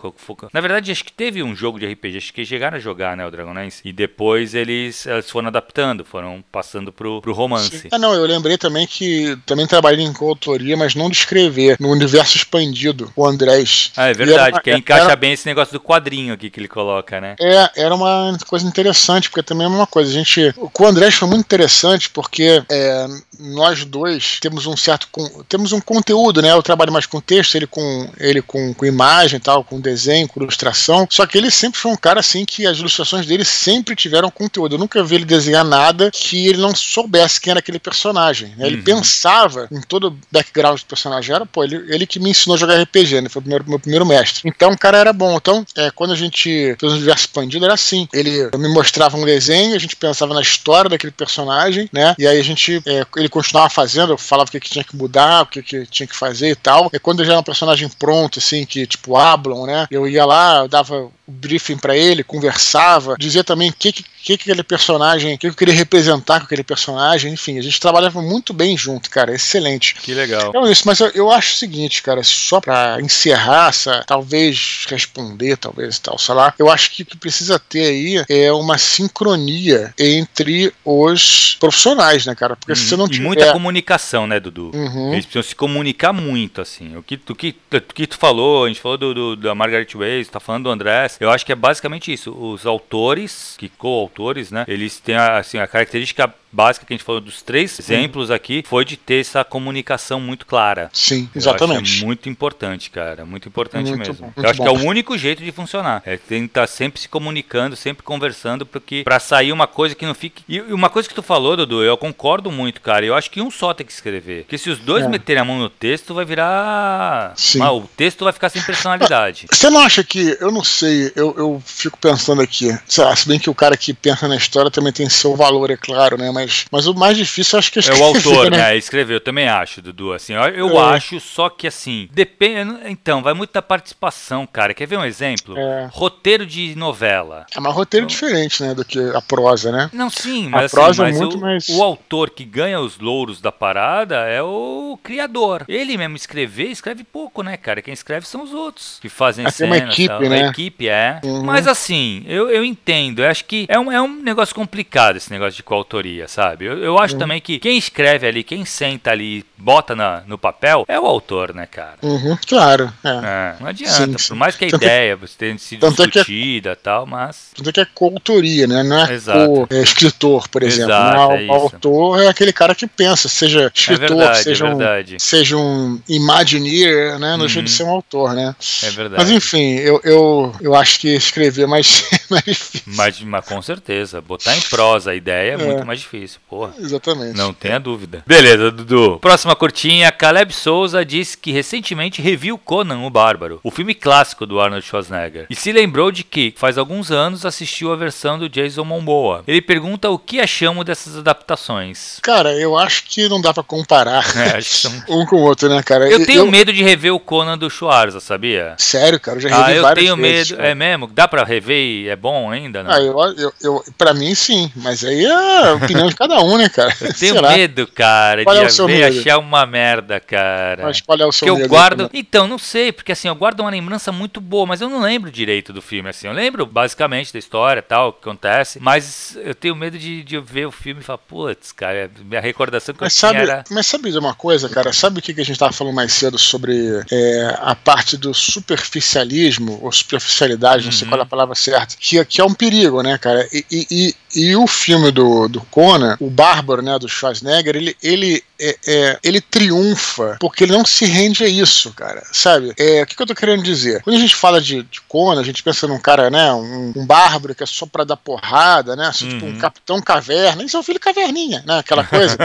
Na 0.54 0.62
verdade, 0.62 0.92
acho 0.92 1.04
que 1.04 1.12
teve 1.12 1.42
um 1.44 1.56
jogo 1.56 1.80
de 1.80 1.86
RPG, 1.86 2.18
acho 2.18 2.34
que 2.34 2.46
chegaram 2.46 2.78
a 2.78 2.80
jogar, 2.80 3.16
né, 3.18 3.26
o 3.26 3.32
Dragonlance. 3.32 3.82
E 3.84 3.92
depois 3.92 4.54
eles, 4.54 5.06
eles 5.06 5.30
foram 5.30 5.48
adaptando, 5.48 6.06
foram 6.06 6.44
passando 6.52 6.92
pro, 6.92 7.22
pro 7.22 7.34
romance. 7.34 7.88
Ah, 7.92 8.00
não, 8.00 8.14
eu 8.14 8.26
lembrei 8.26 8.58
também 8.58 8.86
que 8.86 9.38
também 9.46 9.68
trabalhei 9.68 10.06
em 10.06 10.14
coautoria, 10.14 10.78
mas 10.78 10.96
não 10.96 11.10
de 11.10 11.18
escrever, 11.18 11.78
no 11.80 11.90
universo 11.90 12.38
expandido, 12.38 13.12
o 13.16 13.26
Andrés. 13.26 13.92
Ah, 13.96 14.08
é 14.08 14.14
verdade 14.14 14.27
verdade, 14.28 14.56
uma, 14.56 14.62
que 14.62 14.74
encaixa 14.74 15.06
era, 15.06 15.16
bem 15.16 15.34
esse 15.34 15.46
negócio 15.46 15.74
do 15.74 15.80
quadrinho 15.80 16.34
aqui 16.34 16.50
que 16.50 16.60
ele 16.60 16.68
coloca, 16.68 17.20
né? 17.20 17.36
É, 17.40 17.84
era 17.84 17.94
uma 17.94 18.38
coisa 18.48 18.66
interessante, 18.66 19.30
porque 19.30 19.44
também 19.44 19.66
é 19.66 19.70
uma 19.70 19.88
coisa. 19.88 20.10
A 20.10 20.14
gente. 20.14 20.54
Com 20.74 20.84
o 20.84 20.88
Andrés 20.88 21.16
foi 21.16 21.28
muito 21.28 21.42
interessante, 21.42 22.10
porque 22.10 22.64
é, 22.70 23.08
nós 23.40 23.86
dois 23.86 24.40
temos 24.40 24.66
um 24.66 24.76
certo. 24.76 25.08
Temos 25.48 25.72
um 25.72 25.80
conteúdo 25.80 26.18
conteúdo, 26.18 26.42
né? 26.42 26.52
Eu 26.52 26.64
trabalho 26.64 26.92
mais 26.92 27.06
com 27.06 27.20
texto, 27.20 27.56
ele 27.56 27.68
com 27.68 28.10
ele 28.20 28.42
com, 28.42 28.74
com 28.74 28.86
imagem 28.86 29.40
tal, 29.40 29.64
com 29.64 29.80
desenho, 29.80 30.28
com 30.28 30.42
ilustração. 30.42 31.08
Só 31.10 31.26
que 31.26 31.38
ele 31.38 31.52
sempre 31.52 31.80
foi 31.80 31.92
um 31.92 31.98
cara 31.98 32.20
assim 32.20 32.46
que 32.46 32.66
as 32.66 32.80
ilustrações 32.80 33.26
dele 33.26 33.46
sempre 33.46 33.96
tiveram 33.96 34.32
conteúdo. 34.32 34.76
Eu 34.76 34.80
nunca 34.80 35.04
vi 35.04 35.16
ele 35.16 35.26
desenhar 35.26 35.64
nada 35.64 36.12
que 36.12 36.48
ele 36.48 36.60
não 36.60 36.76
soubesse 36.76 37.40
quem 37.40 37.52
era 37.52 37.60
aquele 37.60 37.80
personagem. 37.80 38.54
Né? 38.58 38.68
Ele 38.68 38.78
uhum. 38.78 38.84
pensava 38.84 39.68
em 39.72 39.82
todo 39.82 40.08
o 40.08 40.18
background 40.32 40.80
do 40.80 40.86
personagem. 40.86 41.36
Era, 41.36 41.46
pô, 41.46 41.64
ele, 41.64 41.76
ele 41.90 42.08
que 42.08 42.20
me 42.20 42.30
ensinou 42.30 42.56
a 42.56 42.60
jogar 42.60 42.82
RPG, 42.82 43.22
né? 43.22 43.30
Foi 43.30 43.40
o 43.40 43.44
primeiro, 43.44 43.66
meu 43.68 43.80
primeiro 43.80 44.06
mestre. 44.06 44.17
Então 44.46 44.72
o 44.72 44.78
cara 44.78 44.98
era 44.98 45.14
bom. 45.14 45.36
Então, 45.38 45.66
é, 45.76 45.92
quando 45.92 46.14
a 46.14 46.16
gente 46.16 46.76
fez 46.80 46.92
um 46.92 46.96
universo 46.96 47.26
expandido, 47.26 47.66
era 47.66 47.74
assim. 47.74 48.08
Ele 48.14 48.50
me 48.58 48.68
mostrava 48.70 49.18
um 49.18 49.26
desenho, 49.26 49.76
a 49.76 49.80
gente 49.80 49.96
pensava 49.96 50.34
na 50.34 50.42
história 50.42 50.90
daquele 50.90 51.12
personagem, 51.12 51.90
né? 51.92 52.16
E 52.18 52.28
aí 52.28 52.40
a 52.40 52.44
gente, 52.44 52.82
é, 52.86 53.06
ele 53.16 53.30
continuava 53.30 53.70
fazendo, 53.70 54.14
eu 54.14 54.18
falava 54.18 54.48
o 54.48 54.52
que, 54.52 54.60
que 54.60 54.70
tinha 54.70 54.84
que 54.84 54.96
mudar, 54.96 55.44
o 55.44 55.46
que, 55.48 55.62
que 55.62 55.86
tinha 55.86 56.08
que 56.08 56.16
fazer 56.16 56.52
e 56.52 56.56
tal. 56.56 56.90
E 56.94 57.00
quando 57.00 57.24
já 57.24 57.34
era 57.34 57.40
um 57.40 57.44
personagem 57.44 57.90
pronto, 57.90 58.40
assim, 58.40 58.66
que 58.66 58.86
tipo 58.86 59.16
Ablon, 59.16 59.66
né? 59.66 59.88
Eu 59.92 60.08
ia 60.08 60.26
lá, 60.26 60.68
dava 60.68 60.96
o 60.96 61.12
briefing 61.28 61.78
para 61.78 61.96
ele, 61.96 62.24
conversava, 62.24 63.16
dizia 63.18 63.44
também 63.44 63.70
o 63.70 63.74
que, 63.74 63.92
que 63.92 64.04
que, 64.28 64.38
que 64.38 64.52
aquele 64.52 64.64
personagem, 64.64 65.36
o 65.36 65.38
que 65.38 65.48
eu 65.48 65.54
queria 65.54 65.74
representar 65.74 66.40
com 66.40 66.46
aquele 66.46 66.64
personagem, 66.64 67.32
enfim, 67.32 67.58
a 67.58 67.62
gente 67.62 67.80
trabalhava 67.80 68.22
muito 68.22 68.54
bem 68.54 68.78
junto, 68.78 69.10
cara, 69.10 69.34
excelente. 69.34 69.96
Que 69.96 70.14
legal. 70.14 70.50
Então, 70.50 70.70
isso, 70.70 70.84
mas 70.86 71.00
eu, 71.00 71.08
eu 71.10 71.32
acho 71.32 71.54
o 71.54 71.56
seguinte, 71.56 72.04
cara, 72.04 72.22
só 72.24 72.60
para 72.60 73.00
encerrar 73.02 73.70
essa, 73.70 74.04
talvez 74.06 74.86
responder, 74.90 75.56
talvez 75.56 75.98
tal, 76.00 76.18
sei 76.18 76.36
lá, 76.36 76.54
eu 76.60 76.70
acho 76.70 76.92
que 76.92 77.04
o 77.04 77.06
que 77.06 77.16
precisa 77.16 77.58
ter 77.58 77.86
aí 77.86 78.26
é 78.28 78.52
uma 78.52 78.78
sincronia 78.78 79.94
entre 79.98 80.74
os 80.84 81.56
profissionais, 81.58 82.26
né, 82.26 82.36
cara? 82.36 82.58
Porque 82.58 82.74
uhum. 82.74 82.76
se 82.76 82.86
você 82.86 82.98
não 82.98 83.08
tiver... 83.08 83.24
E 83.24 83.28
muita 83.28 83.54
comunicação, 83.54 84.28
né, 84.28 84.40
Dudu? 84.42 84.72
Uhum. 84.74 85.14
Eles 85.14 85.26
precisam 85.26 85.44
se 85.44 85.56
comunicar 85.56 86.12
muito, 86.12 86.60
assim. 86.60 86.98
O 86.98 87.04
que, 87.04 87.20
o 87.30 87.36
que, 87.36 87.56
o 87.72 87.94
que 87.94 88.08
tu 88.08 88.18
falou, 88.18 88.66
a 88.66 88.68
gente 88.68 88.82
falou 88.82 88.98
do, 88.98 89.14
do 89.14 89.36
da 89.38 89.56
Margaret 89.56 89.88
Weiss, 89.96 90.28
tá 90.28 90.40
falando 90.40 90.64
do 90.64 90.70
Andrés, 90.70 91.16
eu 91.22 91.30
acho 91.30 91.46
que 91.46 91.54
é 91.54 91.56
basicamente 91.56 92.12
isso. 92.12 92.32
Os 92.32 92.66
autores, 92.66 93.56
que 93.58 93.70
co-autores, 93.70 94.17
né? 94.52 94.66
Eles 94.68 95.00
têm 95.00 95.16
assim, 95.16 95.58
a 95.58 95.68
característica 95.68 96.34
básica 96.58 96.88
que 96.88 96.92
a 96.92 96.98
gente 96.98 97.06
falou 97.06 97.22
dos 97.22 97.44
três 97.44 97.70
Sim. 97.70 97.84
exemplos 97.84 98.32
aqui 98.32 98.64
foi 98.68 98.84
de 98.84 98.98
ter 98.98 99.22
essa 99.22 99.44
comunicação 99.44 100.20
muito 100.20 100.44
clara. 100.44 100.90
Sim, 100.92 101.30
exatamente. 101.36 102.02
é 102.02 102.06
muito 102.06 102.28
importante, 102.28 102.90
cara. 102.90 103.24
Muito 103.26 103.48
importante 103.48 103.90
muito 103.90 104.00
mesmo. 104.00 104.34
Bom, 104.36 104.42
eu 104.42 104.50
acho 104.50 104.58
bom. 104.58 104.64
que 104.64 104.70
é 104.70 104.80
o 104.80 104.90
único 104.90 105.16
jeito 105.16 105.44
de 105.44 105.52
funcionar. 105.52 106.02
É 106.04 106.18
tem 106.18 106.42
que 106.42 106.48
estar 106.48 106.62
tá 106.62 106.68
sempre 106.68 107.00
se 107.00 107.08
comunicando, 107.08 107.76
sempre 107.76 108.02
conversando, 108.02 108.66
porque 108.66 109.04
para 109.04 109.20
sair 109.20 109.52
uma 109.52 109.68
coisa 109.68 109.94
que 109.94 110.04
não 110.04 110.16
fique. 110.16 110.44
E 110.50 110.60
uma 110.62 110.90
coisa 110.90 111.08
que 111.08 111.14
tu 111.14 111.22
falou, 111.22 111.56
Dudu, 111.56 111.84
eu 111.84 111.96
concordo 111.96 112.52
muito, 112.52 112.82
cara. 112.82 113.06
Eu 113.06 113.14
acho 113.14 113.30
que 113.30 113.40
um 113.40 113.52
só 113.52 113.72
tem 113.72 113.86
que 113.86 113.94
escrever. 113.94 114.44
Porque 114.44 114.58
se 114.58 114.72
os 114.72 114.80
dois 114.80 115.06
é. 115.06 115.08
meterem 115.08 115.42
a 115.42 115.46
mão 115.46 115.60
no 115.60 115.70
texto, 115.70 116.16
vai 116.16 116.26
virar. 116.26 117.34
Sim. 117.36 117.62
o 117.62 117.82
texto 117.96 118.24
vai 118.24 118.34
ficar 118.34 118.50
sem 118.50 118.64
personalidade. 118.64 119.46
Você 119.52 119.70
não 119.70 119.80
acha 119.80 120.04
que. 120.04 120.36
Eu 120.40 120.52
não 120.52 120.64
sei, 120.64 121.12
eu, 121.16 121.36
eu 121.38 121.62
fico 121.64 122.00
pensando 122.00 122.42
aqui. 122.42 122.76
Se 122.88 123.28
bem 123.28 123.38
que 123.40 123.50
o 123.50 123.56
cara 123.56 123.78
que 123.78 123.94
pensa 123.94 124.28
na 124.28 124.36
história 124.36 124.72
também 124.72 124.92
tem 124.92 125.08
seu 125.08 125.36
valor, 125.36 125.70
é 125.70 125.78
claro, 125.78 126.18
né? 126.18 126.32
Mas, 126.32 126.47
mas 126.72 126.88
o 126.88 126.94
mais 126.94 127.18
difícil 127.18 127.60
acho 127.60 127.72
que 127.72 127.80
é 127.80 127.82
escrever. 127.82 128.02
É 128.02 128.04
o 128.04 128.08
autor, 128.08 128.52
né? 128.52 128.58
né? 128.58 128.78
Escrever, 128.78 129.16
eu 129.16 129.22
também 129.22 129.48
acho, 129.48 129.82
Dudu. 129.82 130.14
Assim, 130.14 130.34
eu, 130.34 130.42
eu 130.44 130.80
é. 130.80 130.96
acho, 130.96 131.20
só 131.20 131.50
que 131.50 131.68
assim, 131.68 132.10
depende. 132.12 132.78
Então, 132.86 133.22
vai 133.22 133.34
muito 133.34 133.54
da 133.54 133.62
participação, 133.62 134.48
cara. 134.48 134.74
Quer 134.74 134.88
ver 134.88 134.98
um 134.98 135.06
exemplo? 135.06 135.58
É. 135.58 135.90
Roteiro 135.92 136.46
de 136.46 136.76
novela. 136.76 137.46
É, 137.56 137.60
mas 137.60 137.74
roteiro 137.74 138.06
então, 138.06 138.16
diferente, 138.16 138.64
né? 138.64 138.74
Do 138.74 138.86
que 138.86 139.00
a 139.00 139.22
prosa, 139.22 139.72
né? 139.72 139.90
Não, 139.94 140.10
sim, 140.10 140.50
mas, 140.50 140.74
a 140.74 140.76
prosa 140.76 141.04
assim, 141.04 141.14
mas 141.14 141.16
é 141.16 141.20
muito 141.20 141.38
o, 141.38 141.42
mais... 141.42 141.70
o 141.70 141.84
autor 141.84 142.30
que 142.30 142.44
ganha 142.44 142.80
os 142.80 143.00
louros 143.00 143.42
da 143.42 143.52
parada 143.52 144.16
é 144.28 144.42
o 144.42 144.98
criador. 145.04 145.66
Ele 145.68 145.98
mesmo 145.98 146.16
escrever, 146.16 146.70
escreve 146.70 147.04
pouco, 147.04 147.42
né, 147.42 147.58
cara? 147.58 147.82
Quem 147.82 147.94
escreve 147.94 148.28
são 148.28 148.44
os 148.44 148.54
outros 148.54 148.98
que 149.02 149.10
fazem 149.10 149.46
Aqui 149.46 149.56
cenas. 149.56 149.78
É 149.78 149.84
uma 149.84 149.92
equipe, 149.92 150.08
tal. 150.08 150.22
né? 150.22 150.44
A 150.44 150.50
equipe, 150.50 150.88
é. 150.88 151.20
Uhum. 151.24 151.44
Mas 151.44 151.68
assim, 151.68 152.24
eu, 152.28 152.50
eu 152.50 152.64
entendo. 152.64 153.22
Eu 153.22 153.30
acho 153.30 153.46
que 153.46 153.66
é 153.70 153.80
um, 153.80 153.92
é 153.92 154.02
um 154.02 154.22
negócio 154.22 154.54
complicado 154.54 155.18
esse 155.18 155.32
negócio 155.32 155.56
de 155.56 155.64
coautoria, 155.64 156.27
sabe? 156.28 156.66
Eu, 156.66 156.78
eu 156.78 157.00
acho 157.00 157.18
também 157.18 157.42
que 157.42 157.60
quem 157.60 157.78
escreve 157.78 158.28
ali, 158.28 158.44
quem 158.44 158.66
senta 158.66 159.12
ali, 159.12 159.46
bota 159.58 159.96
na, 159.96 160.24
no 160.26 160.38
papel, 160.38 160.86
é 160.88 161.00
o 161.00 161.06
autor, 161.06 161.54
né, 161.54 161.66
cara? 161.66 161.98
Uhum, 162.02 162.38
claro. 162.48 162.92
É. 163.04 163.10
É, 163.10 163.56
não 163.60 163.68
adianta. 163.68 163.94
Sim, 163.94 164.18
sim. 164.18 164.28
Por 164.30 164.36
mais 164.36 164.56
que 164.56 164.66
a 164.66 164.70
tanto 164.70 164.84
ideia 164.84 165.18
que, 165.18 165.28
tenha 165.38 165.58
sido 165.58 165.90
discutida 165.90 166.70
e 166.70 166.72
é, 166.72 166.76
tal, 166.76 167.06
mas. 167.06 167.52
Tanto 167.56 167.70
é 167.70 167.74
que 167.74 167.80
é 167.82 167.88
coautoria, 167.94 168.68
né? 168.68 168.84
Não 168.84 169.06
é, 169.06 169.14
Exato. 169.14 169.68
é 169.70 169.82
escritor, 169.82 170.48
por 170.48 170.64
exemplo. 170.64 170.92
Exato, 170.92 171.34
é 171.34 171.46
o 171.48 171.52
autor 171.52 172.22
é 172.22 172.28
aquele 172.28 172.54
cara 172.54 172.74
que 172.74 172.88
pensa, 172.88 173.28
seja 173.28 173.72
escritor, 173.74 174.18
verdade, 174.18 174.44
seja, 174.44 174.66
um, 174.66 174.80
seja 175.20 175.58
um 175.58 176.00
imagineer, 176.08 177.20
né? 177.20 177.36
No 177.36 177.44
uhum. 177.44 177.50
jeito 177.50 177.66
de 177.66 177.72
ser 177.72 177.84
um 177.84 177.90
autor, 177.90 178.34
né? 178.34 178.56
É 178.84 178.90
verdade. 178.92 179.24
Mas 179.24 179.32
enfim, 179.32 179.76
eu, 179.76 180.00
eu, 180.04 180.56
eu 180.62 180.76
acho 180.76 181.00
que 181.00 181.10
escrever 181.10 181.64
é 181.64 181.68
mais, 181.68 182.04
mais 182.30 182.44
difícil. 182.46 182.82
Mas, 182.86 183.22
mas 183.22 183.46
com 183.46 183.62
certeza. 183.62 184.22
Botar 184.22 184.56
em 184.56 184.62
prosa 184.62 185.12
a 185.12 185.16
ideia 185.16 185.52
é, 185.52 185.54
é, 185.54 185.58
muito 185.58 185.86
mais 185.86 186.00
difícil, 186.00 186.40
porra. 186.50 186.74
Exatamente. 186.80 187.38
Não 187.38 187.54
tenha 187.54 187.80
dúvida. 187.80 188.24
Beleza, 188.26 188.72
Dudu. 188.72 189.20
Próxima 189.48 189.56
curtinha. 189.56 190.12
Caleb 190.12 190.54
Souza 190.54 191.06
disse 191.06 191.38
que 191.38 191.52
recentemente 191.52 192.22
reviu 192.22 192.58
Conan 192.58 193.06
o 193.06 193.10
Bárbaro, 193.10 193.62
o 193.64 193.72
filme 193.72 193.94
clássico 193.94 194.46
do 194.46 194.60
Arnold 194.60 194.86
Schwarzenegger, 194.86 195.46
e 195.50 195.56
se 195.56 195.72
lembrou 195.72 196.12
de 196.12 196.26
que, 196.26 196.54
faz 196.58 196.78
alguns 196.78 197.12
anos, 197.12 197.46
assistiu 197.46 197.94
a 197.94 197.96
versão 197.96 198.38
do 198.38 198.50
Jason 198.50 198.84
Momoa. 198.84 199.46
Ele 199.48 199.62
pergunta 199.62 200.10
o 200.10 200.20
que 200.20 200.42
achamos 200.42 200.84
dessas 200.84 201.16
adaptações. 201.16 202.20
Cara, 202.22 202.54
eu 202.56 202.78
acho 202.78 203.06
que 203.06 203.30
não 203.30 203.40
dá 203.40 203.54
para 203.54 203.64
comparar 203.64 204.26
é, 204.38 204.60
são... 204.60 204.92
um 205.08 205.26
com 205.26 205.38
o 205.38 205.44
outro, 205.44 205.70
né, 205.70 205.82
cara? 205.82 206.10
Eu 206.10 206.26
tenho 206.26 206.42
eu... 206.42 206.52
medo 206.52 206.74
de 206.74 206.84
rever 206.84 207.14
o 207.14 207.20
Conan 207.20 207.58
do 207.58 207.70
Schwarza, 207.70 208.20
sabia? 208.20 208.76
Sério, 208.78 209.18
cara, 209.18 209.38
eu 209.38 209.42
já 209.42 209.50
revi 209.50 209.62
ah, 209.62 209.74
eu 209.76 209.96
tenho 209.96 210.18
vezes, 210.18 210.52
medo. 210.52 210.58
Cara. 210.58 210.70
É 210.70 210.76
mesmo? 210.76 211.08
Dá 211.08 211.26
para 211.26 211.46
rever 211.46 211.78
e 211.78 212.10
é 212.10 212.18
bom 212.18 212.52
ainda? 212.52 212.84
Ah, 212.86 213.00
eu, 213.00 213.18
eu, 213.38 213.54
eu, 213.62 213.84
pra 213.98 214.14
mim 214.14 214.36
sim, 214.36 214.70
mas 214.76 215.06
aí 215.06 215.24
é 215.24 215.70
a 215.70 215.74
opinião 215.76 216.10
de 216.10 216.16
cada 216.16 216.42
um, 216.42 216.58
né, 216.58 216.68
cara? 216.68 216.94
Eu 217.00 217.14
tenho 217.14 217.36
Será? 217.36 217.52
medo, 217.52 217.88
cara, 217.88 218.44
qual 218.44 218.54
de 218.54 218.82
é 218.82 218.84
o 218.84 218.88
medo? 218.88 219.20
achar 219.20 219.37
uma 219.38 219.66
merda, 219.66 220.20
cara. 220.20 220.84
Mas 220.84 221.02
qual 221.02 221.18
é 221.20 221.26
o 221.26 221.32
seu 221.32 221.56
que 221.56 221.64
eu 221.64 221.68
guardo. 221.68 222.10
Então, 222.14 222.48
não 222.48 222.58
sei, 222.58 222.92
porque 222.92 223.12
assim, 223.12 223.28
eu 223.28 223.36
guardo 223.36 223.60
uma 223.60 223.70
lembrança 223.70 224.12
muito 224.12 224.42
boa, 224.42 224.66
mas 224.66 224.82
eu 224.82 224.90
não 224.90 225.02
lembro 225.02 225.32
direito 225.32 225.72
do 225.72 225.82
filme, 225.82 226.10
assim. 226.10 226.28
Eu 226.28 226.34
lembro 226.34 226.66
basicamente 226.66 227.32
da 227.32 227.40
história 227.40 227.82
tal, 227.82 228.10
o 228.10 228.14
que 228.14 228.20
acontece, 228.20 228.80
mas 228.80 229.38
eu 229.42 229.56
tenho 229.56 229.76
medo 229.76 229.98
de, 229.98 230.24
de 230.24 230.40
ver 230.40 230.66
o 230.66 230.72
filme 230.72 231.02
e 231.02 231.04
falar, 231.04 231.20
putz, 231.20 231.72
cara, 231.72 232.10
minha 232.24 232.42
recordação 232.42 232.94
que 232.94 233.02
mas 233.02 233.14
eu 233.14 233.20
sabe, 233.20 233.40
tinha 233.40 233.52
era. 233.52 233.64
Mas 233.70 233.88
sabe 233.88 234.12
de 234.12 234.18
uma 234.18 234.34
coisa, 234.34 234.70
cara? 234.70 234.92
Sabe 234.94 235.20
o 235.20 235.22
que 235.22 235.40
a 235.40 235.46
gente 235.46 235.60
tava 235.60 235.74
falando 235.74 235.96
mais 235.96 236.14
cedo 236.14 236.38
sobre 236.38 237.04
é, 237.12 237.58
a 237.60 237.76
parte 237.76 238.18
do 238.18 238.34
superficialismo, 238.34 239.80
ou 239.82 239.92
superficialidade, 239.92 240.86
não 240.86 240.92
sei 240.92 241.06
uhum. 241.06 241.12
qual 241.12 241.22
é 241.22 241.24
a 241.24 241.28
palavra 241.28 241.56
certa, 241.56 241.96
que, 242.00 242.24
que 242.26 242.42
é 242.42 242.44
um 242.44 242.54
perigo, 242.54 243.02
né, 243.02 243.18
cara? 243.18 243.48
E, 243.52 243.66
e, 243.72 243.88
e 243.92 244.16
o 244.56 244.68
filme 244.68 245.12
do, 245.12 245.48
do 245.48 245.62
Conan, 245.62 246.16
o 246.20 246.30
Bárbaro, 246.30 246.82
né, 246.82 246.98
do 247.00 247.10
Schwarzenegger, 247.10 247.76
ele, 247.76 247.98
ele, 248.04 248.44
é, 248.60 248.78
é, 248.88 249.20
ele 249.24 249.42
triunfa 249.42 250.38
porque 250.40 250.64
ele 250.64 250.74
não 250.74 250.86
se 250.86 251.06
rende 251.06 251.44
a 251.44 251.48
isso, 251.48 251.92
cara, 251.94 252.24
sabe? 252.32 252.74
É, 252.78 253.02
o 253.02 253.06
que, 253.06 253.16
que 253.16 253.22
eu 253.22 253.28
tô 253.28 253.36
querendo 253.36 253.64
dizer? 253.64 254.02
Quando 254.04 254.16
a 254.16 254.20
gente 254.20 254.36
fala 254.36 254.62
de, 254.62 254.84
de 254.84 255.02
Conan, 255.02 255.42
a 255.42 255.44
gente 255.44 255.64
pensa 255.64 255.88
num 255.88 256.00
cara, 256.00 256.30
né, 256.30 256.54
um, 256.54 256.94
um 256.96 257.06
bárbaro 257.06 257.56
que 257.56 257.64
é 257.64 257.66
só 257.66 257.86
pra 257.86 258.04
dar 258.04 258.18
porrada, 258.18 258.96
né, 258.96 259.08
assim, 259.08 259.26
uhum. 259.26 259.32
tipo 259.32 259.46
um 259.46 259.50
uhum. 259.50 259.58
capitão 259.58 260.02
caverna, 260.02 260.64
isso 260.64 260.78
é 260.78 260.80
um 260.80 260.84
filho 260.84 261.00
caverninha, 261.00 261.64
né, 261.66 261.80
aquela 261.80 262.04
coisa. 262.04 262.38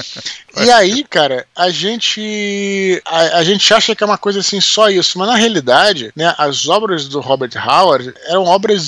e 0.64 0.70
aí, 0.70 1.04
cara, 1.04 1.46
a 1.54 1.70
gente, 1.70 3.02
a, 3.04 3.38
a 3.38 3.44
gente 3.44 3.72
acha 3.72 3.94
que 3.94 4.02
é 4.02 4.06
uma 4.06 4.18
coisa 4.18 4.40
assim, 4.40 4.60
só 4.60 4.88
isso, 4.88 5.18
mas 5.18 5.28
na 5.28 5.36
realidade, 5.36 6.12
né, 6.16 6.34
as 6.38 6.68
obras 6.68 7.08
do 7.08 7.20
Robert 7.20 7.52
Howard 7.56 8.14
eram 8.26 8.44
obras 8.44 8.82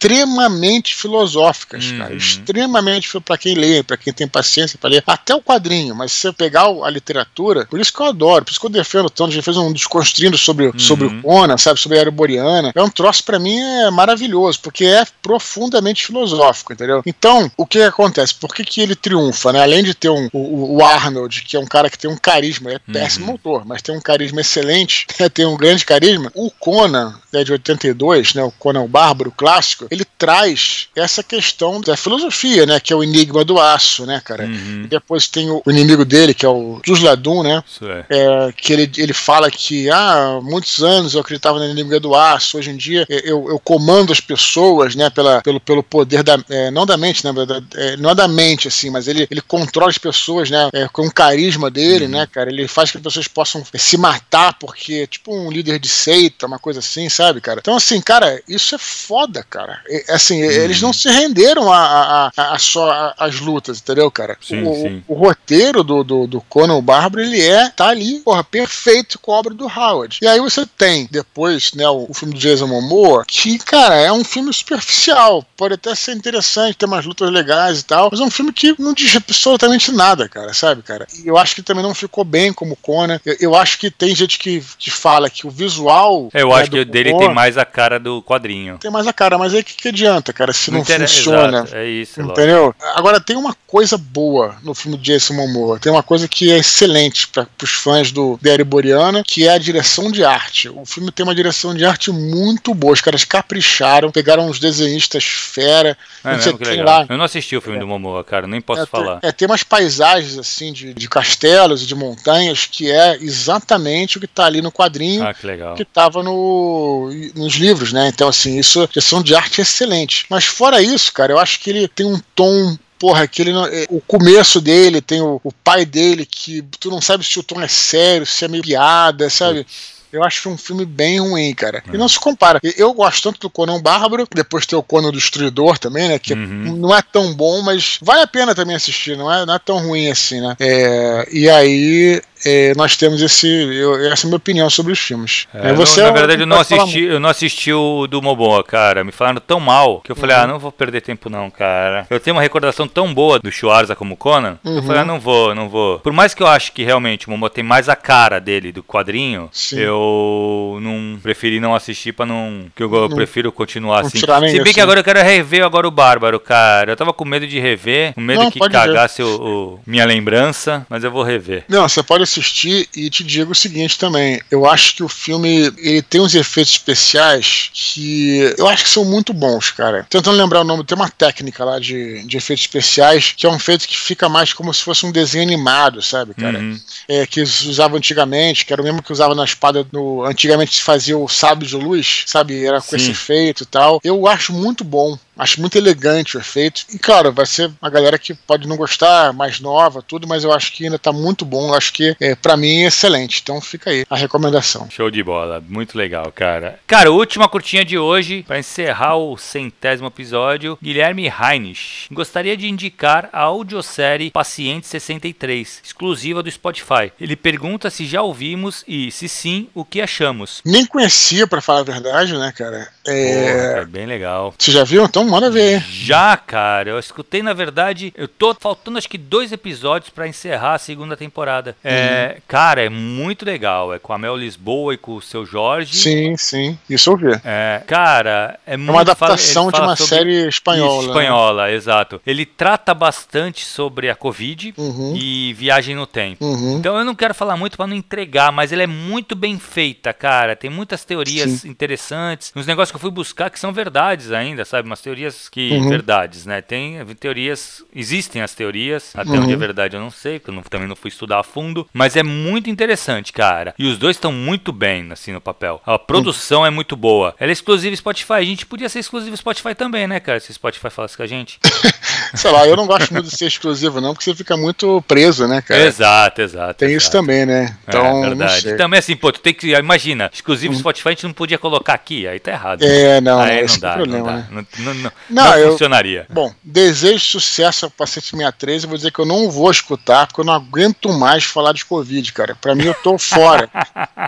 extremamente 0.00 0.94
filosóficas, 0.94 1.90
uhum. 1.90 1.99
Cara, 2.00 2.14
extremamente 2.14 3.20
para 3.20 3.38
quem 3.38 3.54
lê, 3.54 3.82
para 3.82 3.96
quem 3.96 4.12
tem 4.12 4.26
paciência 4.26 4.78
para 4.78 4.90
ler, 4.90 5.02
até 5.06 5.34
o 5.34 5.42
quadrinho, 5.42 5.94
mas 5.94 6.12
se 6.12 6.20
você 6.20 6.32
pegar 6.32 6.64
a 6.64 6.90
literatura, 6.90 7.66
por 7.66 7.80
isso 7.80 7.92
que 7.92 8.00
eu 8.00 8.06
adoro, 8.06 8.44
por 8.44 8.50
isso 8.50 8.60
que 8.60 8.66
eu 8.66 8.70
defendo 8.70 9.10
tanto, 9.10 9.30
a 9.30 9.34
gente 9.34 9.44
fez 9.44 9.56
um 9.56 9.72
desconstruindo 9.72 10.36
sobre, 10.38 10.66
uhum. 10.66 10.78
sobre 10.78 11.06
o 11.06 11.22
Conan, 11.22 11.56
sabe, 11.56 11.80
sobre 11.80 11.98
a 11.98 12.02
Ereboriana, 12.02 12.72
é 12.74 12.82
um 12.82 12.90
troço 12.90 13.24
para 13.24 13.38
mim 13.38 13.58
é 13.58 13.90
maravilhoso, 13.90 14.60
porque 14.60 14.84
é 14.84 15.04
profundamente 15.22 16.06
filosófico, 16.06 16.72
entendeu? 16.72 17.02
Então, 17.04 17.50
o 17.56 17.66
que 17.66 17.80
acontece? 17.82 18.34
Por 18.34 18.54
que, 18.54 18.64
que 18.64 18.80
ele 18.80 18.94
triunfa, 18.94 19.52
né? 19.52 19.62
Além 19.62 19.82
de 19.82 19.94
ter 19.94 20.08
um, 20.08 20.28
o, 20.32 20.76
o 20.76 20.84
Arnold, 20.84 21.42
que 21.42 21.56
é 21.56 21.60
um 21.60 21.66
cara 21.66 21.90
que 21.90 21.98
tem 21.98 22.10
um 22.10 22.16
carisma, 22.16 22.72
é 22.72 22.78
péssimo 22.78 23.26
uhum. 23.26 23.32
autor, 23.32 23.66
mas 23.66 23.82
tem 23.82 23.96
um 23.96 24.00
carisma 24.00 24.40
excelente, 24.40 25.06
tem 25.32 25.46
um 25.46 25.56
grande 25.56 25.84
carisma, 25.84 26.30
o 26.34 26.50
Conan, 26.50 27.14
é 27.32 27.44
de 27.44 27.52
82, 27.52 28.34
né, 28.34 28.42
o 28.42 28.50
Conan 28.50 28.82
o 28.82 28.88
Bárbaro, 28.88 29.32
clássico, 29.36 29.86
ele 29.90 30.04
traz 30.18 30.88
essa 30.94 31.22
questão 31.22 31.80
tem 31.90 31.94
a 31.94 31.96
filosofia, 31.96 32.66
né? 32.66 32.80
Que 32.80 32.92
é 32.92 32.96
o 32.96 33.02
enigma 33.02 33.44
do 33.44 33.58
aço, 33.58 34.06
né, 34.06 34.20
cara? 34.24 34.44
Uhum. 34.44 34.86
depois 34.88 35.26
tem 35.26 35.50
o, 35.50 35.62
inimigo 35.66 36.04
dele, 36.04 36.32
que 36.32 36.46
é 36.46 36.48
o 36.48 36.80
Jusladun, 36.84 37.42
né? 37.42 37.62
É. 37.82 38.04
É, 38.08 38.52
que 38.52 38.72
ele, 38.72 38.90
ele 38.96 39.12
fala 39.12 39.50
que 39.50 39.90
há 39.90 40.00
ah, 40.00 40.40
muitos 40.40 40.82
anos 40.82 41.14
eu 41.14 41.20
acreditava 41.20 41.58
no 41.58 41.64
enigma 41.64 42.00
do 42.00 42.14
aço, 42.14 42.58
hoje 42.58 42.70
em 42.70 42.76
dia 42.76 43.06
eu, 43.08 43.48
eu 43.48 43.58
comando 43.58 44.12
as 44.12 44.20
pessoas, 44.20 44.94
né? 44.94 45.10
Pela, 45.10 45.42
pelo, 45.42 45.60
pelo 45.60 45.82
poder 45.82 46.22
da. 46.22 46.38
É, 46.48 46.70
não 46.70 46.86
da 46.86 46.96
mente, 46.96 47.24
né? 47.24 47.32
Da, 47.32 47.62
é, 47.74 47.96
não 47.96 48.10
é 48.10 48.14
da 48.14 48.28
mente, 48.28 48.68
assim, 48.68 48.90
mas 48.90 49.08
ele, 49.08 49.26
ele 49.30 49.40
controla 49.40 49.90
as 49.90 49.98
pessoas, 49.98 50.50
né? 50.50 50.68
É, 50.72 50.88
com 50.88 51.06
o 51.06 51.12
carisma 51.12 51.70
dele, 51.70 52.04
uhum. 52.04 52.12
né, 52.12 52.26
cara? 52.26 52.50
Ele 52.50 52.68
faz 52.68 52.90
que 52.90 52.98
as 52.98 53.02
pessoas 53.02 53.28
possam 53.28 53.64
se 53.74 53.96
matar 53.96 54.54
porque, 54.54 55.06
tipo, 55.06 55.34
um 55.34 55.50
líder 55.50 55.78
de 55.78 55.88
seita, 55.88 56.46
uma 56.46 56.58
coisa 56.58 56.80
assim, 56.80 57.08
sabe, 57.08 57.40
cara? 57.40 57.60
Então, 57.60 57.76
assim, 57.76 58.00
cara, 58.00 58.40
isso 58.48 58.74
é 58.74 58.78
foda, 58.78 59.44
cara. 59.48 59.80
É, 59.88 60.14
assim, 60.14 60.42
uhum. 60.42 60.50
eles 60.50 60.80
não 60.80 60.92
se 60.92 61.08
renderam 61.08 61.69
a, 61.72 61.78
a, 61.78 62.30
a, 62.36 62.54
a 62.54 62.58
só 62.58 63.14
as 63.18 63.40
lutas, 63.40 63.78
entendeu, 63.78 64.10
cara? 64.10 64.36
Sim, 64.40 64.62
o, 64.62 64.74
sim. 64.74 65.04
o, 65.06 65.14
roteiro 65.14 65.82
do, 65.82 66.02
do, 66.04 66.26
do 66.26 66.40
Conan 66.42 66.74
o 66.74 66.82
Bárbaro, 66.82 67.22
ele 67.22 67.40
é, 67.40 67.68
tá 67.70 67.88
ali, 67.88 68.20
porra, 68.20 68.44
perfeito 68.44 69.18
com 69.18 69.32
a 69.32 69.38
obra 69.38 69.54
do 69.54 69.66
Howard. 69.66 70.18
E 70.22 70.26
aí 70.26 70.40
você 70.40 70.64
tem, 70.66 71.08
depois, 71.10 71.72
né, 71.74 71.88
o, 71.88 72.06
o 72.08 72.14
filme 72.14 72.34
do 72.34 72.40
Jason 72.40 72.66
Momoa, 72.66 73.24
que, 73.26 73.58
cara, 73.58 73.94
é 73.96 74.12
um 74.12 74.24
filme 74.24 74.52
superficial. 74.52 75.44
Pode 75.56 75.74
até 75.74 75.94
ser 75.94 76.12
interessante, 76.12 76.76
ter 76.76 76.86
umas 76.86 77.04
lutas 77.04 77.30
legais 77.30 77.80
e 77.80 77.84
tal, 77.84 78.08
mas 78.10 78.20
é 78.20 78.24
um 78.24 78.30
filme 78.30 78.52
que 78.52 78.74
não 78.78 78.92
diz 78.92 79.14
absolutamente 79.16 79.92
nada, 79.92 80.28
cara, 80.28 80.52
sabe, 80.52 80.82
cara? 80.82 81.06
E 81.22 81.28
eu 81.28 81.36
acho 81.36 81.54
que 81.54 81.62
também 81.62 81.82
não 81.82 81.94
ficou 81.94 82.24
bem 82.24 82.52
como 82.52 82.76
Conan. 82.76 83.20
Eu, 83.24 83.36
eu 83.40 83.54
acho 83.54 83.78
que 83.78 83.90
tem 83.90 84.14
gente 84.14 84.38
que, 84.38 84.62
que 84.78 84.90
fala 84.90 85.30
que 85.30 85.46
o 85.46 85.50
visual. 85.50 86.28
Eu 86.32 86.48
né, 86.48 86.54
acho 86.54 86.70
que 86.70 86.78
o 86.78 86.84
dele 86.84 87.16
tem 87.16 87.32
mais 87.32 87.56
a 87.56 87.64
cara 87.64 87.98
do 87.98 88.22
quadrinho. 88.22 88.78
Tem 88.78 88.90
mais 88.90 89.06
a 89.06 89.12
cara, 89.12 89.38
mas 89.38 89.54
aí 89.54 89.60
o 89.60 89.64
que, 89.64 89.74
que 89.74 89.88
adianta, 89.88 90.32
cara, 90.32 90.52
se 90.52 90.70
não, 90.70 90.78
não 90.78 90.84
funciona? 90.84 91.59
Exato, 91.62 91.76
é 91.76 91.88
isso, 91.88 92.20
Entendeu? 92.20 92.66
Lógico. 92.66 92.84
Agora 92.94 93.20
tem 93.20 93.36
uma 93.36 93.54
coisa 93.66 93.96
boa 93.96 94.56
no 94.62 94.74
filme 94.74 94.98
de 94.98 95.04
Jason 95.04 95.34
Momoa. 95.34 95.78
Tem 95.78 95.90
uma 95.90 96.02
coisa 96.02 96.26
que 96.26 96.50
é 96.50 96.58
excelente 96.58 97.28
para 97.28 97.46
os 97.62 97.70
fãs 97.70 98.10
do 98.10 98.38
Derry 98.42 98.64
Boreana, 98.64 99.22
que 99.24 99.46
é 99.46 99.52
a 99.52 99.58
direção 99.58 100.10
de 100.10 100.24
arte. 100.24 100.68
O 100.68 100.84
filme 100.84 101.10
tem 101.10 101.24
uma 101.24 101.34
direção 101.34 101.74
de 101.74 101.84
arte 101.84 102.10
muito 102.10 102.74
boa. 102.74 102.92
Os 102.92 103.00
caras 103.00 103.24
capricharam, 103.24 104.10
pegaram 104.10 104.48
uns 104.48 104.58
desenhistas 104.58 105.24
fera. 105.24 105.96
É 106.24 106.36
mesmo, 106.36 106.58
que 106.58 106.64
legal. 106.64 107.00
Lá. 107.00 107.06
Eu 107.08 107.16
não 107.16 107.24
assisti 107.24 107.56
o 107.56 107.60
filme 107.60 107.78
é. 107.78 107.80
do 107.80 107.86
Momoa, 107.86 108.22
cara, 108.24 108.46
nem 108.46 108.60
posso 108.60 108.82
é, 108.82 108.86
falar. 108.86 109.20
Tem, 109.20 109.28
é, 109.28 109.32
tem 109.32 109.46
umas 109.46 109.62
paisagens 109.62 110.38
assim 110.38 110.72
de, 110.72 110.92
de 110.94 111.08
castelos 111.08 111.82
e 111.82 111.86
de 111.86 111.94
montanhas 111.94 112.66
que 112.66 112.90
é 112.90 113.16
exatamente 113.20 114.16
o 114.16 114.20
que 114.20 114.26
está 114.26 114.46
ali 114.46 114.60
no 114.60 114.70
quadrinho 114.70 115.26
ah, 115.26 115.34
que, 115.34 115.46
legal. 115.46 115.74
que 115.74 115.84
tava 115.84 116.22
no, 116.22 117.10
nos 117.34 117.54
livros, 117.54 117.92
né? 117.92 118.08
Então, 118.08 118.28
assim, 118.28 118.58
isso, 118.58 118.86
direção 118.88 119.22
de 119.22 119.34
arte 119.34 119.60
é 119.60 119.62
excelente. 119.62 120.26
Mas 120.28 120.44
fora 120.44 120.82
isso, 120.82 121.12
cara, 121.12 121.32
eu 121.32 121.38
acho 121.38 121.49
que 121.56 121.70
ele 121.70 121.88
tem 121.88 122.06
um 122.06 122.20
tom 122.34 122.76
porra, 122.98 123.22
aquele 123.22 123.50
é, 123.50 123.86
o 123.88 123.98
começo 124.00 124.60
dele 124.60 125.00
tem 125.00 125.22
o, 125.22 125.40
o, 125.42 125.50
pai 125.50 125.86
dele 125.86 126.26
que 126.26 126.60
tu 126.78 126.90
não 126.90 127.00
sabe 127.00 127.24
se 127.24 127.38
o 127.38 127.42
tom 127.42 127.58
é 127.60 127.66
sério, 127.66 128.26
se 128.26 128.44
é 128.44 128.48
meio 128.48 128.62
piada, 128.62 129.30
sabe? 129.30 129.66
Eu 130.12 130.24
acho 130.24 130.50
um 130.50 130.58
filme 130.58 130.84
bem 130.84 131.20
ruim, 131.20 131.54
cara. 131.54 131.84
E 131.92 131.96
não 131.96 132.08
se 132.08 132.18
compara. 132.18 132.58
Eu 132.76 132.92
gosto 132.92 133.22
tanto 133.22 133.40
do 133.40 133.48
Conan 133.48 133.80
Bárbaro, 133.80 134.26
depois 134.34 134.66
tem 134.66 134.76
o 134.76 134.82
Conan 134.82 135.12
Destruidor 135.12 135.78
também, 135.78 136.08
né? 136.08 136.18
Que 136.18 136.34
uhum. 136.34 136.76
não 136.76 136.94
é 136.94 137.00
tão 137.00 137.32
bom, 137.32 137.62
mas 137.62 137.96
vale 138.02 138.22
a 138.22 138.26
pena 138.26 138.54
também 138.54 138.74
assistir, 138.74 139.16
não 139.16 139.32
é, 139.32 139.46
não 139.46 139.54
é 139.54 139.58
tão 139.58 139.78
ruim 139.78 140.10
assim, 140.10 140.40
né? 140.40 140.56
É, 140.58 141.28
e 141.30 141.48
aí 141.48 142.20
é, 142.44 142.74
nós 142.74 142.96
temos 142.96 143.20
esse. 143.20 143.46
Eu, 143.46 143.94
essa 144.12 144.24
é 144.24 144.26
a 144.26 144.28
minha 144.28 144.36
opinião 144.36 144.70
sobre 144.70 144.92
os 144.92 144.98
filmes. 144.98 145.46
É, 145.52 145.72
você, 145.72 146.00
não, 146.00 146.08
na 146.08 146.12
verdade, 146.12 146.42
eu 146.42 146.46
não, 146.46 146.58
assisti, 146.58 147.02
eu 147.02 147.20
não 147.20 147.28
assisti 147.28 147.72
o 147.72 148.06
do 148.06 148.22
Momoa, 148.22 148.64
cara. 148.64 149.04
Me 149.04 149.12
falaram 149.12 149.40
tão 149.40 149.60
mal 149.60 150.00
que 150.00 150.10
eu 150.10 150.16
falei, 150.16 150.36
uhum. 150.36 150.42
ah, 150.42 150.46
não 150.46 150.58
vou 150.58 150.72
perder 150.72 151.00
tempo, 151.02 151.28
não, 151.28 151.50
cara. 151.50 152.06
Eu 152.08 152.18
tenho 152.18 152.36
uma 152.36 152.42
recordação 152.42 152.88
tão 152.88 153.12
boa 153.12 153.38
do 153.38 153.50
Schwarza 153.52 153.94
como 153.94 154.16
Conan. 154.16 154.58
Uhum. 154.64 154.76
Eu 154.76 154.82
falei, 154.82 155.02
ah, 155.02 155.04
não 155.04 155.20
vou, 155.20 155.54
não 155.54 155.68
vou. 155.68 155.98
Por 155.98 156.12
mais 156.12 156.32
que 156.32 156.42
eu 156.42 156.46
acho 156.46 156.72
que 156.72 156.82
realmente 156.82 157.26
o 157.26 157.30
Momoa 157.30 157.50
tem 157.50 157.64
mais 157.64 157.88
a 157.88 157.96
cara 157.96 158.40
dele 158.40 158.72
do 158.72 158.82
quadrinho, 158.82 159.48
Sim. 159.52 159.78
eu 159.78 160.78
não 160.80 161.18
preferi 161.22 161.60
não 161.60 161.74
assistir 161.74 162.12
pra 162.12 162.24
não. 162.24 162.66
Que 162.74 162.82
eu, 162.82 162.90
não, 162.90 163.08
prefiro 163.10 163.52
continuar 163.52 164.00
assim. 164.00 164.18
Se 164.18 164.26
bem 164.26 164.60
assim. 164.60 164.72
que 164.72 164.80
agora 164.80 165.00
eu 165.00 165.04
quero 165.04 165.20
rever 165.20 165.64
agora 165.64 165.86
o 165.86 165.90
Bárbaro, 165.90 166.40
cara. 166.40 166.92
Eu 166.92 166.96
tava 166.96 167.12
com 167.12 167.24
medo 167.24 167.46
de 167.46 167.58
rever, 167.58 168.14
com 168.14 168.20
medo 168.20 168.44
não, 168.44 168.50
que 168.50 168.58
cagasse 168.58 169.22
o, 169.22 169.28
o, 169.28 169.80
minha 169.86 170.04
lembrança, 170.04 170.86
mas 170.88 171.04
eu 171.04 171.10
vou 171.10 171.22
rever. 171.22 171.64
Não, 171.68 171.88
você 171.88 172.02
pode 172.02 172.29
assistir 172.30 172.88
e 172.94 173.10
te 173.10 173.24
digo 173.24 173.52
o 173.52 173.54
seguinte 173.54 173.98
também. 173.98 174.40
Eu 174.50 174.66
acho 174.66 174.94
que 174.94 175.02
o 175.02 175.08
filme 175.08 175.72
ele 175.78 176.02
tem 176.02 176.20
uns 176.20 176.34
efeitos 176.34 176.72
especiais 176.72 177.70
que 177.72 178.54
eu 178.56 178.66
acho 178.68 178.84
que 178.84 178.90
são 178.90 179.04
muito 179.04 179.32
bons, 179.32 179.70
cara. 179.70 180.06
Tentando 180.08 180.36
lembrar 180.36 180.60
o 180.60 180.64
nome, 180.64 180.84
tem 180.84 180.96
uma 180.96 181.08
técnica 181.08 181.64
lá 181.64 181.78
de, 181.78 182.22
de 182.24 182.36
efeitos 182.36 182.64
especiais 182.64 183.32
que 183.36 183.46
é 183.46 183.50
um 183.50 183.56
efeito 183.56 183.86
que 183.86 183.96
fica 183.96 184.28
mais 184.28 184.52
como 184.52 184.72
se 184.72 184.82
fosse 184.82 185.04
um 185.04 185.12
desenho 185.12 185.44
animado, 185.44 186.00
sabe, 186.00 186.34
cara? 186.34 186.58
Uhum. 186.58 186.78
É, 187.08 187.26
que 187.26 187.40
usava 187.40 187.96
antigamente, 187.96 188.64
que 188.64 188.72
era 188.72 188.80
o 188.80 188.84
mesmo 188.84 189.02
que 189.02 189.12
usava 189.12 189.34
na 189.34 189.44
espada 189.44 189.86
no. 189.92 190.24
Antigamente 190.24 190.76
se 190.76 190.82
fazia 190.82 191.16
o 191.16 191.28
sábio 191.28 191.66
de 191.66 191.76
luz, 191.76 192.24
sabe? 192.26 192.64
Era 192.64 192.80
com 192.80 192.90
Sim. 192.90 192.96
esse 192.96 193.10
efeito 193.10 193.62
e 193.64 193.66
tal. 193.66 194.00
Eu 194.04 194.26
acho 194.26 194.52
muito 194.52 194.84
bom. 194.84 195.18
Acho 195.40 195.60
muito 195.60 195.78
elegante 195.78 196.36
o 196.36 196.40
efeito. 196.40 196.84
E 196.92 196.98
claro, 196.98 197.32
vai 197.32 197.46
ser 197.46 197.70
uma 197.80 197.90
galera 197.90 198.18
que 198.18 198.34
pode 198.34 198.68
não 198.68 198.76
gostar, 198.76 199.32
mais 199.32 199.58
nova, 199.58 200.02
tudo, 200.02 200.28
mas 200.28 200.44
eu 200.44 200.52
acho 200.52 200.72
que 200.72 200.84
ainda 200.84 200.98
tá 200.98 201.12
muito 201.12 201.46
bom. 201.46 201.68
Eu 201.68 201.74
acho 201.74 201.94
que, 201.94 202.14
é, 202.20 202.34
para 202.34 202.58
mim, 202.58 202.82
é 202.82 202.88
excelente. 202.88 203.40
Então 203.42 203.58
fica 203.60 203.88
aí 203.88 204.04
a 204.10 204.16
recomendação. 204.16 204.88
Show 204.90 205.10
de 205.10 205.22
bola. 205.22 205.62
Muito 205.66 205.96
legal, 205.96 206.30
cara. 206.30 206.78
Cara, 206.86 207.10
última 207.10 207.48
curtinha 207.48 207.84
de 207.84 207.96
hoje, 207.96 208.44
para 208.46 208.58
encerrar 208.58 209.16
o 209.16 209.38
centésimo 209.38 210.08
episódio, 210.08 210.78
Guilherme 210.82 211.26
Heinrich. 211.26 212.08
Gostaria 212.12 212.56
de 212.56 212.68
indicar 212.68 213.30
a 213.32 213.40
audiosérie 213.40 214.30
Paciente 214.30 214.86
63, 214.86 215.80
exclusiva 215.82 216.42
do 216.42 216.50
Spotify. 216.50 217.12
Ele 217.18 217.34
pergunta 217.34 217.88
se 217.88 218.04
já 218.04 218.20
ouvimos 218.20 218.84
e, 218.86 219.10
se 219.10 219.28
sim, 219.28 219.68
o 219.74 219.86
que 219.86 220.02
achamos. 220.02 220.60
Nem 220.64 220.84
conhecia, 220.84 221.46
para 221.46 221.62
falar 221.62 221.80
a 221.80 221.84
verdade, 221.84 222.36
né, 222.36 222.52
cara? 222.54 222.88
É... 223.06 223.74
Pô, 223.74 223.80
é 223.80 223.84
bem 223.86 224.06
legal. 224.06 224.54
Você 224.58 224.70
já 224.70 224.84
viu? 224.84 225.04
Então 225.04 225.29
manda 225.30 225.50
ver. 225.50 225.82
Já, 225.88 226.36
cara. 226.36 226.90
Eu 226.90 226.98
escutei, 226.98 227.42
na 227.42 227.52
verdade, 227.52 228.12
eu 228.16 228.28
tô 228.28 228.54
faltando 228.54 228.98
acho 228.98 229.08
que 229.08 229.18
dois 229.18 229.52
episódios 229.52 230.10
para 230.10 230.28
encerrar 230.28 230.74
a 230.74 230.78
segunda 230.78 231.16
temporada. 231.16 231.76
É, 231.82 232.34
uhum. 232.34 232.42
Cara, 232.46 232.84
é 232.84 232.88
muito 232.88 233.44
legal. 233.44 233.94
É 233.94 233.98
com 233.98 234.12
a 234.12 234.18
Mel 234.18 234.36
Lisboa 234.36 234.94
e 234.94 234.98
com 234.98 235.16
o 235.16 235.22
seu 235.22 235.46
Jorge. 235.46 235.96
Sim, 235.96 236.36
sim. 236.36 236.78
Isso 236.88 237.10
eu 237.10 237.16
vi. 237.16 237.40
É, 237.44 237.82
cara, 237.86 238.58
é, 238.66 238.74
é 238.74 238.76
muito. 238.76 238.90
uma 238.90 239.00
adaptação 239.02 239.70
de 239.70 239.80
uma 239.80 239.96
série 239.96 240.48
espanhola. 240.48 241.06
Espanhola, 241.06 241.66
né? 241.66 241.74
exato. 241.74 242.20
Ele 242.26 242.44
trata 242.44 242.92
bastante 242.92 243.64
sobre 243.64 244.10
a 244.10 244.14
Covid 244.14 244.74
uhum. 244.76 245.14
e 245.16 245.54
viagem 245.54 245.94
no 245.94 246.06
tempo. 246.06 246.44
Uhum. 246.44 246.78
Então 246.78 246.98
eu 246.98 247.04
não 247.04 247.14
quero 247.14 247.34
falar 247.34 247.56
muito 247.56 247.76
para 247.76 247.86
não 247.86 247.96
entregar, 247.96 248.52
mas 248.52 248.72
ele 248.72 248.82
é 248.82 248.86
muito 248.86 249.34
bem 249.34 249.58
feita, 249.58 250.12
cara. 250.12 250.56
Tem 250.56 250.70
muitas 250.70 251.04
teorias 251.04 251.50
sim. 251.50 251.68
interessantes. 251.68 252.52
Uns 252.54 252.66
negócios 252.66 252.90
que 252.90 252.96
eu 252.96 253.00
fui 253.00 253.10
buscar 253.10 253.50
que 253.50 253.58
são 253.58 253.72
verdades 253.72 254.32
ainda, 254.32 254.64
sabe? 254.64 254.88
Umas 254.88 255.00
teorias 255.10 255.48
que. 255.48 255.70
Uhum. 255.72 255.88
Verdades, 255.88 256.46
né? 256.46 256.60
Tem 256.60 257.04
teorias. 257.18 257.82
Existem 257.94 258.42
as 258.42 258.54
teorias. 258.54 259.12
Até 259.14 259.30
uhum. 259.30 259.44
onde 259.44 259.52
é 259.52 259.56
verdade 259.56 259.96
eu 259.96 260.00
não 260.00 260.10
sei, 260.10 260.38
porque 260.38 260.50
eu 260.50 260.54
não, 260.54 260.62
também 260.62 260.88
não 260.88 260.96
fui 260.96 261.08
estudar 261.08 261.40
a 261.40 261.42
fundo. 261.42 261.86
Mas 261.92 262.16
é 262.16 262.22
muito 262.22 262.70
interessante, 262.70 263.32
cara. 263.32 263.74
E 263.78 263.86
os 263.86 263.98
dois 263.98 264.16
estão 264.16 264.32
muito 264.32 264.72
bem, 264.72 265.08
assim, 265.10 265.32
no 265.32 265.40
papel. 265.40 265.80
A 265.84 265.98
produção 265.98 266.60
uhum. 266.60 266.66
é 266.66 266.70
muito 266.70 266.96
boa. 266.96 267.34
Ela 267.38 267.50
é 267.50 267.52
exclusiva 267.52 267.94
Spotify. 267.96 268.34
A 268.34 268.44
gente 268.44 268.66
podia 268.66 268.88
ser 268.88 269.00
exclusivo 269.00 269.36
Spotify 269.36 269.74
também, 269.74 270.06
né, 270.06 270.20
cara? 270.20 270.38
Se 270.38 270.52
Spotify 270.52 270.90
falasse 270.90 271.16
com 271.16 271.22
a 271.22 271.26
gente. 271.26 271.58
sei 272.34 272.50
lá, 272.50 272.66
eu 272.66 272.76
não 272.76 272.86
gosto 272.86 273.12
muito 273.12 273.28
de 273.28 273.36
ser 273.36 273.46
exclusivo, 273.46 274.00
não, 274.00 274.12
porque 274.12 274.24
você 274.24 274.34
fica 274.34 274.56
muito 274.56 275.02
preso, 275.06 275.46
né, 275.46 275.62
cara? 275.62 275.84
Exato, 275.84 276.42
exato. 276.42 276.74
Tem 276.74 276.90
exato. 276.90 277.02
isso 277.02 277.10
também, 277.10 277.44
né? 277.44 277.76
É, 277.86 277.90
então, 277.90 278.24
é, 278.24 278.28
verdade. 278.28 278.76
Também 278.76 278.98
assim, 278.98 279.16
pô, 279.16 279.32
tu 279.32 279.40
tem 279.40 279.52
que. 279.52 279.72
Imagina, 279.72 280.30
exclusivo 280.32 280.72
uhum. 280.72 280.78
Spotify 280.78 281.08
a 281.08 281.12
gente 281.12 281.24
não 281.24 281.32
podia 281.32 281.58
colocar 281.58 281.94
aqui. 281.94 282.26
Aí 282.26 282.38
tá 282.38 282.52
errado. 282.52 282.82
É, 282.82 283.20
não, 283.20 283.40
aí 283.40 283.62
não, 283.62 283.68
não 283.68 283.78
dá, 283.78 283.94
problema, 283.94 284.18
não 284.18 284.24
dá. 284.24 284.54
Né? 284.54 284.66
Não, 284.78 284.94
não, 285.00 285.12
não, 285.28 285.44
não, 285.44 285.58
eu, 285.58 285.72
funcionaria. 285.72 286.26
Bom, 286.30 286.52
desejo 286.62 287.24
sucesso 287.24 287.86
ao 287.86 287.90
paciente 287.90 288.30
63. 288.30 288.82
Eu 288.82 288.88
vou 288.88 288.96
dizer 288.96 289.12
que 289.12 289.18
eu 289.18 289.26
não 289.26 289.50
vou 289.50 289.70
escutar, 289.70 290.26
porque 290.26 290.40
eu 290.40 290.44
não 290.44 290.54
aguento 290.54 291.12
mais 291.12 291.44
falar 291.44 291.72
de 291.72 291.84
Covid, 291.84 292.32
cara. 292.32 292.54
Pra 292.54 292.74
mim, 292.74 292.84
eu 292.84 292.94
tô 292.94 293.18
fora. 293.18 293.68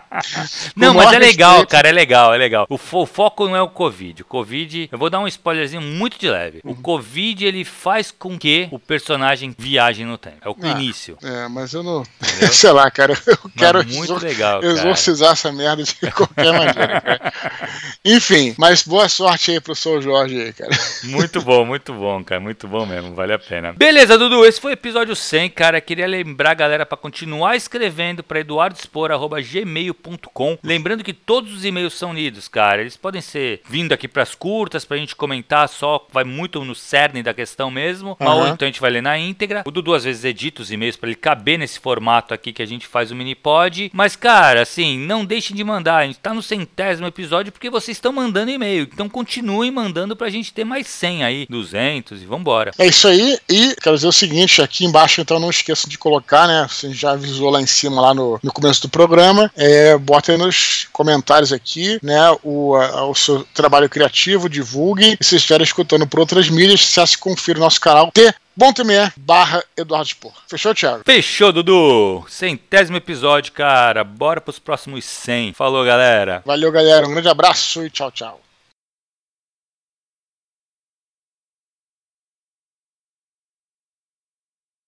não, 0.76 0.94
mas 0.94 1.12
é 1.12 1.18
legal, 1.18 1.50
respeito... 1.50 1.70
cara, 1.70 1.88
é 1.88 1.92
legal, 1.92 2.34
é 2.34 2.38
legal. 2.38 2.66
O, 2.68 2.78
fo 2.78 3.02
o, 3.02 3.06
foco 3.06 3.46
não 3.46 3.56
é 3.56 3.62
o 3.62 3.68
Covid. 3.68 4.22
O 4.22 4.24
Covid, 4.24 4.88
eu 4.90 4.98
vou 4.98 5.10
dar 5.10 5.20
um 5.20 5.26
spoilerzinho 5.26 5.82
muito 5.82 6.18
de 6.18 6.28
leve. 6.28 6.60
Uhum. 6.64 6.72
O 6.72 6.76
Covid, 6.76 7.44
ele 7.44 7.64
faz 7.64 8.10
com 8.10 8.38
que 8.38 8.68
o 8.70 8.78
personagem 8.78 9.54
viaje 9.56 10.04
no 10.04 10.18
tempo. 10.18 10.38
É 10.42 10.48
o 10.48 10.56
ah, 10.62 10.68
início. 10.68 11.16
É, 11.22 11.48
mas 11.48 11.72
eu 11.72 11.82
não. 11.82 12.04
Sei 12.52 12.70
lá, 12.70 12.90
cara. 12.90 13.12
Eu 13.26 13.38
quero 13.56 13.86
muito 13.86 14.14
legal, 14.14 14.62
exorcizar 14.62 15.32
essa 15.32 15.52
merda 15.52 15.82
de 15.82 15.94
qualquer 16.12 16.52
maneira, 16.52 17.00
cara. 17.00 17.32
Enfim, 18.04 18.54
mas 18.58 18.82
boa 18.82 19.08
sorte 19.08 19.50
aí 19.50 19.60
pro 19.60 19.74
seu 19.74 20.00
Jorge 20.00 20.40
aí, 20.40 20.52
cara. 20.52 20.61
Cara. 20.62 20.92
Muito 21.04 21.42
bom, 21.42 21.64
muito 21.64 21.92
bom, 21.92 22.22
cara. 22.22 22.40
Muito 22.40 22.68
bom 22.68 22.86
mesmo. 22.86 23.12
Vale 23.14 23.32
a 23.32 23.38
pena. 23.38 23.72
Beleza, 23.72 24.16
Dudu. 24.16 24.44
Esse 24.44 24.60
foi 24.60 24.70
o 24.72 24.74
episódio 24.74 25.16
100, 25.16 25.50
cara. 25.50 25.80
Queria 25.80 26.06
lembrar 26.06 26.52
a 26.52 26.54
galera 26.54 26.86
para 26.86 26.96
continuar 26.96 27.56
escrevendo 27.56 28.22
para 28.22 28.38
eduardospor.gmail.com. 28.40 30.58
Lembrando 30.62 31.02
que 31.02 31.12
todos 31.12 31.52
os 31.52 31.64
e-mails 31.64 31.94
são 31.94 32.14
lidos, 32.14 32.46
cara. 32.46 32.82
Eles 32.82 32.96
podem 32.96 33.20
ser 33.20 33.62
vindo 33.68 33.92
aqui 33.92 34.06
pras 34.06 34.32
curtas, 34.34 34.84
pra 34.84 34.96
gente 34.96 35.16
comentar 35.16 35.68
só. 35.68 36.06
Vai 36.12 36.22
muito 36.24 36.64
no 36.64 36.74
cerne 36.74 37.22
da 37.22 37.34
questão 37.34 37.70
mesmo. 37.70 38.16
Uhum. 38.20 38.28
Ou 38.28 38.48
então 38.48 38.66
a 38.66 38.70
gente 38.70 38.80
vai 38.80 38.90
ler 38.90 39.02
na 39.02 39.18
íntegra. 39.18 39.62
O 39.66 39.70
Dudu 39.70 39.94
às 39.94 40.04
vezes 40.04 40.24
edita 40.24 40.62
os 40.62 40.70
e-mails 40.70 40.96
para 40.96 41.08
ele 41.08 41.16
caber 41.16 41.58
nesse 41.58 41.80
formato 41.80 42.32
aqui 42.32 42.52
que 42.52 42.62
a 42.62 42.66
gente 42.66 42.86
faz 42.86 43.10
o 43.10 43.16
mini 43.16 43.34
pod. 43.34 43.90
Mas, 43.92 44.14
cara, 44.14 44.62
assim, 44.62 44.96
não 44.98 45.24
deixem 45.24 45.56
de 45.56 45.64
mandar. 45.64 45.96
A 45.96 46.06
gente 46.06 46.20
tá 46.20 46.32
no 46.32 46.42
centésimo 46.42 47.08
episódio 47.08 47.50
porque 47.50 47.68
vocês 47.68 47.96
estão 47.96 48.12
mandando 48.12 48.52
e-mail. 48.52 48.88
Então 48.92 49.08
continuem 49.08 49.70
mandando 49.70 50.14
pra 50.14 50.30
gente 50.30 50.51
ter 50.52 50.64
mais 50.64 50.86
100 50.86 51.24
aí, 51.24 51.46
200 51.48 52.22
e 52.22 52.26
vambora. 52.26 52.72
É 52.78 52.86
isso 52.86 53.08
aí. 53.08 53.38
E 53.48 53.74
quero 53.76 53.96
dizer 53.96 54.08
o 54.08 54.12
seguinte, 54.12 54.62
aqui 54.62 54.84
embaixo 54.84 55.20
então 55.20 55.38
não 55.40 55.50
esqueçam 55.50 55.88
de 55.88 55.98
colocar, 55.98 56.46
né? 56.46 56.66
Você 56.68 56.92
já 56.92 57.12
avisou 57.12 57.50
lá 57.50 57.60
em 57.60 57.66
cima, 57.66 58.00
lá 58.00 58.14
no, 58.14 58.38
no 58.42 58.52
começo 58.52 58.82
do 58.82 58.88
programa. 58.88 59.50
É, 59.56 59.96
bota 59.98 60.32
aí 60.32 60.38
nos 60.38 60.88
comentários 60.92 61.52
aqui, 61.52 61.98
né? 62.02 62.20
O, 62.42 62.76
a, 62.76 63.06
o 63.06 63.14
seu 63.14 63.44
trabalho 63.54 63.88
criativo, 63.88 64.48
divulguem. 64.48 65.16
E 65.20 65.24
se 65.24 65.36
estiverem 65.36 65.64
escutando 65.64 66.06
por 66.06 66.20
outras 66.20 66.48
mídias, 66.48 66.80
se 66.82 67.18
confira 67.18 67.58
o 67.58 67.62
nosso 67.62 67.80
canal 67.80 68.10
T 68.12 68.34
Bom.me 68.54 69.10
barra 69.16 69.64
Eduardo 69.74 70.08
Spor. 70.08 70.32
Fechou, 70.46 70.74
Thiago? 70.74 71.02
Fechou, 71.06 71.52
Dudu. 71.52 72.22
Centésimo 72.28 72.98
episódio, 72.98 73.50
cara. 73.52 74.04
Bora 74.04 74.42
pros 74.42 74.58
próximos 74.58 75.06
100. 75.06 75.54
Falou, 75.54 75.82
galera. 75.86 76.42
Valeu, 76.44 76.70
galera. 76.70 77.06
Um 77.06 77.12
grande 77.12 77.28
abraço 77.28 77.82
e 77.82 77.88
tchau, 77.88 78.10
tchau. 78.10 78.41